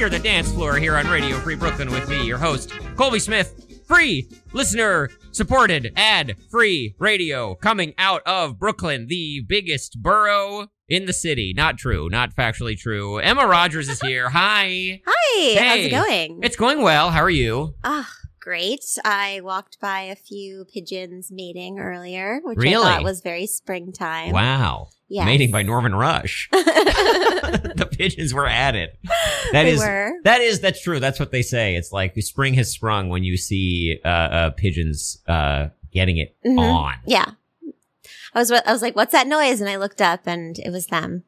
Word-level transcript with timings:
clear 0.00 0.08
the 0.08 0.18
dance 0.18 0.50
floor 0.50 0.76
here 0.78 0.96
on 0.96 1.06
Radio 1.08 1.36
Free 1.40 1.54
Brooklyn 1.54 1.90
with 1.90 2.08
me, 2.08 2.24
your 2.24 2.38
host, 2.38 2.72
Colby 2.96 3.18
Smith. 3.18 3.82
Free, 3.86 4.26
listener 4.54 5.10
supported, 5.30 5.92
ad 5.94 6.36
free 6.50 6.94
radio 6.98 7.54
coming 7.56 7.92
out 7.98 8.22
of 8.24 8.58
Brooklyn, 8.58 9.08
the 9.08 9.44
biggest 9.46 10.00
borough 10.00 10.68
in 10.88 11.04
the 11.04 11.12
city. 11.12 11.52
Not 11.54 11.76
true, 11.76 12.08
not 12.08 12.34
factually 12.34 12.78
true. 12.78 13.18
Emma 13.18 13.46
Rogers 13.46 13.90
is 13.90 14.00
here. 14.00 14.30
Hi. 14.32 15.02
Hi, 15.06 15.60
how's 15.62 15.80
it 15.80 15.90
going? 15.90 16.40
It's 16.44 16.56
going 16.56 16.80
well. 16.80 17.10
How 17.10 17.20
are 17.20 17.28
you? 17.28 17.74
Ah, 17.84 18.10
great. 18.40 18.86
I 19.04 19.42
walked 19.42 19.80
by 19.82 20.00
a 20.00 20.16
few 20.16 20.64
pigeons 20.72 21.28
mating 21.30 21.78
earlier, 21.78 22.40
which 22.42 22.56
Really? 22.56 22.86
I 22.86 22.94
thought 22.94 23.04
was 23.04 23.20
very 23.20 23.46
springtime. 23.46 24.32
Wow. 24.32 24.88
Yes. 25.12 25.26
Mating 25.26 25.50
by 25.50 25.62
Norman 25.62 25.94
Rush. 25.94 26.48
the 26.52 27.88
pigeons 27.90 28.32
were 28.32 28.46
at 28.46 28.76
it. 28.76 28.96
That 29.52 29.66
is 29.66 29.80
were. 29.80 30.12
that 30.24 30.40
is 30.40 30.60
that's 30.60 30.80
true. 30.82 31.00
That's 31.00 31.18
what 31.18 31.32
they 31.32 31.42
say. 31.42 31.74
It's 31.74 31.90
like 31.92 32.14
spring 32.22 32.54
has 32.54 32.70
sprung 32.70 33.08
when 33.08 33.24
you 33.24 33.36
see 33.36 33.98
uh, 34.04 34.08
uh 34.08 34.50
pigeons 34.50 35.18
uh 35.26 35.68
getting 35.92 36.16
it 36.18 36.36
Mhm. 36.46 36.58
on. 36.60 36.94
Yeah. 37.06 37.32
I 38.32 38.38
was 38.38 38.52
I 38.52 38.70
was 38.72 38.82
like, 38.82 38.94
"What's 38.94 39.10
that 39.12 39.26
noise?" 39.26 39.60
And 39.60 39.68
I 39.68 39.74
looked 39.76 40.00
up, 40.00 40.20
and 40.26 40.56
it 40.60 40.70
was 40.70 40.86
them. 40.86 41.24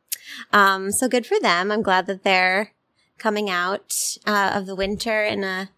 Um, 0.53 0.93
so 0.93 1.09
good 1.09 1.27
for 1.27 1.37
them. 1.41 1.73
I'm 1.73 1.83
glad 1.83 2.07
that 2.07 2.23
they're 2.23 2.71
coming 3.19 3.51
out 3.51 3.93
uh, 4.25 4.53
of 4.55 4.67
the 4.67 4.77
winter 4.77 5.25
in 5.25 5.43
a, 5.43 5.71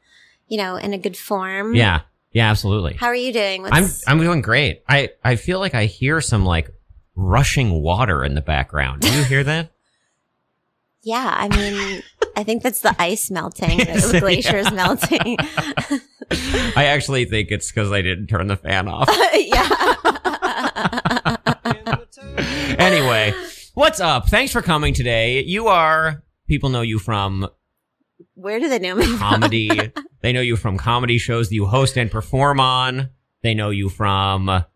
you 0.49 0.59
know, 0.59 0.77
in 0.77 0.93
a 0.93 0.99
good 0.99 1.17
form. 1.17 1.75
Yeah. 1.75 2.03
Yeah, 2.33 2.51
absolutely. 2.51 2.95
How 2.95 3.07
are 3.07 3.15
you 3.15 3.33
doing? 3.33 3.65
I'm 3.71 3.87
I'm 4.09 4.19
doing 4.19 4.43
great. 4.43 4.83
I 4.89 5.11
I 5.23 5.37
feel 5.37 5.61
like 5.61 5.75
I 5.75 5.87
hear 5.87 6.21
some 6.21 6.45
like 6.45 6.69
rushing 7.17 7.83
water 7.83 8.25
in 8.25 8.35
the 8.35 8.41
background. 8.43 9.03
Do 9.03 9.13
you 9.13 9.25
hear 9.25 9.45
that? 9.45 9.73
yeah. 11.03 11.35
I 11.37 11.49
mean, 11.49 12.03
I 12.37 12.43
think 12.45 12.63
that's 12.63 12.81
the 12.81 12.95
ice 12.99 13.31
melting. 13.31 13.79
The 13.79 14.17
glacier's 14.21 14.73
melting. 14.73 15.37
I 16.77 16.87
actually 16.87 17.25
think 17.27 17.51
it's 17.51 17.71
because 17.71 17.93
I 17.93 18.03
didn't 18.03 18.27
turn 18.29 18.47
the 18.49 18.57
fan 18.57 18.89
off. 18.89 19.09
yeah. 19.35 19.69
anyway, 22.79 23.33
what's 23.75 24.01
up? 24.01 24.29
Thanks 24.29 24.53
for 24.53 24.63
coming 24.63 24.95
today. 24.95 25.43
You 25.43 25.69
are 25.69 26.23
people 26.49 26.71
know 26.71 26.81
you 26.83 26.99
from 26.99 27.47
Where 28.35 28.59
do 28.59 28.69
they 28.69 28.79
know 28.79 28.95
me 28.97 29.07
from? 29.07 29.19
comedy. 29.19 29.93
they 30.21 30.33
know 30.33 30.41
you 30.41 30.57
from 30.57 30.77
comedy 30.79 31.19
shows 31.19 31.49
that 31.49 31.55
you 31.55 31.67
host 31.67 31.97
and 31.97 32.11
perform 32.11 32.61
on. 32.61 33.11
They 33.43 33.55
know 33.55 33.71
you 33.71 33.89
from 33.89 34.47
the 34.47 34.67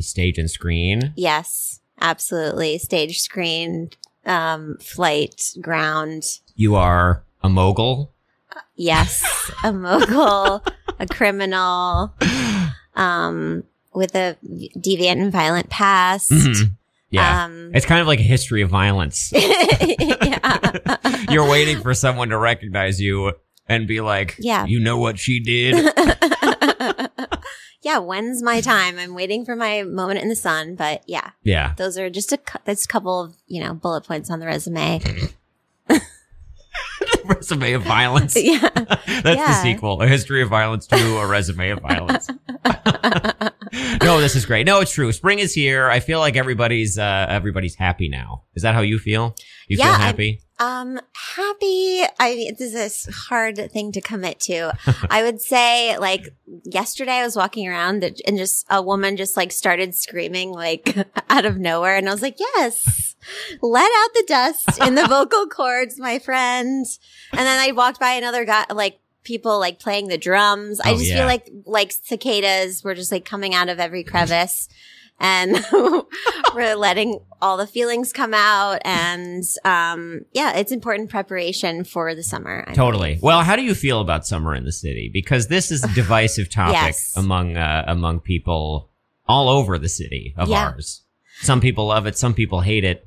stage 0.00 0.38
and 0.38 0.50
screen. 0.50 1.12
Yes, 1.16 1.80
absolutely. 2.00 2.78
Stage 2.78 3.20
screen, 3.20 3.90
um, 4.24 4.76
flight, 4.80 5.52
ground. 5.60 6.24
You 6.54 6.74
are 6.76 7.22
a 7.42 7.48
mogul. 7.48 8.12
Yes, 8.74 9.22
a 9.64 9.72
mogul, 9.72 10.62
a 10.98 11.06
criminal, 11.10 12.14
um, 12.94 13.64
with 13.94 14.14
a 14.14 14.36
deviant 14.44 15.20
and 15.22 15.32
violent 15.32 15.68
past. 15.70 16.30
Mhm. 16.30 16.70
Yeah. 17.10 17.44
Um, 17.44 17.70
it's 17.74 17.86
kind 17.86 18.00
of 18.00 18.06
like 18.06 18.18
a 18.18 18.22
history 18.24 18.62
of 18.62 18.68
violence. 18.70 19.30
yeah. 19.34 21.26
You're 21.30 21.48
waiting 21.48 21.80
for 21.80 21.94
someone 21.94 22.28
to 22.30 22.36
recognize 22.38 23.00
you 23.00 23.32
and 23.68 23.86
be 23.86 24.00
like, 24.00 24.36
Yeah. 24.38 24.66
you 24.66 24.80
know 24.80 24.98
what 24.98 25.18
she 25.18 25.38
did? 25.40 25.74
yeah. 27.86 27.98
When's 27.98 28.42
my 28.42 28.60
time? 28.60 28.98
I'm 28.98 29.14
waiting 29.14 29.44
for 29.44 29.54
my 29.54 29.84
moment 29.84 30.18
in 30.18 30.28
the 30.28 30.34
sun, 30.34 30.74
but 30.74 31.04
yeah, 31.06 31.30
yeah. 31.44 31.74
those 31.76 31.96
are 31.96 32.10
just 32.10 32.32
a, 32.32 32.38
that's 32.64 32.84
a 32.84 32.88
couple 32.88 33.20
of, 33.22 33.36
you 33.46 33.62
know, 33.62 33.74
bullet 33.74 34.02
points 34.04 34.28
on 34.28 34.40
the 34.40 34.46
resume. 34.46 35.00
resume 37.24 37.74
of 37.74 37.82
violence. 37.82 38.34
yeah. 38.36 38.58
That's 38.74 39.24
the 39.40 39.62
sequel. 39.62 40.02
A 40.02 40.08
history 40.08 40.42
of 40.42 40.48
violence 40.48 40.88
to 40.88 40.96
a 41.18 41.26
resume 41.26 41.70
of 41.70 41.80
violence. 41.80 42.28
no, 44.02 44.20
this 44.20 44.34
is 44.34 44.44
great. 44.46 44.66
No, 44.66 44.80
it's 44.80 44.90
true. 44.92 45.12
Spring 45.12 45.38
is 45.38 45.54
here. 45.54 45.88
I 45.88 46.00
feel 46.00 46.18
like 46.18 46.36
everybody's 46.36 46.98
uh 46.98 47.26
everybody's 47.28 47.76
happy 47.76 48.08
now. 48.08 48.42
Is 48.56 48.62
that 48.64 48.74
how 48.74 48.80
you 48.80 48.98
feel? 48.98 49.36
You 49.68 49.78
Yeah, 49.78 49.92
feel 49.92 50.00
happy? 50.00 50.40
Um, 50.58 50.98
happy. 51.36 52.02
I 52.18 52.34
mean, 52.34 52.56
this 52.58 52.74
is 52.74 53.08
a 53.08 53.12
hard 53.12 53.70
thing 53.72 53.92
to 53.92 54.00
commit 54.00 54.40
to. 54.40 54.72
I 55.10 55.22
would 55.22 55.40
say, 55.42 55.98
like 55.98 56.34
yesterday, 56.64 57.12
I 57.12 57.24
was 57.24 57.36
walking 57.36 57.68
around 57.68 58.04
and 58.04 58.38
just 58.38 58.64
a 58.70 58.80
woman 58.82 59.16
just 59.16 59.36
like 59.36 59.52
started 59.52 59.94
screaming 59.94 60.50
like 60.50 60.96
out 61.30 61.44
of 61.44 61.58
nowhere, 61.58 61.96
and 61.96 62.08
I 62.08 62.12
was 62.12 62.22
like, 62.22 62.36
"Yes, 62.40 63.16
let 63.60 63.90
out 63.90 64.14
the 64.14 64.24
dust 64.26 64.80
in 64.86 64.94
the 64.94 65.06
vocal 65.08 65.46
cords, 65.46 65.98
my 65.98 66.18
friend." 66.18 66.86
And 67.32 67.40
then 67.40 67.60
I 67.68 67.72
walked 67.72 68.00
by 68.00 68.12
another 68.12 68.44
guy, 68.46 68.64
like 68.72 68.98
people 69.24 69.58
like 69.58 69.78
playing 69.78 70.08
the 70.08 70.16
drums. 70.18 70.80
I 70.80 70.92
Oh, 70.92 70.96
just 70.96 71.08
yeah. 71.10 71.16
feel 71.18 71.26
like 71.26 71.50
like 71.66 71.92
cicadas 71.92 72.82
were 72.82 72.94
just 72.94 73.12
like 73.12 73.24
coming 73.26 73.54
out 73.54 73.68
of 73.68 73.78
every 73.78 74.04
crevice. 74.04 74.68
And 75.18 75.64
we're 76.54 76.76
letting 76.76 77.20
all 77.40 77.56
the 77.56 77.66
feelings 77.66 78.12
come 78.12 78.34
out. 78.34 78.80
And 78.84 79.44
um, 79.64 80.22
yeah, 80.32 80.56
it's 80.56 80.72
important 80.72 81.10
preparation 81.10 81.84
for 81.84 82.14
the 82.14 82.22
summer. 82.22 82.64
I 82.68 82.74
Totally. 82.74 83.08
believe. 83.14 83.22
Well, 83.22 83.42
how 83.42 83.56
do 83.56 83.62
you 83.62 83.74
feel 83.74 84.00
about 84.00 84.26
summer 84.26 84.54
in 84.54 84.64
the 84.64 84.72
city? 84.72 85.10
Because 85.12 85.48
this 85.48 85.70
is 85.70 85.82
a 85.84 85.88
divisive 85.94 86.50
topic 86.50 86.74
Yes. 86.74 87.14
among 87.16 87.56
uh, 87.56 87.84
among 87.86 88.20
people 88.20 88.90
all 89.28 89.48
over 89.48 89.78
the 89.78 89.88
city 89.88 90.34
of 90.36 90.48
Yeah. 90.48 90.66
ours. 90.66 91.02
Some 91.40 91.60
people 91.60 91.86
love 91.86 92.06
it, 92.06 92.16
some 92.16 92.32
people 92.34 92.60
hate 92.60 92.84
it, 92.84 93.06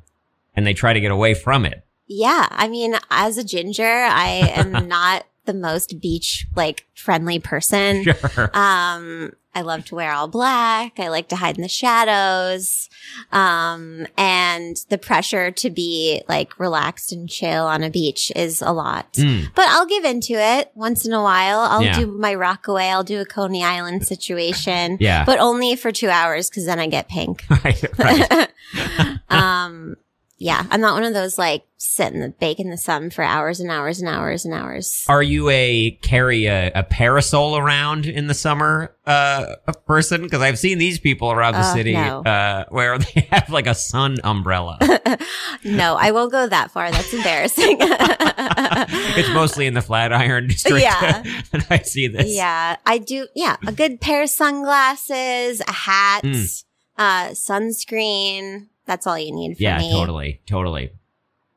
and 0.56 0.66
they 0.66 0.74
try 0.74 0.94
to 0.94 1.00
get 1.00 1.12
away 1.12 1.34
from 1.34 1.66
it. 1.66 1.86
Yeah. 2.08 2.48
I 2.52 2.68
mean, 2.68 2.96
as 3.12 3.38
a 3.38 3.44
ginger, 3.44 3.84
I 3.88 4.52
am 4.56 4.88
not 4.88 5.26
the 5.50 5.54
most 5.56 6.00
beach 6.00 6.46
like 6.56 6.86
friendly 6.96 7.40
person. 7.40 8.04
Sure. 8.30 8.50
Um, 8.54 9.32
I 9.56 9.62
love 9.62 9.84
to 9.86 9.96
wear 9.96 10.12
all 10.12 10.28
black. 10.28 11.00
I 11.00 11.08
like 11.08 11.28
to 11.30 11.36
hide 11.36 11.56
in 11.58 11.64
the 11.64 11.68
shadows. 11.68 12.88
Um, 13.32 14.06
and 14.16 14.78
the 14.90 15.00
pressure 15.00 15.50
to 15.50 15.70
be 15.72 16.22
like 16.30 16.60
relaxed 16.60 17.12
and 17.12 17.28
chill 17.28 17.66
on 17.66 17.82
a 17.84 17.90
beach 17.90 18.32
is 18.36 18.62
a 18.62 18.72
lot. 18.72 19.14
Mm. 19.14 19.48
But 19.56 19.66
I'll 19.70 19.88
give 19.88 20.06
into 20.06 20.34
it 20.34 20.72
once 20.76 21.06
in 21.06 21.14
a 21.14 21.22
while. 21.24 21.62
I'll 21.62 21.82
Yeah. 21.82 22.00
do 22.00 22.06
my 22.08 22.36
Rockaway. 22.36 22.86
I'll 22.90 23.04
do 23.04 23.20
a 23.22 23.26
Coney 23.26 23.64
Island 23.64 24.06
situation, 24.06 24.98
Yeah. 25.00 25.26
but 25.26 25.40
only 25.40 25.76
for 25.76 25.92
two 25.92 26.10
hours 26.10 26.50
because 26.50 26.66
then 26.68 26.80
I 26.80 26.86
get 26.88 27.10
pink. 27.10 27.44
right. 27.64 27.84
Right. 27.98 28.48
um, 29.30 29.96
yeah, 30.42 30.66
I'm 30.72 30.82
not 30.82 30.94
one 30.96 31.04
of 31.04 31.14
those 31.14 31.38
like 31.38 31.64
sit 31.82 32.14
in 32.14 32.20
the 32.22 32.30
bake 32.30 32.60
in 32.60 32.70
the 32.70 32.78
sun 32.78 33.10
for 33.10 33.24
hours 33.24 33.60
and 33.60 33.70
hours 33.70 34.00
and 34.00 34.10
hours 34.10 34.44
and 34.46 34.54
hours. 34.54 35.06
Are 35.08 35.22
you 35.24 35.50
a 35.50 35.92
carry 36.02 36.46
a, 36.46 36.72
a 36.74 36.84
parasol 36.84 37.58
around 37.58 38.06
in 38.06 38.28
the 38.28 38.34
summer 38.34 38.96
uh 39.06 39.56
a 39.68 39.74
person? 39.74 40.22
Because 40.24 40.42
I've 40.42 40.58
seen 40.60 40.78
these 40.78 41.00
people 41.00 41.32
around 41.32 41.54
the 41.54 41.60
Uh, 41.60 41.74
city 41.74 41.94
no. 41.94 42.22
uh 42.24 42.66
where 42.70 42.98
they 42.98 43.28
have 43.32 43.50
like 43.50 43.68
a 43.68 43.76
sun 43.76 44.18
umbrella. 44.24 44.78
no, 45.64 45.96
I 45.96 46.12
won't 46.12 46.32
go 46.32 46.48
that 46.48 46.72
far. 46.72 46.90
That's 46.92 47.14
embarrassing. 47.14 47.78
it's 47.82 49.30
mostly 49.34 49.68
in 49.68 49.74
the 49.74 49.82
Flatiron 49.82 50.48
district 50.48 50.82
Yeah. 50.82 51.24
that 51.52 51.68
I 51.70 51.80
see 51.80 52.08
this. 52.08 52.28
Yeah, 52.34 52.78
I 52.86 52.98
do. 52.98 53.28
Yeah, 53.36 53.58
a 53.68 53.72
good 53.72 54.00
pair 54.02 54.24
of 54.24 54.30
sunglasses, 54.30 55.62
a 55.68 55.72
hat, 55.74 56.24
Mm. 56.24 56.64
uh, 56.98 57.28
sunscreen. 57.30 58.68
That's 58.90 59.06
all 59.06 59.20
you 59.20 59.32
need 59.32 59.56
for 59.56 59.62
Yeah, 59.62 59.78
me. 59.78 59.92
totally, 59.92 60.42
totally. 60.48 60.90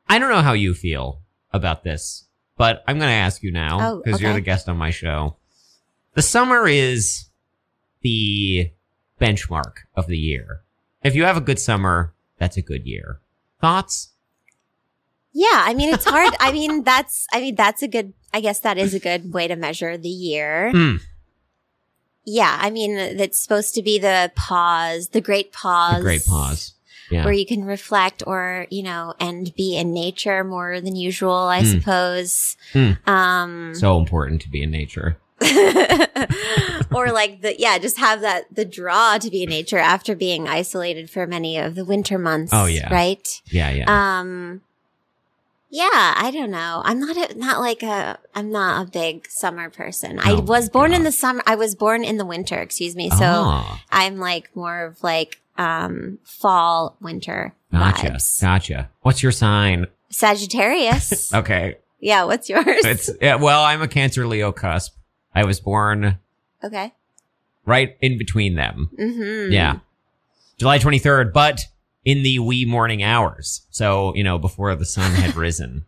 I 0.07 0.19
don't 0.19 0.29
know 0.29 0.43
how 0.43 0.53
you 0.53 0.75
feel 0.75 1.19
about 1.51 1.83
this, 1.83 2.25
but 2.57 2.83
I'm 2.87 2.99
going 2.99 3.09
to 3.09 3.13
ask 3.15 3.41
you 3.41 3.51
now 3.51 3.79
Oh, 3.81 4.01
because 4.05 4.21
you're 4.21 4.33
the 4.33 4.39
guest 4.39 4.69
on 4.69 4.77
my 4.77 4.91
show. 4.91 5.37
The 6.13 6.21
summer 6.21 6.67
is 6.67 7.25
the 8.01 8.69
benchmark 9.19 9.77
of 9.95 10.05
the 10.05 10.17
year. 10.17 10.61
If 11.03 11.15
you 11.15 11.23
have 11.23 11.35
a 11.37 11.41
good 11.41 11.57
summer, 11.57 12.13
that's 12.37 12.55
a 12.55 12.61
good 12.61 12.85
year. 12.85 13.19
Thoughts? 13.59 14.09
Yeah, 15.31 15.47
I 15.65 15.73
mean 15.73 15.91
it's 15.91 16.05
hard. 16.05 16.35
I 16.39 16.51
mean 16.59 16.83
that's. 16.83 17.25
I 17.33 17.39
mean 17.41 17.55
that's 17.55 17.81
a 17.81 17.87
good. 17.87 18.13
I 18.31 18.41
guess 18.41 18.59
that 18.59 18.77
is 18.77 18.93
a 18.93 18.99
good 18.99 19.33
way 19.33 19.47
to 19.47 19.55
measure 19.55 19.97
the 19.97 20.07
year. 20.07 20.71
Mm. 20.71 21.01
Yeah, 22.25 22.59
I 22.61 22.69
mean 22.69 22.91
it's 22.97 23.41
supposed 23.41 23.73
to 23.73 23.81
be 23.81 23.97
the 23.97 24.31
pause, 24.35 25.07
the 25.09 25.21
great 25.21 25.51
pause, 25.51 25.99
A 25.99 26.03
great 26.03 26.25
pause. 26.25 26.73
Yeah. 27.13 27.23
where 27.25 27.33
you 27.33 27.45
can 27.45 27.63
reflect 27.65 28.23
or 28.27 28.67
you 28.69 28.83
know 28.83 29.13
and 29.19 29.53
be 29.55 29.77
in 29.77 29.93
nature 29.93 30.43
more 30.43 30.81
than 30.81 30.95
usual. 30.95 31.33
I 31.33 31.61
Mm. 31.61 31.71
suppose. 31.79 32.57
Mm. 32.73 33.07
Um, 33.07 33.75
so 33.75 33.97
important 33.99 34.41
to 34.41 34.49
be 34.49 34.63
in 34.63 34.71
nature. 34.71 35.17
or 36.93 37.11
like 37.11 37.41
the 37.41 37.55
yeah, 37.59 37.77
just 37.77 37.97
have 37.97 38.21
that 38.21 38.53
the 38.53 38.65
draw 38.65 39.17
to 39.17 39.29
be 39.29 39.43
in 39.43 39.49
nature 39.49 39.77
after 39.77 40.15
being 40.15 40.47
isolated 40.47 41.09
for 41.09 41.25
many 41.27 41.57
of 41.57 41.75
the 41.75 41.85
winter 41.85 42.17
months. 42.17 42.51
Oh, 42.53 42.65
yeah. 42.65 42.93
right. 42.93 43.41
Yeah, 43.49 43.69
yeah. 43.71 43.85
Um, 44.19 44.61
yeah, 45.69 46.13
I 46.17 46.29
don't 46.31 46.51
know. 46.51 46.81
I'm 46.85 46.99
not 46.99 47.17
a, 47.17 47.37
not 47.37 47.59
like 47.59 47.81
a 47.83 48.19
I'm 48.35 48.51
not 48.51 48.87
a 48.87 48.91
big 48.91 49.27
summer 49.29 49.69
person. 49.69 50.19
I 50.19 50.33
Oh, 50.33 50.41
was 50.41 50.69
born 50.69 50.93
in 50.93 51.03
the 51.03 51.11
summer. 51.11 51.41
I 51.47 51.55
was 51.55 51.73
born 51.75 52.03
in 52.03 52.17
the 52.17 52.25
winter. 52.25 52.59
Excuse 52.59 52.95
me. 52.95 53.09
So 53.09 53.17
Ah, 53.25 53.83
I'm 53.91 54.17
like 54.17 54.55
more 54.55 54.85
of 54.85 55.01
like 55.03 55.39
um 55.57 56.17
fall 56.23 56.97
winter 57.01 57.53
gotcha. 57.71 58.07
vibes. 58.07 58.41
Gotcha. 58.41 58.89
What's 59.01 59.21
your 59.21 59.31
sign? 59.31 59.87
Sagittarius. 60.09 61.33
Okay. 61.33 61.77
Yeah, 61.99 62.25
what's 62.25 62.49
yours? 62.49 62.65
It's 62.85 63.09
yeah, 63.21 63.35
well, 63.35 63.63
I'm 63.63 63.81
a 63.81 63.87
Cancer 63.87 64.27
Leo 64.27 64.51
cusp. 64.51 64.93
I 65.33 65.45
was 65.45 65.61
born 65.61 66.19
okay. 66.63 66.93
right 67.65 67.95
in 68.01 68.17
between 68.17 68.55
them. 68.55 68.89
Mm-hmm. 68.99 69.53
Yeah. 69.53 69.79
July 70.57 70.79
23rd, 70.79 71.31
but 71.31 71.61
in 72.05 72.21
the 72.23 72.39
wee 72.39 72.65
morning 72.65 73.03
hours. 73.03 73.61
So, 73.71 74.13
you 74.15 74.23
know, 74.23 74.37
before 74.37 74.75
the 74.75 74.85
sun 74.85 75.13
had 75.13 75.35
risen. 75.35 75.85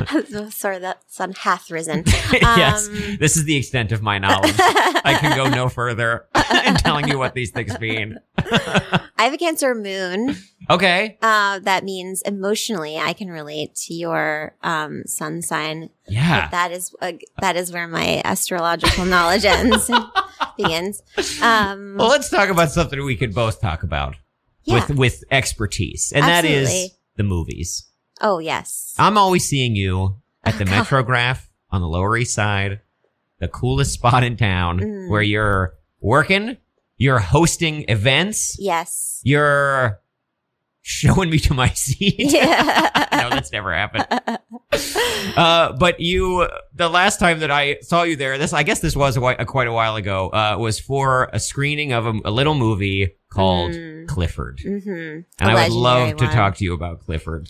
Sorry, 0.50 0.78
that 0.78 1.02
sun 1.08 1.32
hath 1.32 1.70
risen. 1.70 2.02
yes. 2.32 2.88
Um, 2.88 3.16
This 3.20 3.36
is 3.36 3.44
the 3.44 3.56
extent 3.56 3.92
of 3.92 4.02
my 4.02 4.18
knowledge. 4.18 4.54
I 4.58 5.16
can 5.20 5.36
go 5.36 5.48
no 5.48 5.68
further 5.68 6.26
in 6.66 6.74
telling 6.74 7.08
you 7.08 7.18
what 7.18 7.34
these 7.34 7.50
things 7.50 7.78
mean. 7.80 8.18
I 8.38 9.00
have 9.24 9.32
a 9.32 9.38
Cancer 9.38 9.74
moon. 9.74 10.36
Okay. 10.70 11.18
Uh, 11.22 11.58
that 11.60 11.84
means 11.84 12.22
emotionally, 12.22 12.96
I 12.98 13.12
can 13.12 13.28
relate 13.28 13.74
to 13.86 13.94
your 13.94 14.54
um, 14.62 15.04
sun 15.06 15.42
sign. 15.42 15.90
Yeah. 16.08 16.48
That 16.50 16.72
is 16.72 16.94
uh, 17.00 17.12
that 17.40 17.56
is 17.56 17.72
where 17.72 17.86
my 17.88 18.20
astrological 18.24 19.04
knowledge 19.04 19.44
ends 19.44 19.90
begins. 20.56 21.02
Um, 21.42 21.96
Well, 21.98 22.08
let's 22.08 22.30
talk 22.30 22.48
about 22.48 22.70
something 22.70 23.02
we 23.04 23.16
could 23.16 23.34
both 23.34 23.60
talk 23.60 23.82
about 23.82 24.16
yeah. 24.64 24.74
with 24.86 24.96
with 24.98 25.24
expertise, 25.30 26.12
and 26.14 26.24
that 26.24 26.44
is 26.44 26.90
the 27.16 27.22
movies. 27.24 27.86
oh 28.20 28.38
yes. 28.38 28.94
I'm 28.98 29.16
always 29.18 29.44
seeing 29.48 29.76
you 29.76 30.16
at 30.44 30.58
the 30.58 30.64
Oh, 30.64 30.66
God. 30.66 30.84
Metrograph 30.86 31.46
on 31.70 31.80
the 31.80 31.88
Lower 31.88 32.16
East 32.16 32.34
Side, 32.34 32.80
the 33.38 33.48
coolest 33.48 33.92
spot 33.92 34.22
in 34.24 34.36
town, 34.36 34.80
Mm. 34.80 35.08
where 35.10 35.22
you're 35.22 35.74
working, 36.04 36.56
you're 36.96 37.18
hosting 37.18 37.84
events, 37.88 38.56
Yes. 38.60 39.20
you're 39.24 40.00
showing 40.82 41.30
me 41.30 41.38
to 41.38 41.54
my 41.54 41.68
seat. 41.74 42.14
Yeah. 42.18 43.06
no, 43.12 43.30
that's 43.30 43.50
never 43.50 43.72
happened. 43.72 44.06
Uh, 45.36 45.72
but 45.72 45.98
you, 46.00 46.46
the 46.74 46.88
last 46.88 47.18
time 47.18 47.40
that 47.40 47.50
I 47.50 47.78
saw 47.80 48.02
you 48.02 48.16
there, 48.16 48.36
this 48.38 48.52
I 48.52 48.62
guess 48.62 48.80
this 48.80 48.94
was 48.94 49.16
a, 49.16 49.20
a 49.22 49.44
quite 49.46 49.66
a 49.66 49.72
while 49.72 49.96
ago, 49.96 50.28
uh, 50.28 50.56
was 50.58 50.78
for 50.78 51.30
a 51.32 51.40
screening 51.40 51.92
of 51.92 52.06
a, 52.06 52.12
a 52.26 52.30
little 52.30 52.54
movie 52.54 53.16
called 53.30 53.72
Mm. 53.72 54.06
Clifford, 54.06 54.58
Mm-hmm. 54.58 54.90
and 54.90 55.50
I 55.50 55.64
would 55.68 55.72
love 55.72 56.16
to 56.18 56.26
talk 56.28 56.56
to 56.56 56.64
you 56.64 56.74
about 56.74 57.00
Clifford. 57.00 57.48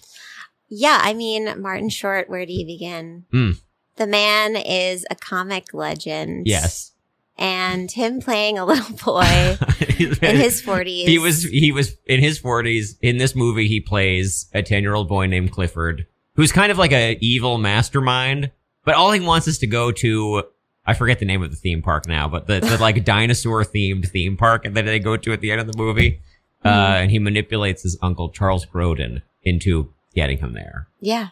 Yeah, 0.71 0.99
I 1.03 1.13
mean, 1.13 1.61
Martin 1.61 1.89
Short, 1.91 2.31
where 2.31 2.47
do 2.47 2.53
you 2.53 2.65
begin? 2.65 3.25
Mm. 3.35 3.61
The 3.97 4.07
man 4.07 4.57
is 4.57 5.05
a 5.11 5.15
comic 5.15 5.75
legend. 5.75 6.47
Yes, 6.47 6.93
And 7.37 7.91
him 7.91 8.21
playing 8.21 8.59
a 8.59 8.65
little 8.65 8.97
boy 9.05 9.57
in 9.99 10.37
his 10.37 10.63
40s. 10.63 11.05
he 11.07 11.19
was 11.19 11.43
he 11.45 11.73
was 11.73 11.97
in 12.07 12.21
his 12.21 12.39
forties. 12.39 12.97
In 13.03 13.17
this 13.19 13.35
movie, 13.35 13.67
he 13.67 13.81
plays 13.81 14.47
a 14.55 14.63
ten 14.63 14.83
year 14.83 14.95
old 14.95 15.09
boy 15.09 15.27
named 15.27 15.51
Clifford, 15.51 16.07
who's 16.37 16.53
kind 16.53 16.71
of 16.71 16.79
like 16.79 16.93
a 16.93 17.19
evil 17.21 17.59
mastermind. 17.59 18.51
But 18.85 18.95
all 18.95 19.11
he 19.13 19.21
wants 19.21 19.49
is 19.49 19.59
to 19.59 19.67
go 19.67 19.91
to 19.93 20.45
I 20.87 20.95
forget 20.95 21.19
the 21.19 21.25
name 21.25 21.43
of 21.43 21.51
the 21.51 21.57
theme 21.57 21.81
park 21.83 22.07
now, 22.07 22.29
but 22.29 22.47
the, 22.47 22.61
the 22.61 22.77
like 22.79 23.05
dinosaur 23.05 23.65
themed 23.65 24.09
theme 24.09 24.37
park 24.37 24.65
that 24.65 24.85
they 24.85 24.99
go 24.99 25.17
to 25.17 25.33
at 25.33 25.41
the 25.41 25.51
end 25.51 25.61
of 25.61 25.67
the 25.67 25.77
movie. 25.77 26.21
Uh, 26.65 26.69
Mhm. 26.69 27.03
and 27.03 27.11
he 27.11 27.19
manipulates 27.19 27.83
his 27.83 27.99
uncle 28.01 28.31
Charles 28.31 28.65
Grodin 28.65 29.21
into 29.43 29.93
getting 30.15 30.39
him 30.39 30.55
there. 30.55 30.87
Yeah. 31.01 31.29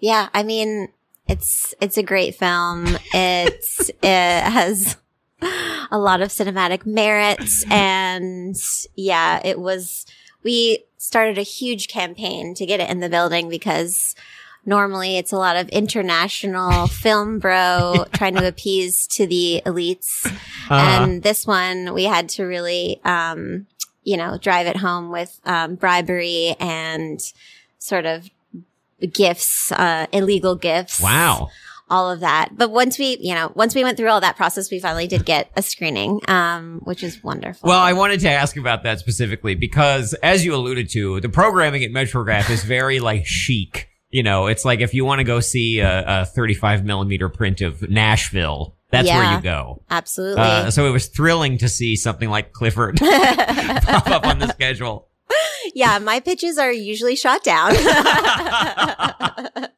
Yeah. 0.00 0.28
I 0.32 0.42
mean, 0.42 0.88
it's, 1.26 1.74
it's 1.82 1.98
a 1.98 2.02
great 2.02 2.34
film. 2.34 2.86
It's, 3.12 3.88
it 4.02 4.42
has 4.42 4.96
a 5.90 5.98
lot 5.98 6.20
of 6.20 6.28
cinematic 6.28 6.86
merits 6.86 7.64
and 7.70 8.56
yeah, 8.96 9.40
it 9.44 9.58
was, 9.58 10.06
we 10.42 10.84
started 10.96 11.38
a 11.38 11.42
huge 11.42 11.88
campaign 11.88 12.54
to 12.54 12.66
get 12.66 12.80
it 12.80 12.90
in 12.90 13.00
the 13.00 13.08
building 13.08 13.48
because 13.48 14.14
normally 14.66 15.16
it's 15.16 15.32
a 15.32 15.38
lot 15.38 15.56
of 15.56 15.68
international 15.70 16.86
film 16.88 17.38
bro 17.38 18.04
trying 18.12 18.34
to 18.34 18.46
appease 18.46 19.06
to 19.06 19.26
the 19.26 19.62
elites. 19.64 20.26
Uh, 20.70 20.74
and 20.74 21.22
this 21.22 21.46
one 21.46 21.94
we 21.94 22.04
had 22.04 22.28
to 22.28 22.44
really 22.44 23.00
um 23.04 23.66
you 24.04 24.16
know 24.16 24.36
drive 24.36 24.66
it 24.66 24.76
home 24.76 25.10
with 25.10 25.40
um 25.44 25.74
bribery 25.74 26.54
and 26.60 27.32
sort 27.78 28.04
of 28.04 28.28
gifts 29.12 29.72
uh 29.72 30.06
illegal 30.12 30.54
gifts 30.56 31.00
wow. 31.00 31.48
All 31.90 32.10
of 32.10 32.20
that 32.20 32.50
but 32.56 32.70
once 32.70 32.98
we 32.98 33.16
you 33.20 33.34
know 33.34 33.50
once 33.54 33.74
we 33.74 33.82
went 33.82 33.96
through 33.96 34.08
all 34.08 34.20
that 34.20 34.36
process 34.36 34.70
we 34.70 34.78
finally 34.78 35.06
did 35.06 35.24
get 35.24 35.50
a 35.56 35.62
screening 35.62 36.20
um 36.28 36.80
which 36.84 37.02
is 37.02 37.22
wonderful 37.22 37.68
Well, 37.68 37.78
I 37.78 37.92
wanted 37.92 38.20
to 38.20 38.30
ask 38.30 38.56
about 38.56 38.82
that 38.84 38.98
specifically 38.98 39.54
because, 39.54 40.14
as 40.22 40.44
you 40.44 40.54
alluded 40.54 40.88
to, 40.90 41.20
the 41.20 41.28
programming 41.28 41.82
at 41.84 41.90
Metrograph 41.90 42.50
is 42.50 42.64
very 42.64 43.00
like 43.00 43.26
chic. 43.26 43.88
You 44.10 44.22
know, 44.22 44.46
it's 44.46 44.64
like 44.64 44.80
if 44.80 44.94
you 44.94 45.04
want 45.04 45.18
to 45.18 45.24
go 45.24 45.40
see 45.40 45.80
a, 45.80 46.22
a 46.22 46.24
35 46.24 46.84
millimeter 46.84 47.28
print 47.28 47.60
of 47.60 47.82
Nashville, 47.90 48.76
that's 48.90 49.08
where 49.08 49.34
you 49.34 49.40
go. 49.42 49.82
absolutely 49.90 50.40
Uh, 50.42 50.70
so 50.70 50.86
it 50.86 50.90
was 50.90 51.08
thrilling 51.08 51.58
to 51.58 51.68
see 51.68 51.94
something 51.96 52.30
like 52.30 52.52
Clifford 52.52 52.96
pop 52.98 54.08
up 54.08 54.26
on 54.26 54.38
the 54.38 54.48
schedule. 54.48 55.08
yeah, 55.74 55.98
my 55.98 56.20
pitches 56.20 56.56
are 56.58 56.72
usually 56.72 57.16
shot 57.16 57.44
down. 57.44 57.74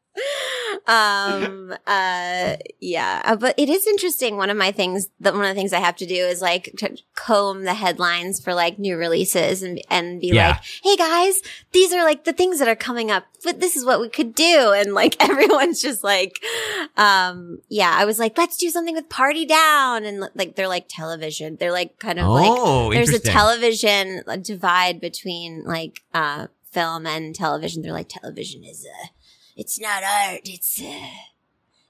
um 0.87 1.73
uh 1.87 2.57
yeah 2.81 3.23
Uh, 3.25 3.37
but 3.37 3.55
it 3.59 3.69
is 3.69 3.87
interesting. 3.87 4.37
One 4.37 4.51
of 4.51 4.57
my 4.57 4.73
things 4.73 5.09
that 5.21 5.35
one 5.35 5.43
of 5.45 5.49
the 5.49 5.55
things 5.55 5.73
i 5.73 5.79
have 5.81 5.97
to 5.97 6.07
do 6.07 6.15
is 6.15 6.41
like 6.43 6.73
to 6.79 6.97
comb 7.15 7.65
the 7.65 7.75
headlines 7.75 8.41
for 8.43 8.55
like 8.55 8.79
new 8.79 8.97
releases 8.97 9.63
and 9.63 9.81
and 9.91 10.21
be 10.21 10.29
Yeah. 10.29 10.49
like 10.51 10.61
hey 10.83 10.97
guys 10.97 11.41
these 11.73 11.93
are 11.93 12.05
like 12.05 12.25
the 12.25 12.33
things 12.33 12.59
that 12.59 12.69
are 12.69 12.77
coming 12.77 13.11
up 13.11 13.25
but 13.45 13.61
this 13.61 13.77
is 13.77 13.85
what 13.87 14.01
we 14.01 14.09
could 14.09 14.35
do. 14.35 14.73
And 14.77 14.93
like 14.95 15.17
everyone's 15.31 15.81
just 15.81 16.05
like 16.05 16.39
um 16.97 17.59
yeah 17.69 17.95
i 17.97 18.05
was 18.05 18.19
like 18.19 18.37
let's 18.37 18.57
do 18.57 18.69
something 18.71 18.95
with 18.95 19.09
party 19.09 19.47
down. 19.47 20.05
And 20.05 20.21
like 20.35 20.57
they're 20.57 20.69
like 20.69 20.87
television. 20.89 21.57
They're 21.57 21.73
like 21.73 21.99
kind 21.99 22.19
of 22.19 22.27
like 22.29 22.51
oh, 22.51 22.93
there's 22.93 23.11
a 23.11 23.19
television 23.21 24.23
uh, 24.27 24.37
divide 24.37 25.01
between 25.01 25.65
like 25.65 26.01
uh 26.15 26.49
film 26.73 27.07
and 27.07 27.35
television. 27.35 27.83
They're 27.83 27.93
like 27.93 28.09
television 28.09 28.63
is 28.65 28.87
uh 28.87 29.07
it's 29.57 29.81
not 29.81 30.03
art 30.03 30.41
it's 30.45 30.81
uh 30.81 31.09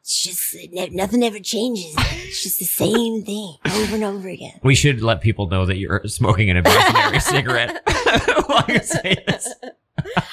it's 0.00 0.22
just 0.22 0.56
uh, 0.56 0.86
nothing 0.92 1.22
ever 1.22 1.38
changes. 1.38 1.94
It's 1.96 2.42
just 2.42 2.58
the 2.58 2.64
same 2.64 3.22
thing 3.22 3.56
over 3.64 3.94
and 3.94 4.02
over 4.02 4.28
again. 4.28 4.58
We 4.62 4.74
should 4.74 5.02
let 5.02 5.20
people 5.20 5.46
know 5.46 5.66
that 5.66 5.76
you're 5.76 6.02
smoking 6.08 6.50
an 6.50 6.56
imaginary 6.56 7.20
cigarette. 7.34 7.82
While 8.46 8.64
you 8.68 8.80
say 8.80 9.22
this. 9.28 9.54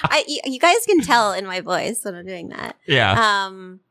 i 0.05 0.23
you, 0.27 0.39
you 0.45 0.59
guys 0.59 0.83
can 0.87 1.01
tell 1.01 1.33
in 1.33 1.45
my 1.45 1.59
voice 1.61 2.03
when 2.03 2.15
i'm 2.15 2.25
doing 2.25 2.49
that. 2.49 2.77
Yeah. 2.87 3.45
um 3.45 3.81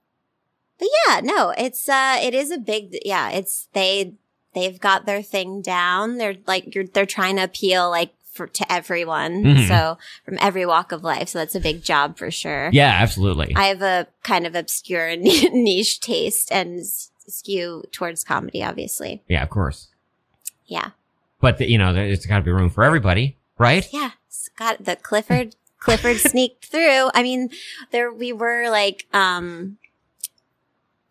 but 0.78 0.88
yeah 1.06 1.20
no 1.20 1.52
it's 1.56 1.88
uh 1.88 2.18
it 2.20 2.34
is 2.34 2.50
a 2.50 2.58
big 2.58 2.96
yeah 3.04 3.30
it's 3.30 3.68
they 3.72 4.14
they've 4.54 4.80
got 4.80 5.04
their 5.06 5.22
thing 5.22 5.60
down. 5.62 6.16
They're 6.16 6.36
like 6.46 6.74
you're 6.74 6.86
they're 6.86 7.06
trying 7.06 7.36
to 7.36 7.44
appeal 7.44 7.90
like 7.90 8.14
for 8.36 8.46
to 8.46 8.70
everyone 8.72 9.42
Mhm. 9.44 9.68
so 9.68 9.98
from 10.24 10.36
every 10.40 10.64
walk 10.66 10.92
of 10.92 11.02
life 11.02 11.28
so 11.30 11.38
that's 11.38 11.54
a 11.54 11.60
big 11.60 11.82
job 11.82 12.16
for 12.18 12.30
sure 12.30 12.70
yeah, 12.72 12.96
absolutely. 13.00 13.52
i 13.56 13.64
have 13.66 13.82
a 13.82 14.06
kind 14.22 14.46
of 14.46 14.54
obscure 14.54 15.16
niche 15.16 16.00
taste 16.00 16.52
and 16.52 16.84
skew 17.28 17.82
towards 17.92 18.22
comedy 18.22 18.62
obviously 18.62 19.22
yeah, 19.28 19.42
of 19.42 19.50
course. 19.50 19.88
yeah 20.66 20.90
But 21.40 21.58
the, 21.58 21.68
you 21.70 21.78
know, 21.78 21.92
there's 21.92 22.24
got 22.26 22.38
to 22.38 22.42
be 22.44 22.50
room 22.52 22.70
for 22.70 22.84
everybody, 22.84 23.36
right? 23.58 23.86
yeah 23.92 24.10
it's 24.28 24.48
got 24.58 24.84
the 24.84 24.96
clifford 24.96 25.56
clifford 25.78 26.16
sneaked 26.32 26.66
through 26.66 27.10
i 27.14 27.22
mean 27.22 27.50
there 27.90 28.12
we 28.12 28.32
were 28.32 28.68
like 28.70 29.06
um 29.12 29.78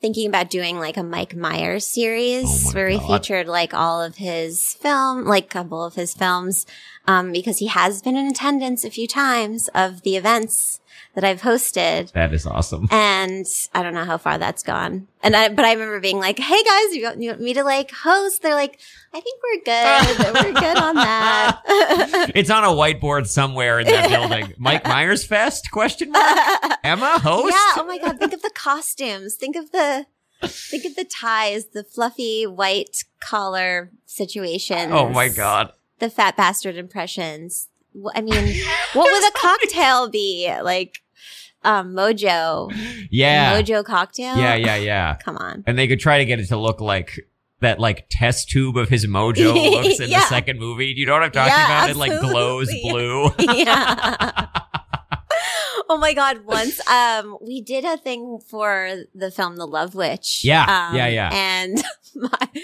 thinking 0.06 0.28
about 0.28 0.52
doing 0.52 0.78
like 0.78 0.98
a 0.98 1.04
mike 1.04 1.36
myers 1.36 1.88
series 1.88 2.46
Oh 2.46 2.74
where 2.74 2.88
we 2.90 3.00
featured 3.00 3.48
like 3.48 3.74
all 3.74 4.04
of 4.04 4.18
his 4.18 4.76
film 4.76 5.26
like 5.26 5.46
a 5.46 5.48
couple 5.48 5.84
of 5.84 5.96
his 5.96 6.14
films 6.14 6.68
um 7.08 7.32
because 7.32 7.58
he 7.58 7.66
has 7.66 8.04
been 8.04 8.16
in 8.16 8.28
attendance 8.28 8.84
a 8.84 8.92
few 8.92 9.08
times 9.08 9.68
of 9.70 10.04
the 10.04 10.16
events 10.16 10.80
that 11.14 11.24
i've 11.24 11.42
hosted 11.42 12.12
That 12.14 12.34
is 12.34 12.46
awesome. 12.46 12.88
and 12.92 13.46
I 13.74 13.84
don't 13.84 13.94
know 13.94 14.06
how 14.06 14.18
far 14.18 14.38
that's 14.38 14.64
gone. 14.64 15.08
And 15.24 15.36
I, 15.36 15.50
but 15.50 15.66
I 15.66 15.74
remember 15.74 16.00
being 16.00 16.20
like, 16.20 16.38
"Hey 16.38 16.64
guys, 16.64 16.96
you 16.96 17.04
want, 17.04 17.22
you 17.22 17.30
want 17.32 17.42
me 17.42 17.54
to 17.56 17.64
like 17.64 17.92
host?" 17.92 18.42
They're 18.42 18.54
like, 18.54 18.80
"I 19.14 19.20
think 19.20 19.42
we're 19.44 19.64
good. 19.64 20.34
we're 20.46 20.62
good 20.62 20.78
on 20.78 20.96
that." 20.96 21.62
It's 22.36 22.50
on 22.50 22.64
a 22.64 22.68
whiteboard 22.68 23.28
somewhere 23.28 23.80
in 23.80 23.88
that 23.88 24.10
building. 24.10 24.54
Mike 24.58 24.86
Myers 24.86 25.26
Fest? 25.26 25.72
Question 25.72 26.12
mark. 26.12 26.38
Emma 26.84 27.20
host. 27.20 27.54
Yeah. 27.54 27.82
Oh 27.82 27.86
my 27.88 27.98
god. 27.98 28.20
Think 28.20 28.34
of 28.34 28.42
the 28.42 28.52
costumes. 28.54 29.36
Think 29.36 29.56
of 29.56 29.72
the 29.72 30.06
think 30.44 30.86
of 30.86 30.96
the 30.96 31.06
ties, 31.06 31.68
the 31.68 31.84
fluffy 31.84 32.46
white 32.46 33.04
collar 33.20 33.92
situations. 34.06 34.92
Oh 34.92 35.10
my 35.10 35.30
god. 35.30 35.72
The 36.00 36.10
fat 36.10 36.36
bastard 36.38 36.76
impressions. 36.76 37.70
I 38.14 38.22
mean, 38.22 38.62
what 38.94 39.12
would 39.12 39.24
a 39.30 39.32
cocktail 39.38 40.10
be 40.10 40.54
like? 40.62 41.00
Um, 41.64 41.94
Mojo, 41.96 42.72
Yeah. 43.10 43.60
Mojo 43.60 43.84
cocktail. 43.84 44.38
Yeah, 44.38 44.54
yeah, 44.54 44.76
yeah. 44.76 45.16
Come 45.26 45.38
on. 45.38 45.64
And 45.66 45.78
they 45.80 45.88
could 45.88 46.00
try 46.00 46.20
to 46.20 46.26
get 46.26 46.40
it 46.40 46.46
to 46.50 46.58
look 46.58 46.80
like 46.80 47.20
that 47.62 47.80
like 47.80 48.06
test 48.12 48.50
tube 48.50 48.78
of 48.78 48.88
his 48.90 49.08
mojo 49.08 49.54
looks 49.72 50.00
in 50.00 50.10
Yeah. 50.12 50.20
the 50.20 50.26
second 50.28 50.60
movie. 50.60 50.94
You 50.96 51.08
know 51.08 51.14
what 51.14 51.24
I'm 51.24 51.32
talking 51.32 51.54
Yeah, 51.54 51.66
about? 51.66 51.90
It 51.90 51.96
like 51.96 52.20
glows 52.22 52.70
absolutely. 52.70 52.92
blue. 52.92 53.56
yeah. 53.64 54.48
oh 55.90 55.98
my 55.98 56.14
god! 56.14 56.46
Once, 56.46 56.86
um, 56.88 57.38
we 57.42 57.62
did 57.62 57.84
a 57.86 57.98
thing 57.98 58.40
for 58.48 58.98
the 59.14 59.32
film 59.32 59.56
The 59.56 59.66
Love 59.66 59.96
Witch. 59.96 60.42
Yeah, 60.44 60.62
um, 60.64 60.96
yeah, 60.96 61.08
yeah. 61.08 61.30
And 61.34 61.84
my 62.22 62.62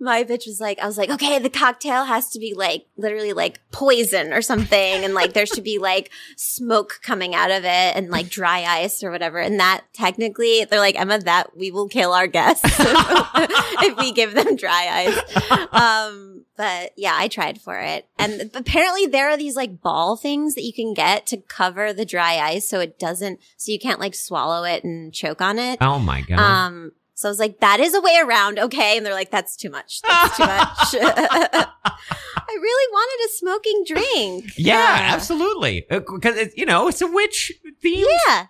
my 0.00 0.24
bitch 0.24 0.46
was 0.46 0.60
like, 0.60 0.78
I 0.78 0.86
was 0.86 0.98
like, 0.98 1.10
okay, 1.10 1.38
the 1.38 1.50
cocktail 1.50 2.04
has 2.04 2.28
to 2.30 2.38
be 2.38 2.54
like 2.54 2.86
literally 2.96 3.32
like 3.32 3.60
poison 3.70 4.32
or 4.32 4.42
something, 4.42 5.04
and 5.04 5.14
like 5.14 5.32
there 5.32 5.46
should 5.46 5.64
be 5.64 5.78
like 5.80 6.10
smoke 6.36 7.00
coming 7.02 7.34
out 7.34 7.50
of 7.50 7.64
it 7.64 7.96
and 7.96 8.10
like 8.10 8.28
dry 8.28 8.64
ice 8.64 9.02
or 9.02 9.10
whatever. 9.10 9.38
And 9.38 9.58
that 9.60 9.82
technically, 9.92 10.64
they're 10.64 10.80
like, 10.80 10.98
Emma, 10.98 11.18
that 11.20 11.56
we 11.56 11.70
will 11.70 11.88
kill 11.88 12.12
our 12.12 12.26
guests 12.26 12.64
if 12.78 13.96
we 13.98 14.12
give 14.12 14.34
them 14.34 14.56
dry 14.56 15.06
ice. 15.06 15.70
Um, 15.72 16.44
but 16.56 16.92
yeah, 16.96 17.14
I 17.16 17.28
tried 17.28 17.60
for 17.60 17.78
it. 17.78 18.06
And 18.18 18.50
apparently 18.54 19.06
there 19.06 19.30
are 19.30 19.36
these 19.36 19.56
like 19.56 19.80
ball 19.80 20.16
things 20.16 20.54
that 20.54 20.62
you 20.62 20.72
can 20.72 20.94
get 20.94 21.26
to 21.26 21.38
cover 21.38 21.92
the 21.92 22.04
dry 22.04 22.38
ice 22.38 22.68
so 22.68 22.80
it 22.80 22.98
doesn't, 22.98 23.40
so 23.56 23.72
you 23.72 23.78
can't 23.78 24.00
like 24.00 24.14
swallow 24.14 24.64
it 24.64 24.84
and 24.84 25.12
choke 25.12 25.40
on 25.40 25.58
it. 25.58 25.78
Oh 25.80 25.98
my 25.98 26.20
god. 26.20 26.38
Um, 26.38 26.92
so 27.22 27.28
I 27.28 27.30
was 27.30 27.38
like, 27.38 27.60
that 27.60 27.80
is 27.80 27.94
a 27.94 28.00
way 28.00 28.18
around. 28.22 28.58
Okay. 28.58 28.96
And 28.96 29.06
they're 29.06 29.14
like, 29.14 29.30
that's 29.30 29.56
too 29.56 29.70
much. 29.70 30.02
That's 30.02 30.36
too 30.36 30.42
much. 30.46 30.94
I 31.84 32.58
really 32.60 32.92
wanted 32.92 33.26
a 33.26 33.28
smoking 33.32 33.84
drink. 33.86 34.52
yeah, 34.58 34.76
Uh, 35.10 35.14
absolutely. 35.14 35.86
Because 35.88 36.36
it's 36.36 36.56
you 36.56 36.66
know 36.66 36.88
it's 36.88 37.00
a 37.00 37.06
witch 37.06 37.52
theme. 37.80 38.06
Yeah. 38.26 38.46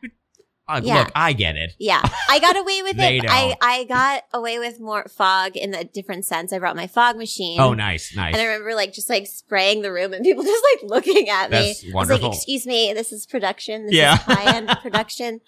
Uh, 0.68 0.80
Yeah. 0.82 1.00
Look, 1.00 1.12
I 1.14 1.32
get 1.32 1.56
it. 1.56 1.72
Yeah. 1.78 2.00
I 2.30 2.38
got 2.38 2.56
away 2.56 2.82
with 2.86 2.96
it. 2.98 3.02
I, 3.28 3.48
don't. 3.48 3.58
I 3.60 3.84
got 3.84 4.22
away 4.32 4.58
with 4.58 4.80
more 4.80 5.04
fog 5.08 5.56
in 5.56 5.74
a 5.74 5.84
different 5.84 6.24
sense. 6.24 6.52
I 6.52 6.58
brought 6.60 6.76
my 6.76 6.86
fog 6.86 7.16
machine. 7.16 7.60
Oh, 7.60 7.74
nice, 7.74 8.14
nice. 8.16 8.32
And 8.34 8.40
I 8.40 8.46
remember 8.46 8.74
like 8.74 8.92
just 8.94 9.10
like 9.10 9.26
spraying 9.26 9.82
the 9.82 9.92
room 9.92 10.12
and 10.14 10.24
people 10.24 10.44
just 10.44 10.64
like 10.72 10.88
looking 10.90 11.28
at 11.28 11.50
me. 11.50 11.56
That's 11.68 11.84
I 11.84 11.86
was 11.88 11.94
wonderful. 11.94 12.28
like, 12.28 12.36
excuse 12.36 12.66
me, 12.66 12.92
this 12.94 13.12
is 13.12 13.26
production. 13.26 13.86
This 13.86 13.94
Yeah. 13.96 14.14
is 14.14 14.20
high 14.20 14.56
end 14.56 14.68
production. 14.82 15.40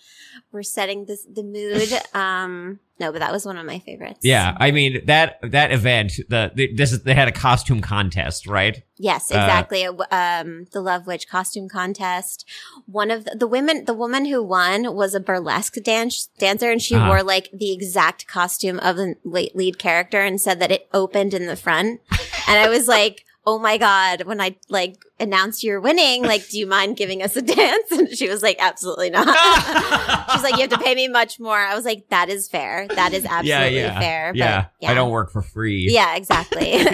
We're 0.53 0.63
setting 0.65 1.07
this 1.07 1.25
the 1.33 1.43
mood. 1.45 1.91
Um 2.13 2.81
no, 3.01 3.11
but 3.13 3.19
that 3.19 3.33
was 3.33 3.45
one 3.45 3.57
of 3.59 3.67
my 3.67 3.79
favorites. 3.81 4.21
Yeah, 4.23 4.57
I 4.59 4.71
mean 4.71 5.05
that 5.07 5.39
that 5.43 5.73
event. 5.73 6.13
The, 6.29 6.53
the 6.55 6.73
this 6.75 6.93
is 6.93 7.03
they 7.03 7.15
had 7.15 7.29
a 7.29 7.33
costume 7.33 7.81
contest, 7.81 8.47
right? 8.47 8.83
Yes, 8.97 9.31
Uh, 9.33 9.35
exactly. 9.39 9.85
um, 9.87 10.67
the 10.73 10.81
Love 10.81 11.07
Witch 11.07 11.29
costume 11.29 11.69
contest. 11.69 12.45
One 12.87 13.11
of 13.11 13.25
the, 13.25 13.37
the 13.37 13.47
women, 13.49 13.85
the 13.87 13.95
woman 13.95 14.27
who 14.27 14.43
won 14.43 14.95
was 14.95 15.15
a 15.15 15.21
burlesque 15.21 15.75
dance 15.83 16.29
dancer, 16.39 16.71
and 16.71 16.81
she 16.81 16.95
Uh-huh. 16.95 17.09
wore 17.09 17.23
like 17.23 17.51
the 17.53 17.73
exact 17.73 18.27
costume 18.29 18.79
of 18.81 18.97
the 18.97 19.17
lead 19.25 19.79
character, 19.79 20.21
and 20.23 20.41
said 20.41 20.61
that 20.61 20.71
it 20.71 20.89
opened 20.93 21.35
in 21.35 21.47
the 21.47 21.57
front. 21.57 22.01
and 22.49 22.59
I 22.61 22.69
was 22.69 22.87
like, 22.87 23.25
"Oh 23.47 23.59
my 23.59 23.77
god!" 23.79 24.23
When 24.23 24.41
I 24.41 24.57
like 24.69 25.05
announced 25.21 25.63
you're 25.63 25.81
winning, 25.81 26.23
like, 26.23 26.49
do 26.49 26.59
you 26.59 26.67
mind 26.67 26.97
giving 26.97 27.23
us 27.23 27.37
a 27.37 27.43
dance? 27.43 27.91
And 27.91 28.09
she 28.09 28.29
was 28.29 28.43
like, 28.43 28.57
"Absolutely 28.61 29.11
not." 29.11 29.27
She's 30.33 30.43
like, 30.43 30.55
"You 30.55 30.63
have 30.63 30.71
to 30.71 30.79
pay 30.79 30.95
me 30.95 31.09
much 31.09 31.39
more." 31.39 31.57
I 31.59 31.75
was 31.75 31.85
like, 31.85 32.09
"That 32.09 32.29
is 32.29 32.49
fair. 32.49 32.87
That 32.89 33.13
is 33.13 33.25
absolutely 33.25 33.49
yeah, 33.49 33.67
yeah, 33.67 34.01
fair." 34.01 34.33
But, 34.33 34.39
yeah. 34.39 34.67
I 34.87 34.95
don't 34.95 35.11
work 35.11 35.31
for 35.31 35.43
free. 35.43 35.89
Yeah, 35.91 36.17
exactly. 36.17 36.75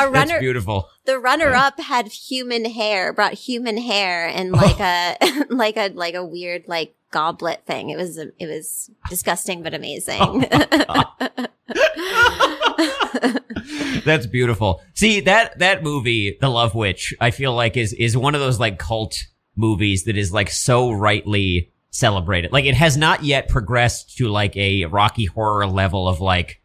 a 0.00 0.10
That's 0.10 0.12
runner, 0.12 0.40
beautiful. 0.40 0.88
the 1.04 1.18
runner 1.18 1.52
up 1.52 1.80
had 1.80 2.08
human 2.08 2.64
hair, 2.64 3.12
brought 3.12 3.34
human 3.34 3.76
hair 3.76 4.26
and 4.28 4.54
oh. 4.54 4.58
like 4.58 4.80
a 4.80 5.44
like 5.54 5.76
a 5.76 5.88
like 5.94 6.14
a 6.14 6.24
weird 6.24 6.64
like 6.66 6.94
goblet 7.10 7.64
thing. 7.66 7.90
It 7.90 7.96
was 7.96 8.16
it 8.18 8.34
was 8.40 8.90
disgusting 9.08 9.62
but 9.62 9.74
amazing. 9.74 10.46
Oh 10.88 12.56
That's 14.04 14.26
beautiful. 14.26 14.82
See 14.94 15.20
that 15.20 15.58
that 15.58 15.82
movie, 15.82 16.36
The 16.40 16.48
Love 16.48 16.74
Witch, 16.74 17.14
I 17.20 17.30
feel 17.30 17.54
like 17.54 17.76
is 17.76 17.92
is 17.92 18.16
one 18.16 18.34
of 18.34 18.40
those 18.40 18.58
like 18.60 18.78
cult 18.78 19.16
movies 19.56 20.04
that 20.04 20.16
is 20.16 20.32
like 20.32 20.50
so 20.50 20.90
rightly 20.92 21.70
celebrated. 21.90 22.52
Like 22.52 22.64
it 22.64 22.74
has 22.74 22.96
not 22.96 23.24
yet 23.24 23.48
progressed 23.48 24.16
to 24.18 24.28
like 24.28 24.56
a 24.56 24.86
Rocky 24.86 25.26
Horror 25.26 25.66
level 25.66 26.08
of 26.08 26.20
like. 26.20 26.58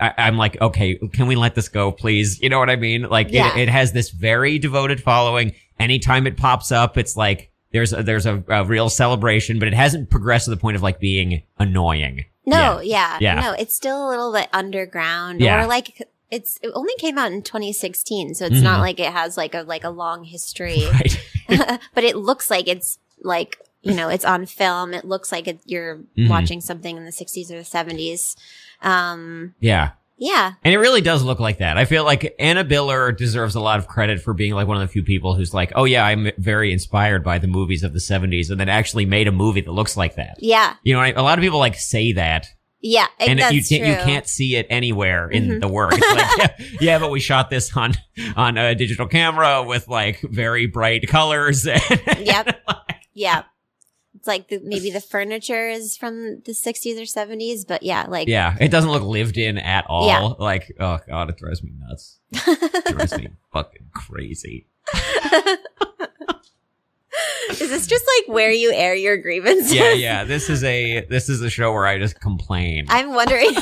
I, 0.00 0.14
I'm 0.16 0.36
like, 0.36 0.60
okay, 0.60 0.94
can 1.12 1.26
we 1.26 1.34
let 1.34 1.56
this 1.56 1.68
go, 1.68 1.90
please? 1.90 2.40
You 2.40 2.48
know 2.50 2.60
what 2.60 2.70
I 2.70 2.76
mean? 2.76 3.02
Like 3.02 3.32
Yeah. 3.32 3.56
it, 3.56 3.62
it 3.62 3.68
has 3.68 3.90
this 3.92 4.10
very 4.10 4.60
devoted 4.60 5.02
following. 5.02 5.54
Anytime 5.80 6.28
it 6.28 6.36
pops 6.36 6.70
up, 6.70 6.96
it's 6.96 7.16
like 7.16 7.50
there's 7.72 7.92
a, 7.92 8.04
there's 8.04 8.24
a, 8.24 8.44
a 8.48 8.64
real 8.64 8.90
celebration, 8.90 9.58
but 9.58 9.66
it 9.66 9.74
hasn't 9.74 10.08
progressed 10.08 10.44
to 10.44 10.50
the 10.50 10.56
point 10.56 10.76
of 10.76 10.82
like 10.84 11.00
being 11.00 11.42
annoying. 11.58 12.24
No, 12.48 12.80
yeah. 12.80 13.18
Yeah. 13.20 13.40
No, 13.40 13.52
it's 13.52 13.74
still 13.74 14.06
a 14.06 14.10
little 14.10 14.32
bit 14.32 14.48
underground. 14.52 15.40
Yeah. 15.40 15.62
Or 15.64 15.66
like 15.66 16.02
it's 16.30 16.58
it 16.62 16.70
only 16.74 16.94
came 16.98 17.16
out 17.18 17.32
in 17.32 17.42
2016, 17.42 18.34
so 18.34 18.46
it's 18.46 18.56
Mhm. 18.56 18.62
not 18.62 18.80
like 18.80 19.00
it 19.00 19.12
has 19.12 19.36
like 19.36 19.54
a 19.54 19.62
like 19.62 19.84
a 19.84 19.90
long 19.90 20.24
history. 20.24 20.82
Right. 20.92 21.20
but 21.94 22.04
it 22.04 22.16
looks 22.16 22.50
like 22.50 22.68
it's 22.68 22.98
like 23.22 23.58
you 23.82 23.94
know 23.94 24.08
it's 24.08 24.24
on 24.24 24.44
film. 24.46 24.92
It 24.92 25.04
looks 25.04 25.32
like 25.32 25.48
it, 25.48 25.60
you're 25.64 26.00
Mhm. 26.18 26.28
watching 26.28 26.60
something 26.60 26.96
in 26.96 27.04
the 27.04 27.12
60s 27.12 27.50
or 27.50 27.58
the 27.58 27.64
70s. 27.64 28.36
Um, 28.82 29.54
yeah. 29.60 29.90
Yeah, 30.18 30.52
And 30.64 30.74
it 30.74 30.78
really 30.78 31.00
does 31.00 31.22
look 31.22 31.38
like 31.40 31.58
that. 31.58 31.78
I 31.78 31.84
feel 31.84 32.04
like 32.04 32.34
Anna 32.38 32.64
Biller 32.64 33.16
deserves 33.16 33.54
a 33.54 33.60
lot 33.60 33.78
of 33.78 33.86
credit 33.86 34.20
for 34.20 34.34
being 34.34 34.52
like 34.54 34.66
one 34.66 34.76
of 34.76 34.82
the 34.82 34.92
few 34.92 35.02
people 35.02 35.34
who's 35.34 35.54
like, 35.54 35.72
oh 35.74 35.84
yeah, 35.84 36.04
I'm 36.04 36.30
very 36.38 36.72
inspired 36.72 37.22
by 37.24 37.38
the 37.38 37.46
movies 37.46 37.82
of 37.84 37.92
the 37.92 37.98
70s 38.00 38.50
and 38.50 38.58
then 38.60 38.68
actually 38.68 39.06
made 39.06 39.28
a 39.28 39.32
movie 39.32 39.60
that 39.60 39.70
looks 39.70 39.96
like 39.96 40.16
that. 40.16 40.36
yeah, 40.40 40.74
You 40.82 40.94
know, 40.94 41.02
a 41.02 41.22
lot 41.22 41.38
of 41.38 41.42
people 41.42 41.58
like 41.60 41.76
say 41.76 42.12
that 42.12 42.46
yeah. 42.80 43.06
and 43.20 43.38
that's 43.38 43.52
you, 43.54 43.62
can't, 43.78 43.88
you 43.88 44.04
can't 44.04 44.26
see 44.26 44.56
it 44.56 44.66
anywhere 44.70 45.28
in 45.28 45.48
Mhm. 45.48 45.60
the 45.60 45.68
work. 45.68 45.92
It's 45.94 46.14
like, 46.38 46.50
yeah, 46.60 46.78
yeah, 46.80 46.98
but 46.98 47.10
we 47.10 47.20
shot 47.20 47.50
this 47.50 47.76
on, 47.76 47.94
on 48.36 48.56
a 48.58 48.74
digital 48.74 49.06
camera 49.08 49.62
with 49.62 49.88
like 49.88 50.20
very 50.22 50.66
bright 50.66 51.06
colors. 51.08 51.66
And 51.66 51.80
Yep. 52.18 52.60
Yeah. 53.14 53.38
It's 53.40 53.46
like 54.28 54.48
the, 54.48 54.60
maybe 54.62 54.90
the 54.90 55.00
furniture 55.00 55.68
is 55.68 55.96
from 55.96 56.40
the 56.42 56.52
60s 56.52 56.96
or 56.96 57.02
70s, 57.02 57.66
but 57.66 57.82
yeah, 57.82 58.06
like 58.06 58.28
yeah. 58.28 58.56
It 58.60 58.68
doesn't 58.68 58.90
look 58.90 59.02
lived 59.02 59.38
in 59.38 59.58
at 59.58 59.86
all. 59.88 60.06
Yeah. 60.06 60.20
Like, 60.38 60.70
oh 60.78 60.98
God, 61.08 61.30
it 61.30 61.38
drives 61.38 61.62
me 61.62 61.72
nuts. 61.76 62.20
It 62.32 62.84
drives 62.94 63.16
me 63.16 63.28
fucking 63.52 63.90
crazy. 63.94 64.68
is 67.50 67.58
this 67.58 67.86
just 67.86 68.04
like 68.18 68.34
where 68.34 68.50
you 68.50 68.72
air 68.72 68.94
your 68.94 69.16
grievances? 69.16 69.72
yeah, 69.74 69.92
yeah. 69.92 70.24
This 70.24 70.48
is 70.48 70.62
a 70.64 71.04
this 71.06 71.28
is 71.28 71.40
a 71.40 71.50
show 71.50 71.72
where 71.72 71.86
I 71.86 71.98
just 71.98 72.20
complain. 72.20 72.86
I'm 72.88 73.14
wondering. 73.14 73.50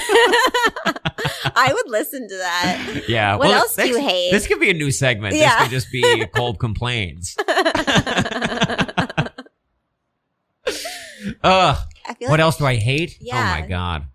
I 1.58 1.72
would 1.72 1.90
listen 1.90 2.28
to 2.28 2.36
that. 2.36 3.04
yeah. 3.08 3.36
What 3.36 3.48
well, 3.48 3.62
else 3.62 3.76
do 3.76 3.88
you 3.88 4.00
hate? 4.00 4.30
This 4.30 4.46
could 4.46 4.60
be 4.60 4.70
a 4.70 4.74
new 4.74 4.90
segment. 4.90 5.36
Yeah. 5.36 5.50
This 5.50 5.62
could 5.62 5.70
just 5.70 5.92
be 5.92 6.26
Colb 6.34 6.58
complaints. 6.58 7.36
Ugh. 11.42 11.76
What 12.18 12.30
like, 12.30 12.40
else 12.40 12.56
do 12.58 12.66
I 12.66 12.76
hate? 12.76 13.18
Yeah. 13.20 13.36
Oh 13.56 13.60
my 13.60 13.66
god. 13.66 14.06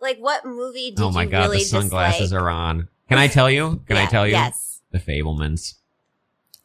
like 0.00 0.18
what 0.18 0.44
movie 0.44 0.90
did 0.90 1.00
oh 1.00 1.10
my 1.10 1.24
you 1.24 1.30
god. 1.30 1.42
really 1.42 1.58
the 1.58 1.64
sunglasses 1.64 2.30
dislike? 2.30 2.42
are 2.42 2.50
on. 2.50 2.88
Can 3.08 3.18
I 3.18 3.28
tell 3.28 3.50
you? 3.50 3.82
Can 3.86 3.96
I 3.96 4.06
tell 4.06 4.26
you? 4.26 4.32
Yes. 4.32 4.80
The 4.92 4.98
Fabelmans. 4.98 5.74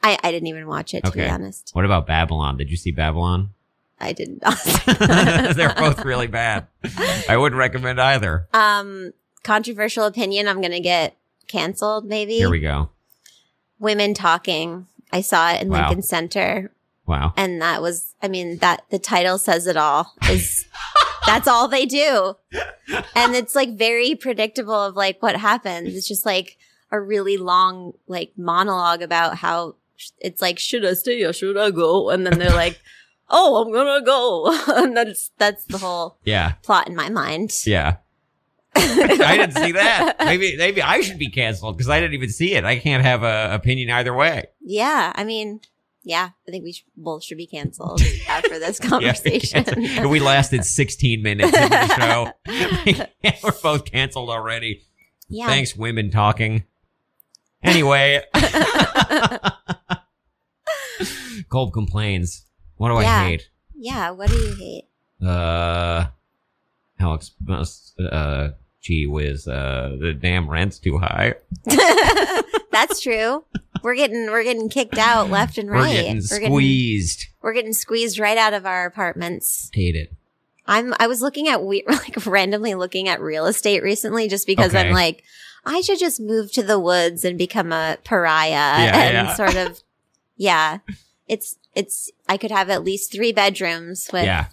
I, 0.04 0.18
I 0.24 0.32
didn't 0.32 0.48
even 0.48 0.68
watch 0.68 0.94
it 0.94 1.04
to 1.06 1.12
be 1.12 1.24
honest. 1.25 1.72
What 1.74 1.86
about 1.86 2.06
Babylon? 2.08 2.58
Did 2.58 2.70
you 2.70 2.78
see 2.78 2.92
Babylon? 2.92 3.50
I 4.00 4.12
did 4.14 4.42
not. 4.42 4.58
They're 5.56 5.74
both 5.74 6.04
really 6.06 6.28
bad. 6.28 6.68
I 7.30 7.38
wouldn't 7.38 7.58
recommend 7.58 8.00
either. 8.02 8.48
um 8.54 9.14
controversial 9.44 10.06
opinion 10.06 10.48
I'm 10.48 10.60
going 10.60 10.72
to 10.72 10.80
get 10.80 11.16
canceled 11.48 12.06
maybe. 12.06 12.34
Here 12.38 12.50
we 12.50 12.60
go. 12.60 12.90
Women 13.80 14.14
talking. 14.14 14.88
I 15.12 15.22
saw 15.22 15.52
it 15.54 15.62
in 15.62 15.70
Wow. 15.70 15.88
Lincoln 15.88 16.02
Center 16.02 16.72
Wow. 17.08 17.34
and 17.38 17.62
that 17.62 17.82
was 17.82 18.14
i 18.24 18.28
mean 18.28 18.58
that 18.60 18.84
the 18.90 19.00
title 19.00 19.38
says 19.38 19.68
it 19.68 19.78
all 19.78 20.14
is 20.30 20.66
that's 21.28 21.48
all 21.48 21.68
they 21.68 21.86
do 21.86 22.36
and 23.16 23.36
it's 23.36 23.56
like 23.56 23.78
very 23.78 24.16
predictable 24.16 24.74
of 24.74 24.96
like 24.96 25.22
what 25.22 25.36
happens 25.36 25.96
it's 25.96 26.08
just 26.08 26.26
like 26.26 26.58
a 26.92 27.00
really 27.00 27.38
long 27.38 27.94
like 28.08 28.32
monologue 28.38 29.02
about 29.02 29.38
how 29.38 29.76
sh- 29.96 30.10
it's 30.20 30.42
like 30.42 30.58
should 30.60 30.86
i 30.86 30.94
stay 30.94 31.24
or 31.24 31.34
should 31.34 31.58
i 31.58 31.70
go 31.72 32.10
and 32.10 32.26
then 32.26 32.40
they're 32.40 32.50
like 32.52 32.80
oh 33.30 33.62
i'm 33.64 33.72
gonna 33.74 34.04
go 34.06 34.46
and 34.84 34.96
that's 34.98 35.32
that's 35.38 35.66
the 35.66 35.78
whole 35.78 36.18
Yeah. 36.24 36.54
plot 36.64 36.88
in 36.88 36.96
my 36.96 37.10
mind 37.10 37.52
Yeah. 37.66 37.98
I 38.78 39.38
didn't 39.38 39.54
see 39.56 39.72
that. 39.72 40.18
Maybe 40.20 40.58
maybe 40.58 40.82
I 40.82 41.00
should 41.00 41.18
be 41.18 41.30
canceled 41.30 41.78
because 41.78 41.88
I 41.90 42.02
didn't 42.02 42.14
even 42.16 42.28
see 42.30 42.56
it. 42.56 42.66
I 42.66 42.78
can't 42.78 43.04
have 43.04 43.24
a 43.24 43.54
opinion 43.54 43.90
either 43.90 44.14
way. 44.14 44.48
yeah 44.62 45.14
i 45.16 45.24
mean 45.24 45.62
yeah 46.08 46.30
i 46.48 46.52
think 46.52 46.64
we 46.64 46.74
both 46.96 47.24
should 47.24 47.38
be 47.38 47.48
canceled 47.48 48.00
after 48.30 48.60
this 48.60 48.80
conversation 48.80 49.66
we 50.10 50.20
lasted 50.20 50.64
16 50.64 51.22
minutes 51.22 51.52
into 51.56 51.68
the 51.70 51.96
show. 51.96 53.06
We're 53.44 53.52
both 53.64 53.86
canceled 53.92 54.30
already. 54.30 54.82
yeah 55.28 55.48
Thanks, 55.48 55.76
women 55.76 56.12
talking. 56.12 56.64
Anyway, 57.64 58.22
Colb 61.50 61.74
complains. 61.74 62.46
What 62.78 62.90
do 62.90 63.02
Yeah. 63.02 63.16
I 63.22 63.24
hate? 63.30 63.50
yeah 63.78 64.12
what 64.12 64.30
do 64.30 64.36
you 64.38 64.56
hate 64.56 64.86
Uh, 65.28 66.06
how 67.00 67.18
exp- 67.18 67.96
uh, 68.12 68.50
gee 68.82 69.06
whiz, 69.08 69.48
uh, 69.48 69.98
the 70.00 70.14
damn 70.14 70.48
rent's 70.50 70.78
too 70.80 71.00
high. 71.00 71.34
That's 72.75 73.00
true. 73.00 73.46
we're 73.84 73.96
getting 73.96 74.25
we're 74.29 74.44
getting 74.44 74.67
kicked 74.70 74.98
out 74.98 75.29
left 75.29 75.58
and 75.58 75.70
right. 75.70 75.96
We're 75.96 76.01
getting 76.01 76.22
squeezed. 76.22 77.25
we're 77.41 77.53
getting 77.53 77.74
squeezed 77.74 78.20
right 78.20 78.38
out 78.38 78.53
of 78.53 78.65
our 78.65 78.86
apartments. 78.86 79.70
Hate 79.74 79.96
it. 79.96 80.12
I'm 80.67 80.94
I 81.00 81.08
was 81.08 81.22
looking 81.22 81.48
at 81.48 81.63
we 81.63 81.84
like 81.88 82.25
randomly 82.25 82.74
looking 82.75 83.08
at 83.08 83.22
real 83.22 83.46
estate 83.46 83.82
recently 83.84 84.27
just 84.27 84.46
because 84.48 84.75
Okay. 84.75 84.88
I'm 84.89 84.94
like 84.94 85.24
I 85.65 85.82
should 85.82 86.00
just 86.00 86.20
move 86.20 86.51
to 86.53 86.63
the 86.63 86.79
woods 86.79 87.24
and 87.25 87.38
become 87.38 87.72
a 87.72 87.98
pariah 88.03 88.50
Yeah, 88.50 88.98
and 89.03 89.27
yeah. 89.27 89.34
sort 89.36 89.55
of 89.55 89.82
yeah. 90.36 90.79
It's 91.27 91.58
it's 91.75 92.12
I 92.27 92.38
could 92.38 92.51
have 92.51 92.70
at 92.70 92.84
least 92.84 93.12
3 93.13 93.32
bedrooms 93.32 94.10
with 94.12 94.25
yeah. 94.25 94.48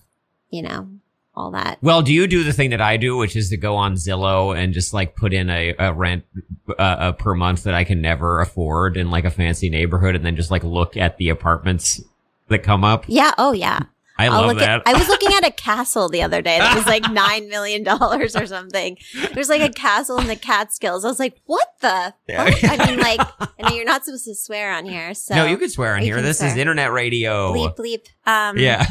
you 0.50 0.62
know 0.62 0.88
all 1.34 1.50
that. 1.52 1.78
Well, 1.82 2.02
do 2.02 2.12
you 2.12 2.26
do 2.26 2.44
the 2.44 2.52
thing 2.52 2.70
that 2.70 2.80
I 2.80 2.96
do, 2.96 3.16
which 3.16 3.36
is 3.36 3.48
to 3.50 3.56
go 3.56 3.76
on 3.76 3.94
Zillow 3.94 4.56
and 4.56 4.72
just 4.72 4.92
like 4.92 5.16
put 5.16 5.32
in 5.32 5.48
a, 5.50 5.74
a 5.78 5.92
rent 5.92 6.24
uh, 6.68 6.72
uh, 6.82 7.12
per 7.12 7.34
month 7.34 7.62
that 7.64 7.74
I 7.74 7.84
can 7.84 8.00
never 8.00 8.40
afford 8.40 8.96
in 8.96 9.10
like 9.10 9.24
a 9.24 9.30
fancy 9.30 9.70
neighborhood, 9.70 10.14
and 10.14 10.24
then 10.24 10.36
just 10.36 10.50
like 10.50 10.64
look 10.64 10.96
at 10.96 11.16
the 11.16 11.28
apartments 11.30 12.00
that 12.48 12.62
come 12.62 12.84
up? 12.84 13.04
Yeah, 13.08 13.32
oh 13.38 13.52
yeah. 13.52 13.80
I 14.18 14.26
I'll 14.26 14.46
love 14.46 14.58
that. 14.58 14.82
At, 14.82 14.88
I 14.88 14.92
was 14.92 15.08
looking 15.08 15.30
at 15.32 15.46
a 15.46 15.50
castle 15.50 16.08
the 16.10 16.22
other 16.22 16.42
day 16.42 16.58
that 16.58 16.76
was 16.76 16.86
like 16.86 17.02
nine 17.10 17.48
million 17.48 17.82
dollars 17.82 18.36
or 18.36 18.46
something. 18.46 18.98
There's 19.32 19.48
like 19.48 19.62
a 19.62 19.70
castle 19.70 20.18
in 20.18 20.26
the 20.26 20.36
Catskills. 20.36 21.04
I 21.04 21.08
was 21.08 21.18
like, 21.18 21.40
what 21.46 21.66
the? 21.80 22.14
Yeah. 22.28 22.50
fuck? 22.50 22.78
I 22.78 22.90
mean, 22.90 23.00
like, 23.00 23.20
I 23.40 23.48
know 23.62 23.74
you're 23.74 23.86
not 23.86 24.04
supposed 24.04 24.26
to 24.26 24.34
swear 24.34 24.72
on 24.74 24.84
here, 24.84 25.14
so 25.14 25.34
no, 25.34 25.46
you 25.46 25.56
can 25.56 25.70
swear 25.70 25.96
on 25.96 26.02
here. 26.02 26.16
can 26.16 26.24
This 26.24 26.42
is 26.42 26.56
internet 26.56 26.92
radio. 26.92 27.54
bleep 27.54 27.74
bleep. 27.76 28.06
Um, 28.30 28.58
Yeah. 28.58 28.86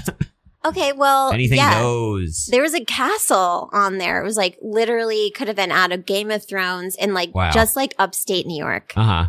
Okay, 0.64 0.92
well, 0.92 1.32
Anything 1.32 1.58
yeah. 1.58 1.82
goes. 1.82 2.46
There 2.52 2.62
was 2.62 2.74
a 2.76 2.86
castle 2.86 3.70
on 3.74 3.98
there. 3.98 4.22
It 4.22 4.24
was 4.24 4.38
like 4.38 4.58
literally 4.62 5.32
could 5.32 5.48
have 5.48 5.56
been 5.56 5.72
out 5.72 5.92
of 5.92 6.06
Game 6.06 6.30
of 6.30 6.46
Thrones 6.46 6.96
in 6.96 7.14
like 7.14 7.34
Wow. 7.34 7.52
just 7.52 7.76
like 7.76 7.96
upstate 7.98 8.46
New 8.46 8.58
York. 8.64 8.94
Uh 8.96 9.04
huh. 9.04 9.26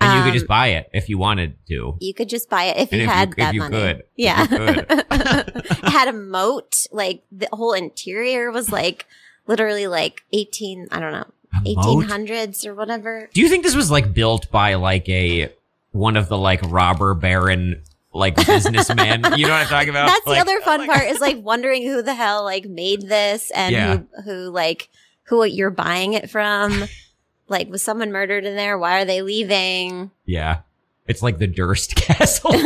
And 0.00 0.12
you 0.18 0.22
could 0.24 0.28
Um, 0.28 0.34
just 0.34 0.46
buy 0.46 0.66
it 0.68 0.90
if 0.92 1.08
you 1.08 1.16
wanted 1.16 1.56
to. 1.68 1.96
You 2.00 2.12
could 2.12 2.28
just 2.28 2.50
buy 2.50 2.64
it 2.64 2.76
if 2.76 2.92
And 2.92 3.00
you 3.00 3.06
if 3.06 3.08
you- 3.08 3.14
had 3.14 3.28
if 3.30 3.36
that 3.36 3.54
you 3.54 3.60
money. 3.60 3.76
could. 3.76 3.96
If 4.00 4.04
Yeah. 4.16 4.42
you 4.42 4.48
could. 4.48 4.86
it 5.10 5.88
had 5.88 6.08
a 6.08 6.12
moat. 6.12 6.86
Like 6.92 7.22
the 7.32 7.48
whole 7.52 7.72
interior 7.72 8.50
was 8.50 8.70
like 8.70 9.06
literally 9.46 9.86
like 9.86 10.20
18, 10.32 10.88
I 10.90 11.00
don't 11.00 11.12
know, 11.12 11.26
A 11.64 11.74
moat? 11.76 12.04
1800s 12.06 12.66
or 12.66 12.74
whatever. 12.74 13.30
Do 13.32 13.40
you 13.40 13.48
think 13.48 13.64
this 13.64 13.74
was 13.76 13.90
like 13.90 14.12
built 14.12 14.50
by 14.50 14.74
like 14.74 15.08
a 15.08 15.50
one 15.92 16.16
of 16.16 16.28
the 16.28 16.36
like 16.36 16.60
robber 16.64 17.14
baron 17.14 17.82
like 18.14 18.36
businessman. 18.46 19.22
you 19.36 19.46
know 19.46 19.52
what 19.52 19.62
I'm 19.62 19.66
talking 19.66 19.88
about? 19.90 20.06
That's 20.08 20.26
Like- 20.26 20.36
the 20.36 20.40
other 20.50 20.60
fun 20.62 20.86
part 20.86 21.06
is 21.08 21.20
like 21.20 21.38
wondering 21.42 21.82
who 21.82 22.00
the 22.02 22.14
hell 22.14 22.44
like 22.44 22.64
made 22.66 23.02
this 23.02 23.50
and 23.50 23.72
Yeah. 23.72 23.96
who, 23.96 24.22
who 24.22 24.50
like, 24.50 24.88
who 25.24 25.44
you're 25.44 25.70
buying 25.70 26.12
it 26.14 26.30
from. 26.30 26.84
like, 27.48 27.68
was 27.68 27.82
someone 27.82 28.12
murdered 28.12 28.44
in 28.44 28.56
there? 28.56 28.78
Why 28.78 29.00
are 29.00 29.04
they 29.04 29.20
leaving? 29.22 30.10
Yeah. 30.24 30.60
It's 31.06 31.22
like 31.22 31.38
the 31.38 31.46
Durst 31.46 31.96
Castle. 31.96 32.52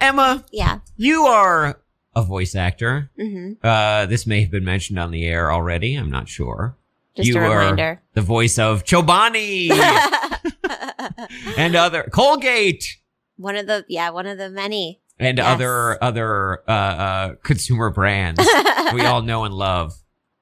Emma, 0.00 0.44
yeah. 0.52 0.80
you 0.96 1.22
are 1.24 1.80
a 2.14 2.22
voice 2.22 2.54
actor. 2.54 3.10
hmm 3.18 3.52
Uh, 3.62 4.06
this 4.06 4.26
may 4.26 4.42
have 4.42 4.50
been 4.50 4.64
mentioned 4.64 4.98
on 4.98 5.10
the 5.10 5.24
air 5.26 5.50
already. 5.52 5.94
I'm 5.94 6.10
not 6.10 6.28
sure. 6.28 6.76
Just 7.16 7.28
you 7.28 7.36
a 7.36 7.40
are 7.42 7.58
reminder. 7.58 8.02
the 8.14 8.22
voice 8.22 8.58
of 8.58 8.84
Chobani 8.84 9.70
and 11.56 11.76
other 11.76 12.04
Colgate 12.12 12.98
one 13.36 13.56
of 13.56 13.66
the, 13.66 13.84
yeah, 13.88 14.10
one 14.10 14.26
of 14.26 14.38
the 14.38 14.48
many. 14.48 15.00
and 15.18 15.38
Yes. 15.38 15.46
other 15.46 16.02
other 16.02 16.60
uh, 16.68 16.72
uh, 16.72 17.34
consumer 17.42 17.90
brands 17.90 18.40
we 18.94 19.00
all 19.02 19.22
know 19.22 19.44
and 19.44 19.54
love. 19.54 19.92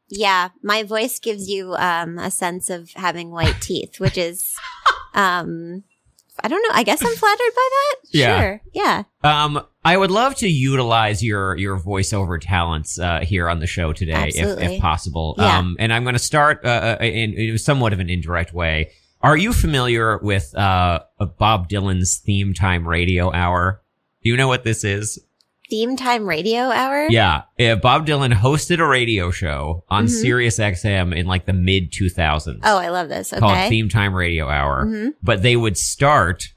Yeah, 0.09 0.51
my 0.63 0.83
voice 0.83 1.19
gives 1.19 1.49
you 1.49 1.75
um, 1.75 2.19
a 2.19 2.31
sense 2.31 2.69
of 2.69 2.91
having 2.91 3.31
white 3.31 3.63
teeth, 3.63 3.99
which 3.99 4.19
is, 4.19 4.55
um, 5.15 5.85
I 6.43 6.49
don't 6.49 6.61
know. 6.63 6.75
I 6.75 6.83
guess 6.83 7.03
I'm 7.03 7.15
flattered 7.17 7.55
by 7.57 7.69
that. 7.71 7.95
Yeah. 8.11 8.39
Sure. 8.41 8.63
Yeah. 8.75 9.03
Um, 9.25 9.63
I 9.85 9.97
would 9.97 10.11
love 10.13 10.37
to 10.37 10.49
utilize 10.49 11.23
your 11.25 11.57
your 11.57 11.79
voiceover 11.79 12.39
talents 12.41 12.99
uh, 12.99 13.21
here 13.21 13.49
on 13.49 13.59
the 13.59 13.67
show 13.67 13.93
today, 13.93 14.29
if, 14.35 14.59
if 14.61 14.81
possible. 14.81 15.35
Yeah. 15.39 15.59
Um, 15.59 15.77
and 15.81 15.93
I'm 15.93 16.05
going 16.05 16.15
to 16.15 16.21
start 16.21 16.65
uh, 16.65 16.97
uh, 17.01 17.05
in, 17.05 17.35
in 17.35 17.59
somewhat 17.59 17.93
of 17.93 17.99
an 18.01 18.09
indirect 18.09 18.53
way. 18.55 18.91
Are 19.23 19.37
you 19.37 19.53
familiar 19.53 20.19
with 20.19 20.57
uh, 20.57 21.01
Bob 21.39 21.69
Dylan's 21.69 22.19
theme 22.19 22.55
time 22.55 22.87
radio 22.87 23.33
hour? 23.33 23.81
Do 24.23 24.29
you 24.31 24.37
know 24.37 24.49
what 24.49 24.63
this 24.65 24.85
is? 24.85 25.19
Theme 25.71 25.97
time 25.97 26.27
radio 26.29 26.61
hour. 26.71 27.07
Yeah, 27.09 27.43
uh, 27.59 27.77
Bob 27.77 28.07
Dylan 28.07 28.35
hosted 28.35 28.79
a 28.79 28.87
radio 28.87 29.31
show 29.31 29.85
on 29.89 30.05
Mhm. 30.07 30.11
Sirius 30.11 30.59
XM 30.59 31.17
in 31.17 31.27
like 31.27 31.47
the 31.47 31.53
mid 31.55 31.91
2000s. 31.93 32.61
Oh, 32.63 32.77
I 32.79 32.89
love 32.91 33.09
this. 33.09 33.33
Okay. 33.33 33.41
called 33.41 33.69
Theme 33.69 33.89
Time 33.89 34.15
Radio 34.15 34.49
Hour. 34.49 34.85
hmm 34.87 35.09
But 35.23 35.43
they 35.43 35.57
would 35.57 35.77
start 35.79 36.53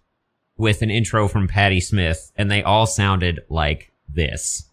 with 0.57 0.81
an 0.81 0.89
intro 0.89 1.27
from 1.27 1.47
Patti 1.47 1.79
Smith, 1.79 2.31
and 2.35 2.49
they 2.49 2.63
all 2.63 2.85
sounded 2.85 3.43
like 3.49 3.91
this. 4.07 4.63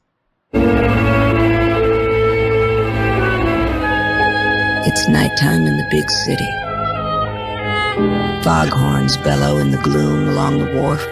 It's 4.84 5.08
nighttime 5.08 5.66
in 5.66 5.76
the 5.76 5.86
big 5.90 6.08
city. 6.10 6.50
Foghorns 8.42 9.16
bellow 9.18 9.58
in 9.58 9.70
the 9.70 9.78
gloom 9.78 10.28
along 10.28 10.58
the 10.58 10.72
wharf. 10.80 11.04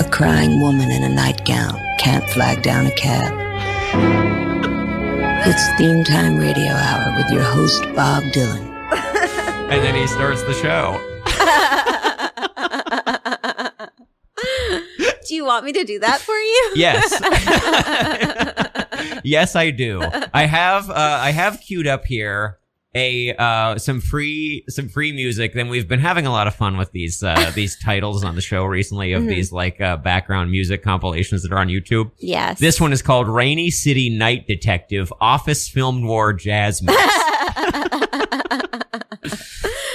A 0.00 0.08
crying 0.10 0.60
woman 0.60 0.90
in 0.90 1.02
a 1.04 1.08
nightgown 1.08 1.78
can't 1.98 2.28
flag 2.30 2.62
down 2.62 2.86
a 2.86 2.90
cab. 2.92 3.34
It's 5.46 5.68
theme 5.78 6.04
time 6.04 6.38
radio 6.38 6.72
hour 6.72 7.16
with 7.16 7.30
your 7.30 7.42
host, 7.42 7.82
Bob 7.94 8.22
Dylan. 8.34 8.66
And 9.68 9.84
then 9.84 9.94
he 9.94 10.06
starts 10.06 10.42
the 10.44 10.54
show. 10.54 10.98
do 15.27 15.27
you 15.38 15.44
want 15.44 15.64
me 15.64 15.72
to 15.72 15.84
do 15.84 15.98
that 16.00 16.20
for 16.20 16.34
you? 16.36 16.72
Yes. 16.76 17.10
yes, 19.24 19.56
I 19.56 19.70
do. 19.70 20.02
I 20.34 20.44
have 20.46 20.90
uh, 20.90 20.94
I 21.22 21.30
have 21.32 21.60
queued 21.60 21.86
up 21.86 22.04
here 22.04 22.58
a 22.94 23.34
uh, 23.36 23.78
some 23.78 24.00
free 24.00 24.64
some 24.68 24.88
free 24.88 25.12
music. 25.12 25.54
Then 25.54 25.68
we've 25.68 25.86
been 25.88 26.00
having 26.00 26.26
a 26.26 26.30
lot 26.30 26.46
of 26.46 26.54
fun 26.54 26.76
with 26.76 26.90
these 26.92 27.22
uh, 27.22 27.50
these 27.54 27.78
titles 27.78 28.24
on 28.24 28.34
the 28.34 28.40
show 28.40 28.64
recently 28.64 29.12
of 29.12 29.22
Mhm. 29.22 29.28
these 29.28 29.52
like 29.52 29.80
uh, 29.80 29.96
background 29.96 30.50
music 30.50 30.82
compilations 30.82 31.42
that 31.42 31.52
are 31.52 31.58
on 31.58 31.68
YouTube. 31.68 32.10
yes. 32.18 32.58
This 32.58 32.80
one 32.80 32.92
is 32.92 33.02
called 33.02 33.28
Rainy 33.28 33.70
City 33.70 34.10
Night 34.10 34.46
Detective 34.46 35.12
Office 35.20 35.68
Film 35.68 36.02
Noir 36.02 36.32
Jazz 36.32 36.82
Mix. 36.82 36.96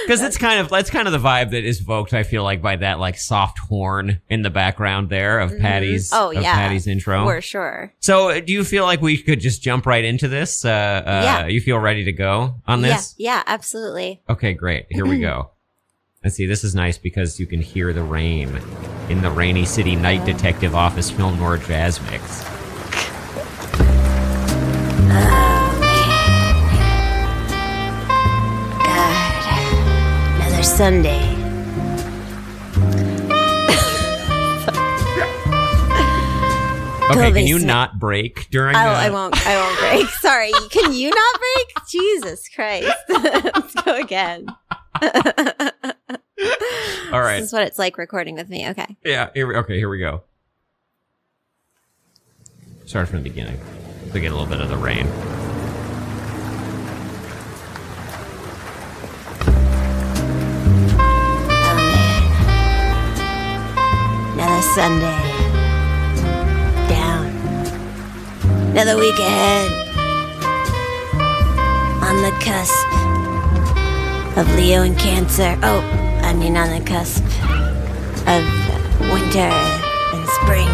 Because 0.06 0.22
it's 0.22 0.38
kind 0.38 0.60
of 0.60 0.70
that's 0.70 0.90
kind 0.90 1.08
of 1.08 1.12
the 1.12 1.20
vibe 1.20 1.52
that 1.52 1.64
is 1.64 1.82
evoked. 1.82 2.14
I 2.14 2.24
feel 2.24 2.44
like 2.44 2.62
by 2.62 2.76
that 2.78 3.00
like 3.00 3.18
soft 3.18 3.60
horn 3.60 4.22
in 4.30 4.42
the 4.42 4.50
background 4.50 5.10
there 5.10 5.40
of 5.40 5.52
Mhm. 5.52 5.62
Patti's 5.62 6.10
Oh, 6.14 6.32
yeah. 6.32 6.56
Patti's 6.56 6.88
intro. 6.88 7.24
for 7.24 7.42
sure. 7.42 7.94
So, 8.00 8.30
uh, 8.30 8.40
do 8.40 8.52
you 8.54 8.64
feel 8.64 8.84
like 8.84 9.02
we 9.02 9.18
could 9.18 9.40
just 9.40 9.62
jump 9.62 9.86
right 9.86 10.04
into 10.04 10.28
this? 10.28 10.66
Uh, 10.66 10.70
uh, 10.70 11.22
Yeah. 11.24 11.48
You 11.48 11.62
feel 11.62 11.80
ready 11.80 12.04
to 12.06 12.12
go 12.12 12.56
on 12.68 12.82
this? 12.82 13.16
Yeah. 13.18 13.36
Yeah. 13.38 13.44
Absolutely. 13.48 14.22
Okay, 14.30 14.54
great. 14.54 14.86
Here 14.90 15.06
we 15.06 15.20
go. 15.20 15.50
Let's 16.24 16.36
see. 16.38 16.46
This 16.46 16.64
is 16.64 16.74
nice 16.74 16.98
because 16.98 17.40
you 17.40 17.46
can 17.46 17.62
hear 17.62 17.92
the 17.92 18.04
rain 18.04 18.58
in 19.10 19.22
the 19.22 19.30
Rainy 19.30 19.66
City 19.66 19.96
Night 19.96 20.26
Detective 20.26 20.74
Office 20.74 21.12
Film 21.12 21.38
Noir 21.38 21.58
Jazz 21.58 22.00
Mix. 22.10 22.44
Sunday. 30.64 31.44
Okay, 37.12 37.32
can 37.32 37.46
you 37.46 37.60
not 37.60 38.00
break 38.00 38.50
during? 38.50 38.76
Oh, 38.76 38.80
I 38.80 39.10
won't. 39.10 39.36
I 39.46 39.56
won't 39.58 39.80
break. 39.80 40.08
Sorry. 40.22 40.52
Can 40.72 40.94
you 40.94 41.10
not 41.10 41.40
break? 41.40 41.88
Jesus 41.88 42.48
Christ. 42.50 42.92
Let's 43.10 43.76
go 43.76 43.98
again. 43.98 44.48
All 47.12 47.22
right. 47.22 47.40
This 47.40 47.48
is 47.48 47.54
what 47.54 47.64
it's 47.64 47.78
like 47.78 47.98
recording 47.98 48.36
with 48.36 48.50
me. 48.50 48.70
Okay. 48.70 48.98
Yeah. 49.04 49.30
Here 49.34 49.46
we, 49.46 49.56
okay. 49.58 49.78
Here 49.78 49.90
we 49.90 50.00
go. 50.00 50.24
Start 52.86 53.10
from 53.10 53.22
the 53.22 53.30
beginning. 53.30 53.60
To 54.14 54.20
get 54.20 54.32
a 54.32 54.36
little 54.36 54.50
bit 54.50 54.62
of 54.62 54.70
the 54.70 54.78
rain. 54.78 55.08
Sunday. 64.76 65.22
Down. 66.90 67.28
Another 68.72 68.98
week 68.98 69.20
ahead. 69.20 69.72
On 72.02 72.22
the 72.24 72.32
cusp 72.42 72.88
of 74.36 74.52
Leo 74.56 74.82
and 74.82 74.98
Cancer. 74.98 75.56
Oh, 75.62 75.82
I 76.24 76.34
mean 76.34 76.58
on 76.58 76.72
the 76.72 76.84
cusp 76.84 77.24
of 78.26 78.42
winter 79.14 79.54
and 80.14 80.28
spring. 80.42 80.68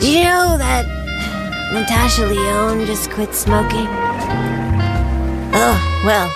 Did 0.00 0.14
you 0.18 0.24
know 0.24 0.58
that 0.58 0.84
Natasha 1.72 2.26
Lyonne 2.26 2.86
just 2.86 3.08
quit 3.10 3.32
smoking? 3.36 3.86
Oh, 5.54 6.02
Well, 6.04 6.28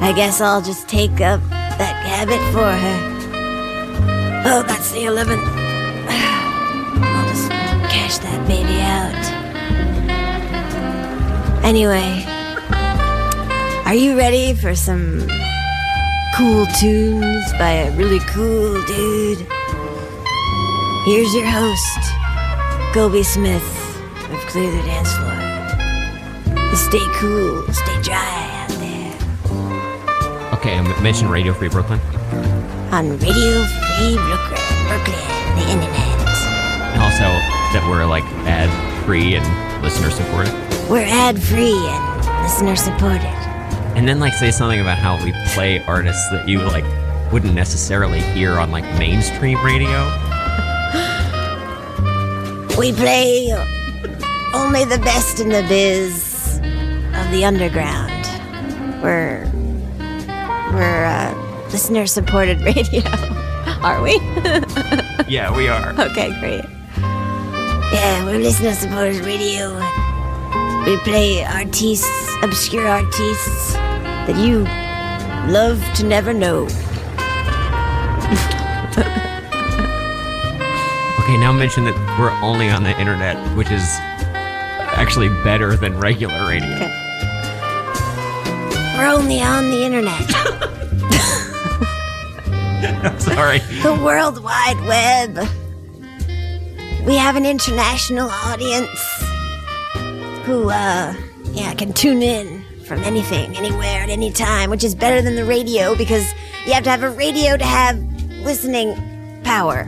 I 0.00 0.12
guess 0.14 0.40
I'll 0.40 0.62
just 0.62 0.86
take 0.88 1.20
up 1.20 1.40
that 1.50 1.96
habit 2.06 2.38
for 2.52 2.70
her. 2.70 3.07
Oh, 4.50 4.62
that's 4.62 4.92
the 4.92 5.00
11th. 5.00 5.44
I'll 7.04 7.28
just 7.28 7.50
cash 7.92 8.16
that 8.16 8.48
baby 8.48 8.80
out. 8.80 9.12
Anyway, 11.62 12.24
are 13.84 13.92
you 13.94 14.16
ready 14.16 14.54
for 14.54 14.74
some 14.74 15.28
cool 16.34 16.64
tunes 16.80 17.52
by 17.58 17.72
a 17.72 17.90
really 17.98 18.20
cool 18.20 18.82
dude? 18.86 19.46
Here's 21.04 21.34
your 21.34 21.44
host, 21.44 21.98
Colby 22.94 23.24
Smith 23.24 23.62
of 24.32 24.40
Clear 24.46 24.70
the 24.70 24.80
Dance 24.88 25.12
Floor. 25.12 25.36
Stay 26.74 27.06
cool, 27.20 27.70
stay 27.70 28.00
dry 28.00 28.48
out 28.62 28.70
there. 28.80 29.12
Okay, 30.54 30.78
I 30.78 31.02
mentioned 31.02 31.30
Radio 31.30 31.52
Free 31.52 31.68
Brooklyn. 31.68 32.00
On 32.92 33.18
Radio 33.18 33.66
Brooklyn, 33.98 35.18
the 35.56 35.66
internet. 35.72 35.98
And 36.94 37.02
also 37.02 37.24
that 37.74 37.84
we're 37.90 38.06
like 38.06 38.22
ad 38.46 38.70
free 39.04 39.34
and 39.34 39.82
listener 39.82 40.10
supported. 40.10 40.52
We're 40.88 41.04
ad 41.04 41.42
free 41.42 41.74
and 41.74 42.42
listener 42.44 42.76
supported. 42.76 43.34
And 43.96 44.06
then 44.06 44.20
like 44.20 44.34
say 44.34 44.52
something 44.52 44.80
about 44.80 44.98
how 44.98 45.22
we 45.24 45.32
play 45.48 45.84
artists 45.84 46.30
that 46.30 46.48
you 46.48 46.60
like 46.60 46.84
wouldn't 47.32 47.54
necessarily 47.54 48.20
hear 48.20 48.58
on 48.58 48.70
like 48.70 48.84
mainstream 48.98 49.58
radio. 49.64 50.04
We 52.78 52.92
play 52.92 53.52
only 54.54 54.84
the 54.84 55.00
best 55.02 55.40
in 55.40 55.48
the 55.48 55.64
biz 55.68 56.58
of 57.14 57.30
the 57.32 57.44
underground. 57.44 58.12
We're 59.02 59.44
we're 60.72 61.04
uh, 61.04 61.66
listener 61.72 62.06
supported 62.06 62.60
radio, 62.62 63.02
are 63.82 64.02
we? 64.02 64.18
Yeah, 65.28 65.54
we 65.54 65.68
are. 65.68 65.90
okay, 66.00 66.30
great. 66.40 66.64
Yeah, 67.92 68.24
we're 68.24 68.38
listener 68.38 68.72
supported 68.72 69.22
radio. 69.26 69.76
We 70.86 70.96
play 71.04 71.44
artists, 71.44 72.30
obscure 72.42 72.86
artists 72.88 73.74
that 73.74 74.36
you 74.38 74.60
love 75.52 75.82
to 75.96 76.06
never 76.06 76.32
know. 76.32 76.66
Okay, 81.28 81.36
now 81.36 81.52
mention 81.52 81.84
that 81.84 81.94
we're 82.18 82.32
only 82.40 82.70
on 82.70 82.82
the 82.84 82.98
internet, 82.98 83.36
which 83.54 83.70
is 83.70 83.84
actually 84.96 85.28
better 85.44 85.76
than 85.76 85.98
regular 86.00 86.48
radio. 86.48 86.74
Okay. 86.74 86.88
We're 88.96 89.12
only 89.12 89.42
on 89.42 89.68
the 89.70 89.84
internet. 89.84 90.24
Sorry. 93.18 93.58
the 93.58 94.00
World 94.04 94.42
Wide 94.42 94.80
Web. 94.86 95.48
We 97.06 97.14
have 97.14 97.36
an 97.36 97.46
international 97.46 98.28
audience 98.28 98.88
who, 100.44 100.68
uh, 100.68 101.14
yeah, 101.52 101.74
can 101.74 101.92
tune 101.92 102.22
in 102.22 102.64
from 102.84 103.04
anything, 103.04 103.56
anywhere, 103.56 104.02
at 104.02 104.08
any 104.08 104.32
time, 104.32 104.68
which 104.70 104.82
is 104.82 104.94
better 104.96 105.22
than 105.22 105.36
the 105.36 105.44
radio 105.44 105.94
because 105.94 106.26
you 106.66 106.72
have 106.72 106.82
to 106.84 106.90
have 106.90 107.04
a 107.04 107.10
radio 107.10 107.56
to 107.56 107.64
have 107.64 107.96
listening 108.42 108.96
power. 109.44 109.84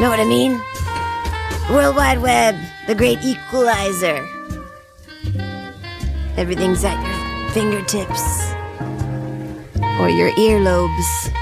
Know 0.00 0.10
what 0.10 0.18
I 0.18 0.24
mean? 0.24 0.60
World 1.70 1.94
Wide 1.94 2.20
Web, 2.20 2.56
the 2.88 2.94
great 2.94 3.22
equalizer. 3.22 4.26
Everything's 6.36 6.84
at 6.84 6.98
your 7.06 7.50
fingertips 7.50 8.52
or 10.00 10.08
your 10.08 10.30
earlobes. 10.32 11.34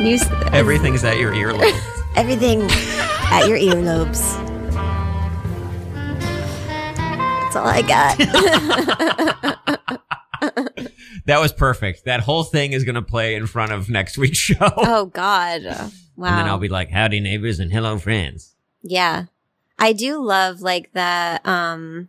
Can 0.00 0.14
s- 0.14 0.30
Everything's 0.54 1.04
at 1.04 1.18
your 1.18 1.32
earlobe. 1.32 1.78
Everything 2.16 2.62
at 2.62 3.46
your 3.46 3.58
earlobes. 3.58 4.18
That's 6.96 7.56
all 7.56 7.66
I 7.66 7.82
got. 7.82 8.16
that 11.26 11.38
was 11.38 11.52
perfect. 11.52 12.06
That 12.06 12.20
whole 12.20 12.44
thing 12.44 12.72
is 12.72 12.84
gonna 12.84 13.02
play 13.02 13.34
in 13.34 13.46
front 13.46 13.72
of 13.72 13.90
next 13.90 14.16
week's 14.16 14.38
show. 14.38 14.56
oh 14.60 15.04
God! 15.04 15.64
Wow. 16.16 16.28
And 16.28 16.38
then 16.38 16.46
I'll 16.46 16.56
be 16.58 16.70
like, 16.70 16.88
howdy 16.88 17.20
neighbors 17.20 17.60
and 17.60 17.70
hello 17.70 17.98
friends. 17.98 18.54
Yeah. 18.82 19.24
I 19.78 19.92
do 19.92 20.24
love 20.24 20.62
like 20.62 20.94
the 20.94 21.42
um 21.44 22.08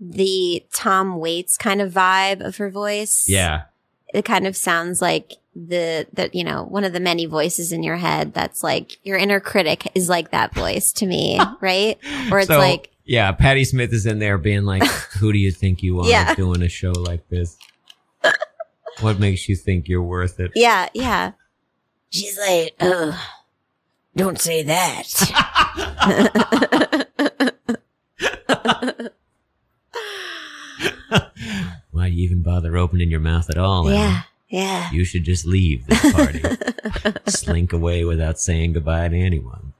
the 0.00 0.64
Tom 0.72 1.20
Waits 1.20 1.56
kind 1.56 1.80
of 1.80 1.92
vibe 1.92 2.44
of 2.44 2.56
her 2.56 2.68
voice. 2.68 3.26
Yeah. 3.28 3.66
It 4.12 4.24
kind 4.24 4.48
of 4.48 4.56
sounds 4.56 5.00
like 5.00 5.34
the 5.54 6.06
that 6.12 6.34
you 6.34 6.44
know, 6.44 6.62
one 6.64 6.84
of 6.84 6.92
the 6.92 7.00
many 7.00 7.26
voices 7.26 7.72
in 7.72 7.82
your 7.82 7.96
head 7.96 8.32
that's 8.34 8.62
like 8.62 8.98
your 9.04 9.16
inner 9.18 9.40
critic 9.40 9.90
is 9.94 10.08
like 10.08 10.30
that 10.30 10.54
voice 10.54 10.92
to 10.94 11.06
me, 11.06 11.40
right? 11.60 11.98
Or 12.30 12.38
it's 12.40 12.48
So, 12.48 12.58
like 12.58 12.90
Yeah, 13.04 13.32
Patti 13.32 13.64
Smith 13.64 13.92
is 13.92 14.06
in 14.06 14.18
there 14.20 14.38
being 14.38 14.64
like, 14.64 14.84
Who 15.18 15.32
do 15.32 15.38
you 15.38 15.50
think 15.50 15.82
you 15.82 16.00
are 16.00 16.08
Yeah. 16.08 16.34
doing 16.34 16.62
a 16.62 16.68
show 16.68 16.92
like 16.92 17.28
this? 17.28 17.56
what 19.00 19.18
makes 19.18 19.48
you 19.48 19.56
think 19.56 19.88
you're 19.88 20.02
worth 20.02 20.38
it? 20.40 20.52
Yeah, 20.54 20.88
yeah. 20.94 21.32
She's 22.10 22.38
like, 22.38 22.74
oh, 22.80 23.18
don't 24.16 24.38
say 24.38 24.62
that. 24.64 25.06
Why 31.90 32.08
do 32.08 32.14
you 32.14 32.24
even 32.24 32.42
bother 32.42 32.76
opening 32.76 33.10
your 33.10 33.20
mouth 33.20 33.50
at 33.50 33.58
all? 33.58 33.88
Emma? 33.88 33.96
Yeah. 33.98 34.22
Yeah. 34.50 34.90
You 34.90 35.04
should 35.04 35.24
just 35.24 35.46
leave 35.46 35.86
this 35.86 36.12
party. 36.12 36.42
Slink 37.28 37.72
away 37.72 38.04
without 38.04 38.38
saying 38.40 38.72
goodbye 38.72 39.08
to 39.08 39.16
anyone. 39.16 39.72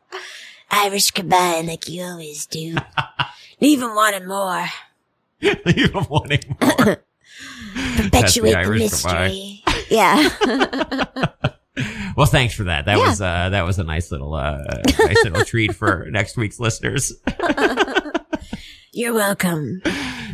Irish 0.71 1.11
goodbye 1.11 1.63
like 1.67 1.89
you 1.89 2.05
always 2.05 2.47
do. 2.47 2.77
Leave 3.61 3.83
him 3.83 3.95
wanting 3.95 4.29
more. 4.29 4.67
Leave 5.43 5.93
them 5.93 6.07
wanting 6.09 6.57
more. 6.61 7.03
Perpetuate 7.97 8.53
the, 8.53 8.63
goodbye. 8.63 8.79
mystery. 8.79 9.63
Yeah. 9.91 10.29
well, 12.17 12.27
thanks 12.27 12.55
for 12.55 12.65
that. 12.65 12.85
That 12.85 12.99
Yeah. 12.99 13.09
was 13.09 13.21
uh, 13.21 13.49
that 13.51 13.63
was 13.63 13.79
a 13.81 13.85
nice 13.85 14.13
little 14.13 14.35
uh, 14.35 14.59
nice 15.01 15.25
little 15.25 15.45
treat 15.45 15.75
for 15.75 16.07
next 16.11 16.37
week's 16.37 16.61
listeners. 16.61 17.13
You're 18.93 19.15
welcome. 19.15 19.83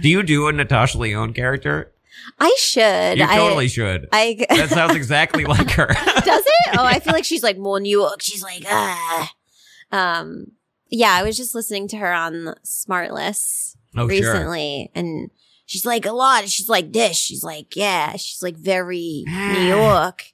Do 0.02 0.08
you 0.10 0.22
do 0.22 0.48
a 0.48 0.52
Natasha 0.52 0.98
Lyonne 0.98 1.32
character? 1.32 1.92
I 2.38 2.54
should. 2.58 3.18
You 3.18 3.24
I, 3.24 3.36
totally 3.36 3.68
should. 3.68 4.08
I 4.12 4.44
that 4.50 4.70
sounds 4.70 4.94
exactly 4.96 5.44
like 5.44 5.70
her. 5.72 5.86
does 5.86 6.44
it? 6.46 6.78
Oh, 6.78 6.84
I 6.84 7.00
feel 7.00 7.12
like 7.14 7.24
she's 7.24 7.42
like 7.42 7.58
more 7.58 7.80
New 7.80 7.98
York. 7.98 8.20
She's 8.22 8.42
like, 8.42 8.64
ah. 8.68 9.32
Um, 9.92 10.52
yeah, 10.88 11.12
I 11.12 11.22
was 11.22 11.36
just 11.36 11.54
listening 11.54 11.88
to 11.88 11.96
her 11.96 12.12
on 12.12 12.54
Smartless 12.64 13.76
oh, 13.96 14.08
sure. 14.08 14.08
recently, 14.08 14.90
and 14.94 15.30
she's 15.66 15.86
like 15.86 16.06
a 16.06 16.12
lot. 16.12 16.48
She's 16.48 16.68
like 16.68 16.92
this. 16.92 17.16
She's 17.16 17.42
like, 17.42 17.76
yeah, 17.76 18.12
she's 18.16 18.42
like 18.42 18.56
very 18.56 19.24
New 19.26 19.60
York. 19.68 20.24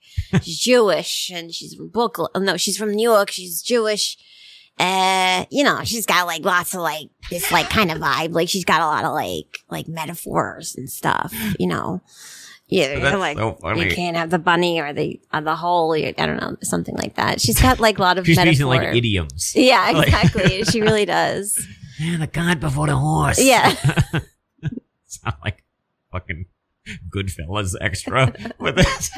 She's 0.42 0.58
Jewish, 0.58 1.30
and 1.30 1.52
she's 1.52 1.74
from 1.74 1.88
Brooklyn. 1.88 2.30
Oh, 2.34 2.40
no, 2.40 2.56
she's 2.56 2.76
from 2.76 2.92
New 2.92 3.08
York. 3.08 3.30
She's 3.30 3.62
Jewish. 3.62 4.16
Uh, 4.82 5.44
you 5.50 5.62
know, 5.62 5.84
she's 5.84 6.06
got 6.06 6.26
like 6.26 6.44
lots 6.44 6.74
of 6.74 6.80
like 6.80 7.08
this 7.30 7.52
like 7.52 7.70
kind 7.70 7.92
of 7.92 7.98
vibe. 7.98 8.32
Like 8.32 8.48
she's 8.48 8.64
got 8.64 8.80
a 8.80 8.86
lot 8.86 9.04
of 9.04 9.12
like 9.12 9.60
like 9.70 9.86
metaphors 9.86 10.74
and 10.74 10.90
stuff. 10.90 11.32
You 11.56 11.68
know, 11.68 12.02
yeah, 12.66 13.14
like 13.14 13.38
so 13.38 13.74
you 13.76 13.90
can't 13.90 14.16
have 14.16 14.30
the 14.30 14.40
bunny 14.40 14.80
or 14.80 14.92
the 14.92 15.20
or 15.32 15.40
the 15.40 15.54
hole. 15.54 15.92
I 15.94 16.10
don't 16.10 16.36
know, 16.36 16.56
something 16.62 16.96
like 16.96 17.14
that. 17.14 17.40
She's 17.40 17.60
got 17.60 17.78
like 17.78 17.98
a 17.98 18.02
lot 18.02 18.18
of 18.18 18.26
metaphors. 18.26 18.48
She's 18.48 18.60
metaphor. 18.60 18.74
using 18.74 18.88
like 18.88 18.96
idioms. 18.96 19.52
Yeah, 19.54 20.00
exactly. 20.00 20.64
she 20.70 20.80
really 20.80 21.04
does. 21.04 21.64
Yeah, 22.00 22.16
the 22.16 22.26
god 22.26 22.58
before 22.58 22.88
the 22.88 22.96
horse. 22.96 23.40
Yeah. 23.40 23.70
Sound 25.06 25.36
like 25.44 25.62
fucking 26.10 26.46
Goodfellas 27.08 27.76
extra 27.80 28.34
with 28.58 28.76
this. 28.76 29.10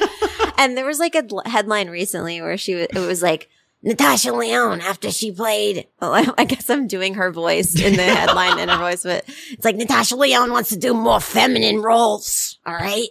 And 0.59 0.77
there 0.77 0.85
was 0.85 0.99
like 0.99 1.15
a 1.15 1.25
headline 1.49 1.89
recently 1.89 2.43
where 2.43 2.59
she 2.59 2.75
was, 2.75 2.87
it 2.91 3.07
was 3.07 3.23
like, 3.23 3.49
Natasha 3.85 4.33
Lyonne 4.33 4.81
after 4.81 5.11
she 5.11 5.31
played. 5.31 5.87
oh, 6.01 6.13
I, 6.13 6.27
I 6.39 6.45
guess 6.45 6.69
I'm 6.71 6.87
doing 6.89 7.15
her 7.15 7.31
voice 7.31 7.79
in 7.81 7.95
the 7.97 8.03
headline 8.17 8.59
in 8.59 8.69
her 8.69 8.79
voice, 8.79 9.03
but 9.03 9.25
It's 9.51 9.65
like 9.65 9.77
Natasha 9.77 10.17
Lyonne 10.17 10.51
wants 10.51 10.71
to 10.71 10.79
do 10.79 10.95
more 10.95 11.21
feminine 11.21 11.81
roles. 11.83 12.59
All 12.67 12.75
right. 12.75 13.09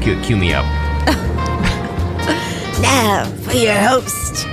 cue, 0.03 0.21
cue 0.23 0.37
me 0.37 0.53
up. 0.55 0.65
Now, 2.81 3.25
for 3.43 3.57
your 3.57 3.75
host, 3.75 4.47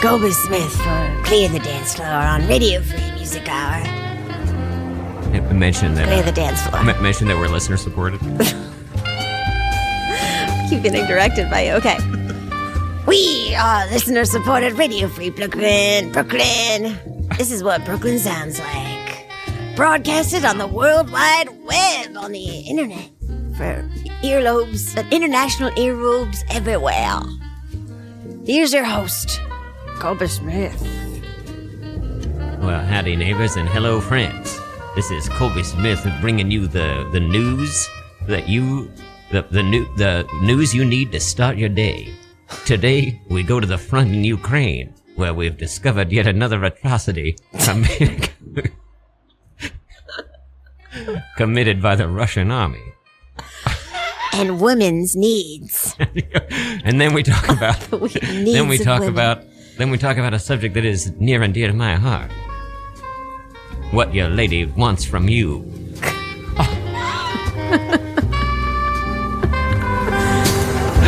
Gober 0.00 0.32
Smith 0.32 0.72
for 0.76 1.22
Clear 1.24 1.50
the 1.50 1.58
Dance 1.58 1.94
Floor 1.94 2.06
on 2.08 2.46
Radio 2.48 2.80
Free 2.80 3.10
Music 3.12 3.46
Hour. 3.46 3.82
M- 5.34 5.58
Mention 5.58 5.92
Clear 5.94 6.06
that. 6.06 6.24
the 6.24 6.32
dance 6.32 6.62
floor. 6.62 6.80
m- 6.88 7.02
mention 7.02 7.28
that 7.28 7.36
we're 7.36 7.48
listener 7.48 7.76
supported. 7.76 8.18
Keep 10.68 10.82
getting 10.82 11.06
directed 11.06 11.50
by 11.50 11.62
you. 11.62 11.72
Okay. 11.74 11.98
We 13.06 13.54
are 13.54 13.86
listener 13.86 14.24
supported 14.24 14.72
Radio 14.72 15.06
Free 15.06 15.30
Brooklyn, 15.30 16.10
Brooklyn. 16.10 16.98
This 17.38 17.52
is 17.52 17.62
what 17.62 17.84
Brooklyn 17.84 18.18
sounds 18.18 18.58
like. 18.58 19.28
Broadcasted 19.76 20.44
on 20.44 20.58
the 20.58 20.66
World 20.66 21.12
Wide 21.12 21.48
Web 21.64 22.16
on 22.16 22.32
the 22.32 22.44
internet 22.68 23.08
for 23.56 23.88
earlobes, 24.24 24.96
international 25.12 25.70
earlobes 25.72 26.42
everywhere. 26.50 27.20
Here's 28.44 28.72
your 28.72 28.84
host, 28.84 29.40
Gober 30.00 30.28
Smith. 30.28 30.80
Well, 32.60 32.84
howdy, 32.84 33.14
neighbors, 33.14 33.54
and 33.54 33.68
hello, 33.68 34.00
friends. 34.00 34.58
This 34.96 35.12
is 35.12 35.28
Colby 35.28 35.62
Smith 35.62 36.04
bringing 36.20 36.50
you 36.50 36.66
the, 36.66 37.08
the 37.12 37.20
news 37.20 37.88
that 38.26 38.48
you 38.48 38.90
the 39.30 39.42
the 39.50 39.62
new 39.62 39.84
the 39.96 40.26
news 40.42 40.74
you 40.74 40.84
need 40.84 41.12
to 41.12 41.20
start 41.20 41.56
your 41.56 41.68
day. 41.68 42.14
Today 42.64 43.20
we 43.28 43.42
go 43.42 43.58
to 43.60 43.66
the 43.66 43.78
front 43.78 44.14
in 44.14 44.24
Ukraine, 44.24 44.94
where 45.16 45.34
we've 45.34 45.56
discovered 45.56 46.12
yet 46.12 46.26
another 46.26 46.62
atrocity 46.64 47.36
committed 47.64 48.30
committed 51.36 51.82
by 51.82 51.96
the 51.96 52.08
Russian 52.08 52.50
army. 52.50 52.82
And 54.32 54.60
women's 54.60 55.16
needs. 55.16 55.96
and 56.84 57.00
then 57.00 57.14
we 57.14 57.22
talk 57.22 57.48
about 57.48 57.90
Needs 58.12 58.52
then 58.52 58.68
we 58.68 58.78
talk 58.78 59.00
women. 59.00 59.14
about 59.14 59.42
then 59.78 59.90
we 59.90 59.98
talk 59.98 60.18
about 60.18 60.34
a 60.34 60.38
subject 60.38 60.74
that 60.74 60.84
is 60.84 61.10
near 61.18 61.42
and 61.42 61.52
dear 61.52 61.68
to 61.68 61.74
my 61.74 61.94
heart. 61.94 62.30
What 63.90 64.14
your 64.14 64.28
lady 64.28 64.64
wants 64.64 65.04
from 65.04 65.28
you. 65.28 65.64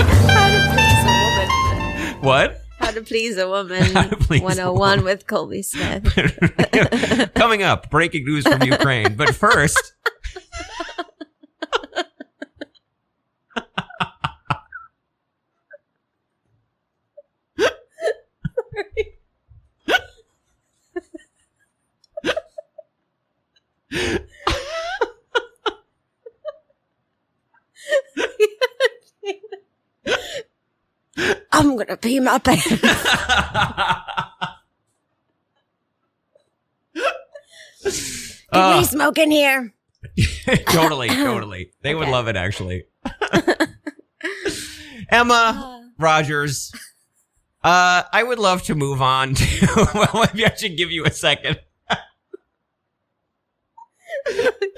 How 0.07 0.49
to 0.51 0.61
please 0.75 1.03
a 1.05 2.07
woman. 2.07 2.23
What? 2.23 2.61
How 2.79 2.91
to 2.93 3.03
please 3.03 3.37
a 3.37 3.49
woman. 3.49 3.83
How 3.83 4.09
to 4.09 4.17
please 4.17 4.41
a 4.41 4.45
101 4.45 4.79
woman. 4.79 5.01
Oh 5.01 5.05
with 5.05 5.27
Colby 5.27 5.63
Smith. 5.63 7.35
Coming 7.35 7.63
up, 7.63 7.91
breaking 7.91 8.25
news 8.25 8.47
from 8.47 8.63
Ukraine. 8.63 9.17
But 9.17 9.35
first, 9.35 9.95
I'm 31.59 31.77
gonna 31.77 31.97
pee 31.97 32.21
my 32.21 32.38
pants. 32.38 32.66
Can 38.53 38.62
Uh, 38.62 38.79
we 38.79 38.85
smoke 38.85 39.18
in 39.18 39.31
here? 39.31 39.75
totally, 40.68 41.09
totally. 41.09 41.71
They 41.83 41.94
would 41.94 42.09
love 42.09 42.29
it, 42.29 42.37
actually. 42.37 42.85
Emma 45.11 45.90
Rogers. 45.99 46.73
Uh, 47.62 48.03
I 48.12 48.23
would 48.23 48.38
love 48.38 48.62
to 48.64 48.75
move 48.75 49.03
on 49.03 49.35
to. 49.35 49.88
Well, 49.94 50.27
maybe 50.33 50.47
I 50.47 50.55
should 50.55 50.77
give 50.77 50.90
you 50.90 51.05
a 51.05 51.11
second. 51.11 51.59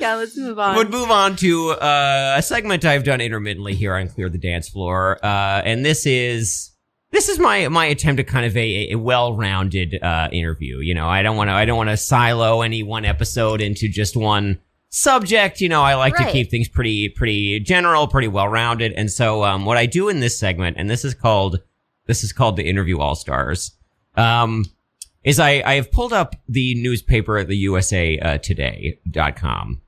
yeah, 0.00 0.14
let's 0.16 0.36
move 0.36 0.58
on. 0.58 0.76
would 0.76 0.90
move 0.90 1.10
on 1.10 1.36
to 1.36 1.70
uh, 1.70 2.34
a 2.38 2.42
segment 2.42 2.84
I've 2.84 3.04
done 3.04 3.20
intermittently 3.20 3.74
here 3.74 3.94
on 3.94 4.08
Clear 4.08 4.28
the 4.30 4.38
Dance 4.38 4.68
Floor, 4.68 5.18
uh, 5.24 5.62
and 5.64 5.84
this 5.84 6.06
is 6.06 6.69
this 7.12 7.28
is 7.28 7.38
my 7.38 7.68
my 7.68 7.86
attempt 7.86 8.20
at 8.20 8.26
kind 8.26 8.46
of 8.46 8.56
a, 8.56 8.92
a 8.92 8.96
well 8.96 9.34
rounded 9.34 10.02
uh, 10.02 10.28
interview. 10.32 10.78
You 10.78 10.94
know, 10.94 11.08
I 11.08 11.22
don't 11.22 11.36
want 11.36 11.48
to 11.48 11.54
I 11.54 11.64
don't 11.64 11.76
want 11.76 11.90
to 11.90 11.96
silo 11.96 12.62
any 12.62 12.82
one 12.82 13.04
episode 13.04 13.60
into 13.60 13.88
just 13.88 14.16
one 14.16 14.60
subject. 14.90 15.60
You 15.60 15.68
know, 15.68 15.82
I 15.82 15.94
like 15.94 16.16
to 16.16 16.30
keep 16.30 16.50
things 16.50 16.68
pretty 16.68 17.08
pretty 17.08 17.60
general, 17.60 18.06
pretty 18.06 18.28
well 18.28 18.48
rounded, 18.48 18.92
and 18.92 19.10
so 19.10 19.44
um, 19.44 19.64
what 19.64 19.76
I 19.76 19.86
do 19.86 20.08
in 20.08 20.20
this 20.20 20.38
segment, 20.38 20.76
and 20.78 20.88
this 20.88 21.04
is 21.04 21.14
called 21.14 21.60
this 22.06 22.22
is 22.24 22.32
called 22.32 22.56
the 22.56 22.68
Interview 22.68 22.98
All 22.98 23.14
Stars. 23.14 23.72
Um, 24.16 24.64
is 25.22 25.38
I, 25.38 25.62
I 25.64 25.74
have 25.74 25.92
pulled 25.92 26.12
up 26.12 26.34
the 26.48 26.74
newspaper, 26.76 27.44
the 27.44 27.56
USA 27.56 28.18
uh, 28.18 28.38
Today.com. 28.38 29.82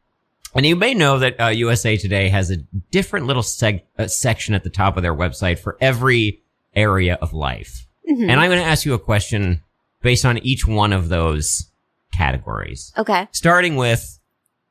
And 0.55 0.67
you 0.67 0.77
may 0.77 0.93
know 0.93 1.19
that 1.19 1.41
uh, 1.41 1.49
USA 1.49 1.97
Today 1.97 2.29
has 2.29 2.51
a 2.51 2.59
different 2.91 3.27
little 3.27 3.43
seg- 3.43 3.83
uh, 3.99 4.07
section 4.07 4.55
at 4.55 4.65
the 4.65 4.71
top 4.71 4.97
of 4.97 5.03
their 5.03 5.15
website 5.15 5.59
for 5.59 5.79
every 5.81 6.42
area 6.75 7.19
of 7.21 7.33
life. 7.33 7.87
Mhm. 8.09 8.29
And 8.31 8.41
I'm 8.41 8.51
going 8.51 8.61
to 8.63 8.67
ask 8.69 8.85
you 8.85 8.95
a 8.95 8.99
question 8.99 9.63
based 10.03 10.25
on 10.25 10.39
each 10.39 10.67
one 10.67 10.93
of 10.93 11.09
those 11.09 11.71
categories. 12.13 12.93
okay. 12.99 13.29
Starting 13.33 13.77
with 13.77 14.19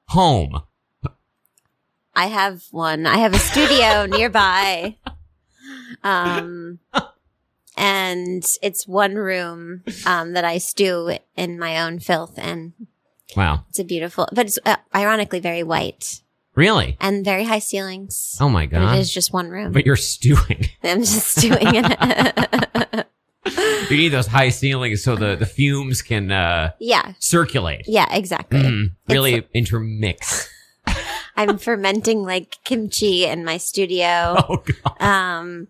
home. 0.08 0.62
I 2.16 2.26
have 2.28 2.64
one. 2.72 3.06
I 3.08 3.18
have 3.18 3.34
a 3.34 3.40
studio 3.40 4.06
nearby. 4.18 4.98
Um, 6.04 6.80
and 7.78 8.44
it's 8.62 8.88
one 8.88 9.16
room 9.16 9.84
um, 10.06 10.34
that 10.34 10.44
I 10.44 10.58
stew 10.58 11.18
in 11.36 11.58
my 11.60 11.82
own 11.82 12.00
filth, 12.00 12.34
and 12.38 12.74
Wow. 13.36 13.64
it's 13.70 13.80
a 13.80 13.84
beautiful, 13.84 14.28
but 14.34 14.48
it's 14.48 14.60
uh, 14.66 14.76
ironically 14.94 15.40
very 15.40 15.64
white 15.64 16.21
Really? 16.56 16.98
and 17.00 17.24
very 17.24 17.46
high 17.46 17.60
ceilings. 17.60 18.36
Oh 18.42 18.50
my 18.50 18.66
God. 18.66 18.96
it 18.96 19.00
is 19.00 19.12
just 19.14 19.32
one 19.32 19.50
room. 19.50 19.72
But 19.72 19.86
you're 19.86 19.96
stewing. 19.96 20.66
I'm 20.84 21.00
just 21.00 21.38
stewing 21.38 21.76
in 21.76 21.86
it. 21.88 23.08
you 23.90 23.98
need 23.98 24.10
those 24.10 24.28
high 24.28 24.50
ceilings 24.50 25.04
so 25.04 25.16
the, 25.16 25.36
the 25.36 25.46
fumes 25.46 26.02
can 26.02 26.32
uh, 26.32 26.72
yeah, 26.80 27.14
circulate. 27.20 27.86
yeah, 27.88 28.06
exactly. 28.14 28.60
Mm, 28.60 28.92
really 29.10 29.48
intermix. 29.54 30.50
I'm 31.38 31.58
fermenting 31.58 32.24
like 32.24 32.58
kimchi 32.66 33.26
in 33.26 33.46
my 33.46 33.58
studio. 33.58 34.36
Oh 34.50 34.64
God. 34.84 35.02
Um, 35.02 35.68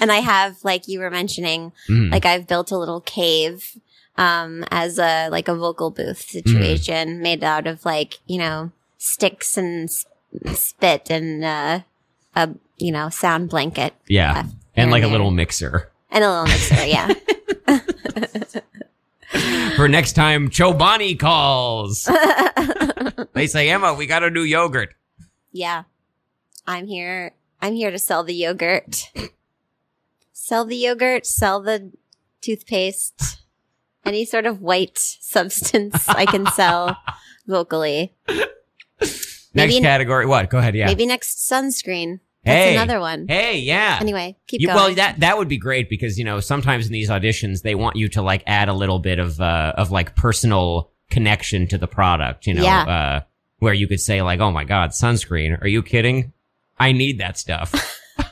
and 0.00 0.10
I 0.12 0.16
have, 0.16 0.56
like 0.64 0.88
you 0.88 0.98
were 1.00 1.10
mentioning, 1.10 1.72
Mm. 1.88 2.10
like 2.12 2.24
I've 2.26 2.46
built 2.46 2.70
a 2.72 2.78
little 2.78 3.00
cave, 3.00 3.78
um, 4.18 4.64
as 4.70 4.98
a, 4.98 5.28
like 5.28 5.46
a 5.48 5.54
vocal 5.54 5.90
booth 5.90 6.20
situation 6.20 7.20
made 7.22 7.44
out 7.44 7.66
of 7.66 7.84
like, 7.84 8.18
you 8.26 8.38
know, 8.38 8.72
sticks 8.98 9.56
and 9.56 9.88
spit 10.54 11.10
and, 11.10 11.44
uh, 11.44 11.80
a, 12.34 12.50
you 12.78 12.92
know, 12.92 13.08
sound 13.08 13.48
blanket. 13.48 13.94
Yeah. 14.08 14.40
And 14.74 14.84
here 14.90 14.90
like 14.90 15.04
a 15.04 15.08
little 15.08 15.30
mixer. 15.30 15.90
And 16.10 16.24
a 16.24 16.28
little 16.28 16.46
mixer, 16.46 16.86
yeah. 16.86 17.12
For 19.76 19.88
next 19.88 20.12
time 20.12 20.48
Chobani 20.48 21.18
calls. 21.18 22.04
they 23.34 23.46
say, 23.46 23.68
Emma, 23.68 23.92
we 23.94 24.06
got 24.06 24.22
a 24.22 24.30
new 24.30 24.42
yogurt. 24.42 24.94
yeah. 25.52 25.84
I'm 26.68 26.88
here. 26.88 27.32
I'm 27.62 27.74
here 27.74 27.92
to 27.92 27.98
sell 27.98 28.24
the 28.24 28.34
yogurt. 28.34 29.08
sell 30.32 30.64
the 30.64 30.74
yogurt, 30.76 31.24
sell 31.24 31.62
the 31.62 31.92
toothpaste, 32.40 33.38
any 34.04 34.24
sort 34.24 34.46
of 34.46 34.62
white 34.62 34.98
substance 34.98 36.08
I 36.08 36.26
can 36.26 36.44
sell 36.46 36.96
vocally. 37.46 38.14
Next 39.56 39.72
Maybe- 39.74 39.82
category. 39.82 40.26
What? 40.26 40.50
Go 40.50 40.58
ahead. 40.58 40.74
Yeah. 40.76 40.86
Maybe 40.86 41.06
next 41.06 41.38
sunscreen. 41.50 42.20
That's 42.44 42.64
Hey. 42.64 42.76
another 42.76 43.00
one. 43.00 43.26
Hey, 43.28 43.58
yeah. 43.58 43.98
Anyway, 44.00 44.36
keep 44.46 44.60
You- 44.60 44.68
going. 44.68 44.76
well, 44.76 44.94
that 44.94 45.18
that 45.20 45.36
would 45.38 45.48
be 45.48 45.56
great 45.58 45.88
because 45.90 46.16
you 46.18 46.24
know 46.24 46.38
sometimes 46.38 46.86
in 46.86 46.92
these 46.92 47.08
auditions 47.10 47.62
they 47.62 47.74
want 47.74 47.96
you 47.96 48.08
to 48.10 48.22
like 48.22 48.44
add 48.46 48.68
a 48.68 48.72
little 48.74 49.00
bit 49.00 49.18
of 49.18 49.40
uh, 49.40 49.72
of 49.76 49.90
like 49.90 50.14
personal 50.14 50.90
connection 51.10 51.66
to 51.68 51.78
the 51.78 51.88
product. 51.88 52.46
You 52.46 52.54
know, 52.54 52.62
Yeah. 52.62 52.82
uh, 52.82 53.20
where 53.58 53.74
you 53.74 53.88
could 53.88 54.00
say 54.00 54.22
like, 54.22 54.38
"Oh 54.40 54.52
my 54.52 54.62
God, 54.64 54.90
sunscreen? 54.90 55.60
Are 55.60 55.66
you 55.68 55.82
kidding? 55.82 56.32
I 56.78 56.92
need 56.92 57.18
that 57.18 57.36
stuff." 57.38 57.72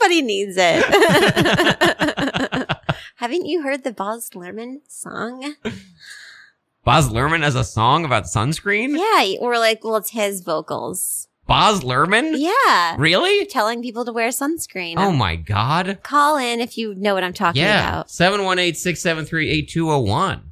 Everybody 0.00 0.22
needs 0.22 0.56
it. 0.58 0.84
Haven't 3.16 3.46
you 3.46 3.62
heard 3.62 3.84
the 3.84 3.92
Baz 3.92 4.30
Luhrmann 4.34 4.76
song? 4.88 5.54
Baz 6.86 7.08
Luhrmann 7.08 7.42
has 7.42 7.56
a 7.56 7.64
song 7.64 8.04
about 8.04 8.26
sunscreen. 8.26 8.96
Yeah, 8.96 9.40
we're 9.40 9.58
like, 9.58 9.82
well, 9.82 9.96
it's 9.96 10.10
his 10.10 10.40
vocals. 10.40 11.26
Baz 11.48 11.80
Luhrmann? 11.80 12.34
Yeah, 12.38 12.94
Really? 12.96 13.44
telling 13.46 13.82
people 13.82 14.04
to 14.04 14.12
wear 14.12 14.28
sunscreen. 14.28 14.94
Oh 14.96 15.10
my 15.10 15.34
God. 15.34 15.98
Call 16.04 16.36
in 16.38 16.60
if 16.60 16.78
you 16.78 16.94
know 16.94 17.14
what 17.14 17.24
I'm 17.24 17.32
talking 17.32 17.60
Yeah. 17.62 17.88
about. 17.88 18.06
718-673-8201. 18.08 20.42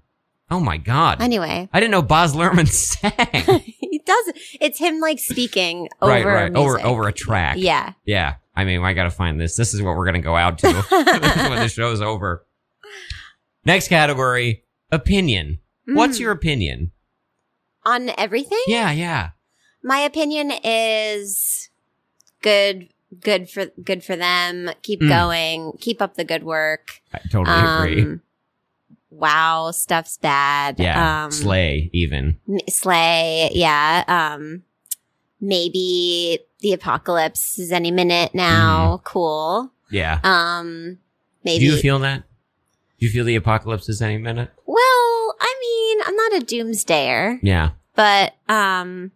Oh 0.50 0.58
my 0.58 0.76
God. 0.76 1.22
Anyway, 1.22 1.68
I 1.72 1.80
didn't 1.80 1.92
know 1.92 2.02
Baz 2.02 2.34
Luhrmann 2.34 2.66
sang. 2.72 3.60
he 3.60 4.00
does. 4.04 4.32
It's 4.60 4.80
him 4.80 4.98
like 4.98 5.20
speaking 5.20 5.88
over 6.02 6.12
right, 6.12 6.26
right. 6.26 6.52
Over 6.54 6.80
over 6.80 7.06
a 7.08 7.12
track. 7.12 7.56
Yeah. 7.58 7.92
Yeah. 8.04 8.34
I 8.56 8.64
mean, 8.64 8.82
I 8.82 8.92
gotta 8.92 9.10
find 9.10 9.40
this. 9.40 9.56
This 9.56 9.72
is 9.72 9.82
what 9.82 9.96
we're 9.96 10.04
gonna 10.04 10.20
go 10.20 10.36
out 10.36 10.58
to 10.58 10.72
when 10.90 11.60
the 11.60 11.68
show's 11.68 12.00
over. 12.00 12.44
Next 13.64 13.86
category, 13.88 14.64
opinion. 14.92 15.58
What's 15.86 16.16
Mm. 16.18 16.20
your 16.20 16.32
opinion? 16.32 16.90
on 17.86 18.10
everything? 18.16 18.62
Yeah, 18.66 18.92
yeah. 18.92 19.30
My 19.82 19.98
opinion 19.98 20.50
is 20.64 21.68
good. 22.40 22.88
Good 23.20 23.50
for 23.50 23.66
good 23.84 24.02
for 24.02 24.16
them. 24.16 24.70
Keep 24.82 25.02
Mm. 25.02 25.08
going. 25.08 25.72
Keep 25.80 26.00
up 26.00 26.14
the 26.14 26.24
good 26.24 26.44
work. 26.44 27.02
I 27.12 27.18
totally 27.30 27.54
agree. 27.60 28.02
Um, 28.02 28.22
wow, 29.10 29.70
stuff's 29.70 30.16
bad. 30.16 30.80
Yeah. 30.80 31.24
Um, 31.26 31.30
Slay, 31.30 31.90
even. 31.92 32.38
slay. 32.70 33.50
Yeah. 33.52 34.02
Um, 34.08 34.62
maybe 35.40 36.38
the 36.60 36.72
apocalypse 36.72 37.58
is 37.58 37.70
any 37.70 37.90
minute 37.90 38.34
now. 38.34 39.00
Cool. 39.04 39.70
Yeah. 39.90 40.18
Um, 40.24 40.98
maybe. 41.44 41.66
Do 41.66 41.72
you 41.72 41.76
feel 41.76 41.98
that? 42.00 42.24
Do 42.98 43.06
you 43.06 43.12
feel 43.12 43.24
the 43.26 43.36
apocalypse 43.36 43.88
is 43.88 44.00
any 44.00 44.18
minute? 44.18 44.50
well, 44.66 45.03
I 45.40 45.54
mean, 45.60 46.06
I'm 46.06 46.16
not 46.16 46.42
a 46.42 46.44
doomsdayer, 46.44 47.38
Yeah. 47.42 47.70
but 47.94 48.34
um, 48.48 49.12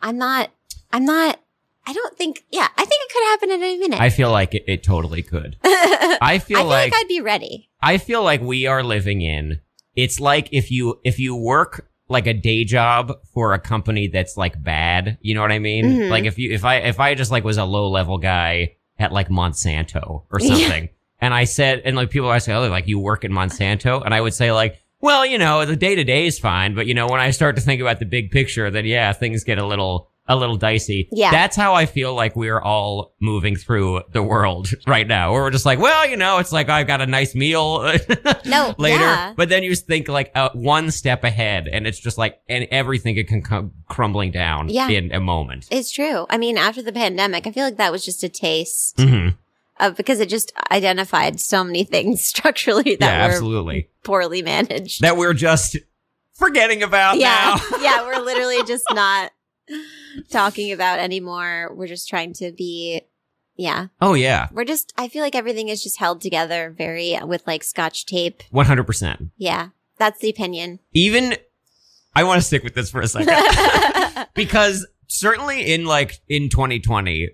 I'm 0.00 0.18
not. 0.18 0.50
I'm 0.92 1.04
not. 1.04 1.40
I 1.86 1.92
don't 1.92 2.16
think. 2.16 2.44
Yeah, 2.50 2.66
I 2.76 2.84
think 2.84 3.02
it 3.04 3.12
could 3.12 3.24
happen 3.24 3.50
at 3.50 3.54
any 3.64 3.78
minute. 3.78 4.00
I 4.00 4.10
feel 4.10 4.30
like 4.30 4.54
it, 4.54 4.64
it 4.66 4.82
totally 4.82 5.22
could. 5.22 5.56
I 5.64 6.18
I 6.20 6.38
feel, 6.38 6.58
feel 6.58 6.66
like, 6.66 6.92
like 6.92 7.00
I'd 7.04 7.08
be 7.08 7.20
ready. 7.20 7.68
I 7.80 7.98
feel 7.98 8.22
like 8.22 8.40
we 8.40 8.66
are 8.66 8.82
living 8.82 9.20
in 9.22 9.60
it's 9.94 10.20
like 10.20 10.48
if 10.52 10.70
you 10.70 11.00
if 11.04 11.18
you 11.18 11.34
work 11.34 11.88
like 12.08 12.26
a 12.26 12.34
day 12.34 12.64
job 12.64 13.12
for 13.32 13.52
a 13.54 13.58
company 13.58 14.08
that's 14.08 14.36
like 14.36 14.62
bad, 14.62 15.16
you 15.22 15.34
know 15.34 15.40
what 15.40 15.50
I 15.52 15.58
mean? 15.58 15.84
Mhm. 15.86 16.10
Like 16.10 16.24
if 16.24 16.38
you 16.38 16.52
if 16.52 16.64
I 16.64 16.76
if 16.76 17.00
I 17.00 17.14
just 17.14 17.30
like 17.30 17.44
was 17.44 17.56
a 17.56 17.64
low 17.64 17.88
level 17.88 18.18
guy 18.18 18.76
at 18.98 19.10
like 19.12 19.28
Monsanto 19.28 20.24
or 20.30 20.38
Yeah. 20.40 20.86
And 21.20 21.32
I 21.34 21.44
said 21.44 21.82
and 21.84 21.96
like 21.96 22.10
people 22.10 22.32
ask 22.32 22.48
me, 22.48 22.54
oh 22.54 22.68
like 22.68 22.86
you 22.88 22.98
work 22.98 23.24
at 23.24 23.30
Monsanto 23.30 24.04
and 24.04 24.14
I 24.14 24.20
would 24.20 24.34
say 24.34 24.52
like 24.52 24.82
well, 25.00 25.26
you 25.26 25.36
know, 25.38 25.64
the 25.66 25.76
day 25.76 25.94
to 25.94 26.04
day 26.04 26.26
is 26.26 26.38
fine, 26.38 26.74
but 26.74 26.86
you 26.86 26.94
know, 26.94 27.06
when 27.06 27.20
I 27.20 27.30
start 27.30 27.54
to 27.56 27.62
think 27.62 27.80
about 27.82 27.98
the 27.98 28.06
big 28.06 28.30
picture, 28.30 28.70
then 28.70 28.86
yeah, 28.86 29.12
things 29.12 29.44
get 29.44 29.58
a 29.58 29.66
little 29.66 30.10
a 30.28 30.34
little 30.34 30.56
dicey. 30.56 31.08
Yeah. 31.12 31.30
That's 31.30 31.54
how 31.54 31.74
I 31.74 31.86
feel 31.86 32.12
like 32.12 32.34
we're 32.34 32.60
all 32.60 33.14
moving 33.20 33.54
through 33.54 34.02
the 34.10 34.22
world 34.24 34.70
right 34.86 35.06
now. 35.06 35.30
Where 35.32 35.42
we're 35.42 35.50
just 35.52 35.66
like, 35.66 35.78
well, 35.78 36.08
you 36.08 36.16
know, 36.16 36.38
it's 36.38 36.50
like 36.50 36.68
I've 36.68 36.88
got 36.88 37.00
a 37.00 37.06
nice 37.06 37.34
meal 37.36 37.82
No, 38.44 38.74
later, 38.78 38.98
yeah. 39.04 39.34
but 39.36 39.48
then 39.50 39.62
you 39.62 39.70
just 39.70 39.86
think 39.86 40.08
like 40.08 40.32
uh, 40.34 40.48
one 40.54 40.90
step 40.90 41.22
ahead, 41.22 41.68
and 41.68 41.86
it's 41.86 42.00
just 42.00 42.18
like, 42.18 42.40
and 42.48 42.66
everything 42.72 43.16
it 43.16 43.28
can 43.28 43.40
come 43.42 43.72
crumbling 43.88 44.32
down 44.32 44.68
Yeah. 44.68 44.88
in 44.88 45.12
a 45.12 45.20
moment. 45.20 45.68
It's 45.70 45.92
true. 45.92 46.26
I 46.28 46.38
mean, 46.38 46.58
after 46.58 46.82
the 46.82 46.92
pandemic, 46.92 47.46
I 47.46 47.52
feel 47.52 47.64
like 47.64 47.76
that 47.76 47.92
was 47.92 48.04
just 48.04 48.24
a 48.24 48.28
taste 48.28 48.94
hmm 48.98 49.28
of 49.80 49.96
because 49.96 50.20
it 50.20 50.28
just 50.28 50.52
identified 50.70 51.40
so 51.40 51.62
many 51.64 51.84
things 51.84 52.22
structurally 52.24 52.96
that 52.96 53.00
Yeah, 53.00 53.26
were 53.26 53.32
absolutely. 53.32 53.88
poorly 54.04 54.42
managed. 54.42 55.02
That 55.02 55.16
we're 55.16 55.34
just 55.34 55.76
forgetting 56.34 56.82
about 56.82 57.18
yeah, 57.18 57.58
now. 57.70 57.78
yeah, 57.80 58.02
we're 58.04 58.22
literally 58.24 58.62
just 58.64 58.84
not 58.92 59.32
talking 60.30 60.72
about 60.72 60.98
anymore. 60.98 61.70
We're 61.74 61.86
just 61.86 62.08
trying 62.08 62.32
to 62.34 62.52
be, 62.52 63.02
yeah, 63.56 63.88
Oh 64.00 64.14
yeah, 64.14 64.48
we're 64.52 64.64
just. 64.64 64.92
I 64.98 65.08
feel 65.08 65.22
like 65.22 65.34
everything 65.34 65.68
is 65.68 65.82
just 65.82 65.98
held 65.98 66.20
together 66.20 66.74
very 66.76 67.16
uh, 67.16 67.26
with 67.26 67.46
like 67.46 67.64
scotch 67.64 68.04
tape. 68.06 68.42
one 68.50 68.66
hundred 68.66 68.84
percent. 68.84 69.30
Yeah, 69.38 69.68
that's 69.98 70.20
the 70.20 70.28
opinion. 70.30 70.80
Even 70.92 71.36
I 72.14 72.24
want 72.24 72.40
to 72.40 72.46
stick 72.46 72.62
with 72.62 72.74
this 72.74 72.90
for 72.90 73.00
a 73.00 73.08
second. 73.08 74.26
because 74.34 74.86
certainly 75.08 75.72
in 75.72 75.84
like 75.86 76.20
in 76.28 76.48
2020 76.48 77.30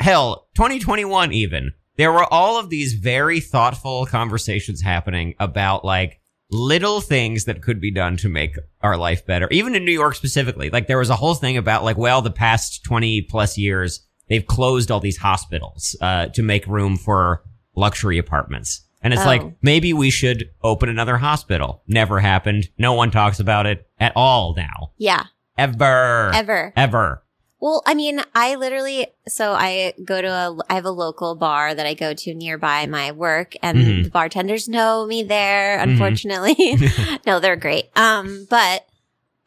hell 0.00 0.48
2021 0.54 1.32
even 1.32 1.72
there 1.96 2.12
were 2.12 2.24
all 2.32 2.58
of 2.58 2.70
these 2.70 2.94
very 2.94 3.38
thoughtful 3.40 4.04
conversations 4.06 4.82
happening 4.82 5.34
about 5.38 5.84
like 5.84 6.20
little 6.50 7.00
things 7.00 7.44
that 7.44 7.62
could 7.62 7.80
be 7.80 7.90
done 7.92 8.16
to 8.16 8.28
make 8.28 8.56
our 8.82 8.96
life 8.96 9.24
better. 9.26 9.48
Even 9.50 9.74
in 9.74 9.84
new 9.84 9.92
york 9.92 10.14
specifically 10.14 10.70
like 10.70 10.86
there 10.88 10.98
was 10.98 11.10
a 11.10 11.16
whole 11.16 11.34
thing 11.34 11.56
about 11.56 11.84
like 11.84 11.96
well 11.96 12.20
the 12.22 12.30
past 12.30 12.84
20 12.84 13.22
plus 13.22 13.56
years 13.56 14.06
they've 14.28 14.46
closed 14.46 14.90
all 14.90 15.00
these 15.00 15.18
hospitals 15.18 15.96
uh, 16.00 16.26
to 16.26 16.42
make 16.42 16.66
room 16.66 16.96
for 16.96 17.42
luxury 17.76 18.18
apartments. 18.18 18.82
And 19.02 19.12
it's 19.12 19.22
Oh. 19.22 19.26
like 19.26 19.42
maybe 19.62 19.92
we 19.92 20.08
should 20.10 20.48
open 20.62 20.88
another 20.88 21.18
hospital. 21.18 21.82
Never 21.86 22.20
happened. 22.20 22.68
No 22.78 22.94
one 22.94 23.10
talks 23.10 23.38
about 23.38 23.66
it 23.66 23.86
at 23.98 24.12
all 24.16 24.54
now. 24.56 24.92
Yeah, 24.96 25.24
ever. 25.58 26.30
Ever. 26.34 26.72
ever 26.74 27.23
Well, 27.64 27.82
I 27.86 27.94
mean, 27.94 28.20
I 28.34 28.56
literally, 28.56 29.06
so 29.26 29.54
I 29.54 29.94
go 30.04 30.20
to 30.20 30.28
a, 30.28 30.58
I 30.68 30.74
have 30.74 30.84
a 30.84 30.90
local 30.90 31.34
bar 31.34 31.74
that 31.74 31.86
I 31.86 31.94
go 31.94 32.12
to 32.12 32.34
nearby 32.34 32.84
my 32.84 33.10
work 33.10 33.54
and 33.62 33.78
Mhm. 33.78 34.04
the 34.04 34.10
bartenders 34.10 34.68
know 34.68 35.06
me 35.06 35.22
there, 35.22 35.78
Mhm. 35.78 35.82
unfortunately. 35.84 36.76
no, 37.26 37.40
they're 37.40 37.56
great. 37.56 37.86
Um, 37.96 38.46
but 38.50 38.84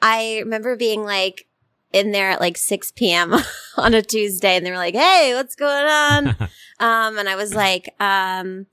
I 0.01 0.39
remember 0.39 0.75
being 0.75 1.03
like 1.03 1.45
in 1.93 2.11
there 2.11 2.31
at 2.31 2.39
like 2.39 2.57
6 2.57 2.91
p.m. 2.93 3.35
on 3.77 3.93
a 3.93 4.01
Tuesday 4.01 4.55
and 4.55 4.65
they 4.65 4.71
were 4.71 4.77
like, 4.77 4.95
Hey, 4.95 5.35
what's 5.35 5.55
going 5.55 5.85
on? 5.85 6.27
um, 6.79 7.19
and 7.19 7.29
I 7.29 7.35
was 7.35 7.53
like, 7.53 7.93
um, 7.99 8.65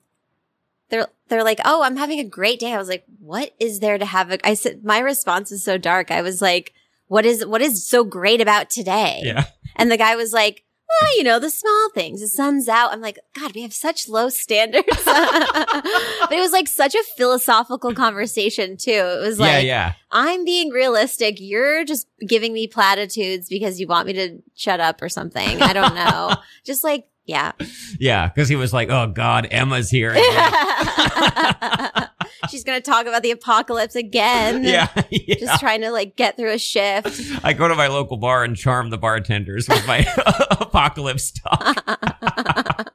they're, 0.88 1.06
they're 1.28 1.44
like, 1.44 1.60
Oh, 1.66 1.82
I'm 1.82 1.98
having 1.98 2.18
a 2.18 2.24
great 2.24 2.60
day. 2.60 2.72
I 2.72 2.78
was 2.78 2.88
like, 2.88 3.04
what 3.20 3.52
is 3.60 3.80
there 3.80 3.98
to 3.98 4.06
have? 4.06 4.30
A, 4.32 4.38
I 4.48 4.54
said, 4.54 4.84
my 4.86 5.00
response 5.00 5.52
is 5.52 5.62
so 5.62 5.76
dark. 5.76 6.10
I 6.10 6.22
was 6.22 6.40
like, 6.40 6.72
what 7.06 7.26
is, 7.26 7.46
what 7.46 7.62
is 7.62 7.86
so 7.86 8.04
great 8.04 8.40
about 8.40 8.70
today? 8.70 9.22
yeah 9.24 9.44
And 9.76 9.90
the 9.90 9.96
guy 9.96 10.16
was 10.16 10.32
like, 10.32 10.64
well, 11.00 11.16
you 11.16 11.24
know, 11.24 11.38
the 11.38 11.50
small 11.50 11.90
things. 11.90 12.20
The 12.20 12.28
sun's 12.28 12.68
out. 12.68 12.92
I'm 12.92 13.00
like, 13.00 13.18
God, 13.34 13.54
we 13.54 13.62
have 13.62 13.72
such 13.72 14.08
low 14.08 14.28
standards. 14.28 14.86
but 15.04 16.30
it 16.30 16.40
was 16.40 16.52
like 16.52 16.68
such 16.68 16.94
a 16.94 17.02
philosophical 17.16 17.94
conversation 17.94 18.76
too. 18.76 18.90
It 18.90 19.20
was 19.20 19.40
like, 19.40 19.64
yeah 19.64 19.70
yeah. 19.74 19.92
I'm 20.10 20.44
being 20.44 20.70
realistic. 20.70 21.36
You're 21.40 21.84
just 21.84 22.06
giving 22.26 22.52
me 22.52 22.68
platitudes 22.68 23.48
because 23.48 23.80
you 23.80 23.86
want 23.86 24.06
me 24.06 24.12
to 24.12 24.38
shut 24.54 24.78
up 24.78 25.02
or 25.02 25.08
something. 25.08 25.62
I 25.62 25.72
don't 25.72 25.94
know. 25.94 26.34
just 26.64 26.84
like, 26.84 27.08
yeah. 27.26 27.52
yeah 27.98 28.28
because 28.28 28.50
he 28.50 28.56
was 28.56 28.74
like 28.74 28.90
oh 28.90 29.06
god 29.06 29.48
emma's 29.50 29.88
here. 29.88 30.14
She's 32.50 32.64
going 32.64 32.80
to 32.80 32.90
talk 32.90 33.06
about 33.06 33.22
the 33.22 33.30
apocalypse 33.30 33.94
again. 33.96 34.64
yeah, 34.64 34.88
yeah. 35.10 35.34
Just 35.38 35.60
trying 35.60 35.80
to 35.82 35.90
like 35.90 36.16
get 36.16 36.36
through 36.36 36.52
a 36.52 36.58
shift. 36.58 37.20
I 37.44 37.52
go 37.52 37.68
to 37.68 37.74
my 37.74 37.88
local 37.88 38.16
bar 38.16 38.44
and 38.44 38.56
charm 38.56 38.90
the 38.90 38.98
bartenders 38.98 39.68
with 39.68 39.86
my 39.86 40.06
apocalypse 40.50 41.32
talk. 41.32 42.92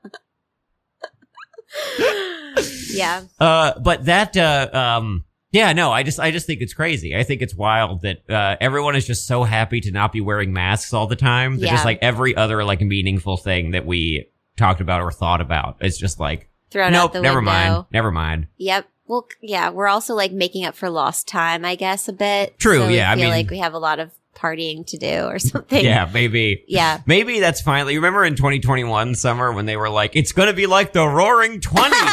Yeah. 2.92 3.24
Uh, 3.40 3.80
but 3.80 4.06
that, 4.06 4.36
uh, 4.36 4.70
um, 4.74 5.24
yeah, 5.52 5.74
no, 5.74 5.92
I 5.92 6.04
just, 6.04 6.20
I 6.20 6.32
just 6.32 6.46
think 6.48 6.62
it's 6.62 6.74
crazy. 6.74 7.16
I 7.16 7.24
think 7.24 7.42
it's 7.42 7.56
wild 7.56 8.02
that, 8.02 8.30
uh, 8.30 8.58
everyone 8.60 8.96
is 8.96 9.06
just 9.08 9.26
so 9.28 9.44
happy 9.44 9.80
to 9.82 9.92
not 9.92 10.12
be 10.12 10.22
wearing 10.22 10.52
masks 10.54 10.94
all 10.94 11.08
the 11.08 11.16
time. 11.16 11.58
That 11.58 11.66
Yeah. 11.68 11.72
just 11.72 11.86
like 11.86 12.00
every 12.02 12.36
other 12.36 12.64
like 12.64 12.82
meaningful 12.82 13.38
thing 13.38 13.72
that 13.72 13.86
we 13.86 14.28
talked 14.58 14.82
about 14.82 15.02
or 15.02 15.12
thought 15.12 15.42
about. 15.42 15.78
It's 15.82 15.98
just 15.98 16.20
like, 16.20 16.50
Thrown 16.72 16.92
nope, 16.92 17.06
out 17.06 17.14
the 17.14 17.22
never 17.22 17.38
window. 17.40 17.52
mind, 17.52 17.86
never 17.92 18.12
mind. 18.12 18.48
Yep. 18.58 18.88
Well, 19.10 19.28
yeah, 19.42 19.72
we're 19.72 19.88
also 19.88 20.14
like 20.14 20.32
making 20.32 20.66
up 20.66 20.76
for 20.76 20.88
lost 20.90 21.28
time, 21.28 21.66
I 21.66 21.74
guess, 21.74 22.08
a 22.08 22.14
bit. 22.14 22.60
True, 22.60 22.78
So 22.78 22.88
we 22.90 22.98
yeah, 22.98 23.12
I 23.12 23.16
feel 23.16 23.24
mean- 23.26 23.32
like 23.32 23.50
we 23.50 23.58
have 23.58 23.74
a 23.74 23.80
lot 23.80 24.00
of 24.00 24.12
partying 24.36 24.86
to 24.86 24.98
do 24.98 25.24
or 25.26 25.40
something. 25.40 25.84
Yeah, 25.84 26.08
maybe. 26.14 26.64
Yeah. 26.68 27.02
Maybe 27.08 27.40
that's 27.40 27.60
finally. 27.60 27.94
You 27.94 28.00
remember 28.00 28.24
in 28.24 28.36
2021 28.36 29.16
summer 29.16 29.52
when 29.52 29.66
they 29.66 29.78
were 29.78 29.90
like, 29.90 30.16
"It's 30.16 30.32
going 30.32 30.48
to 30.48 30.54
be 30.54 30.68
like 30.68 30.94
the 30.94 31.08
Roaring 31.08 31.60
Twenties." 31.60 31.92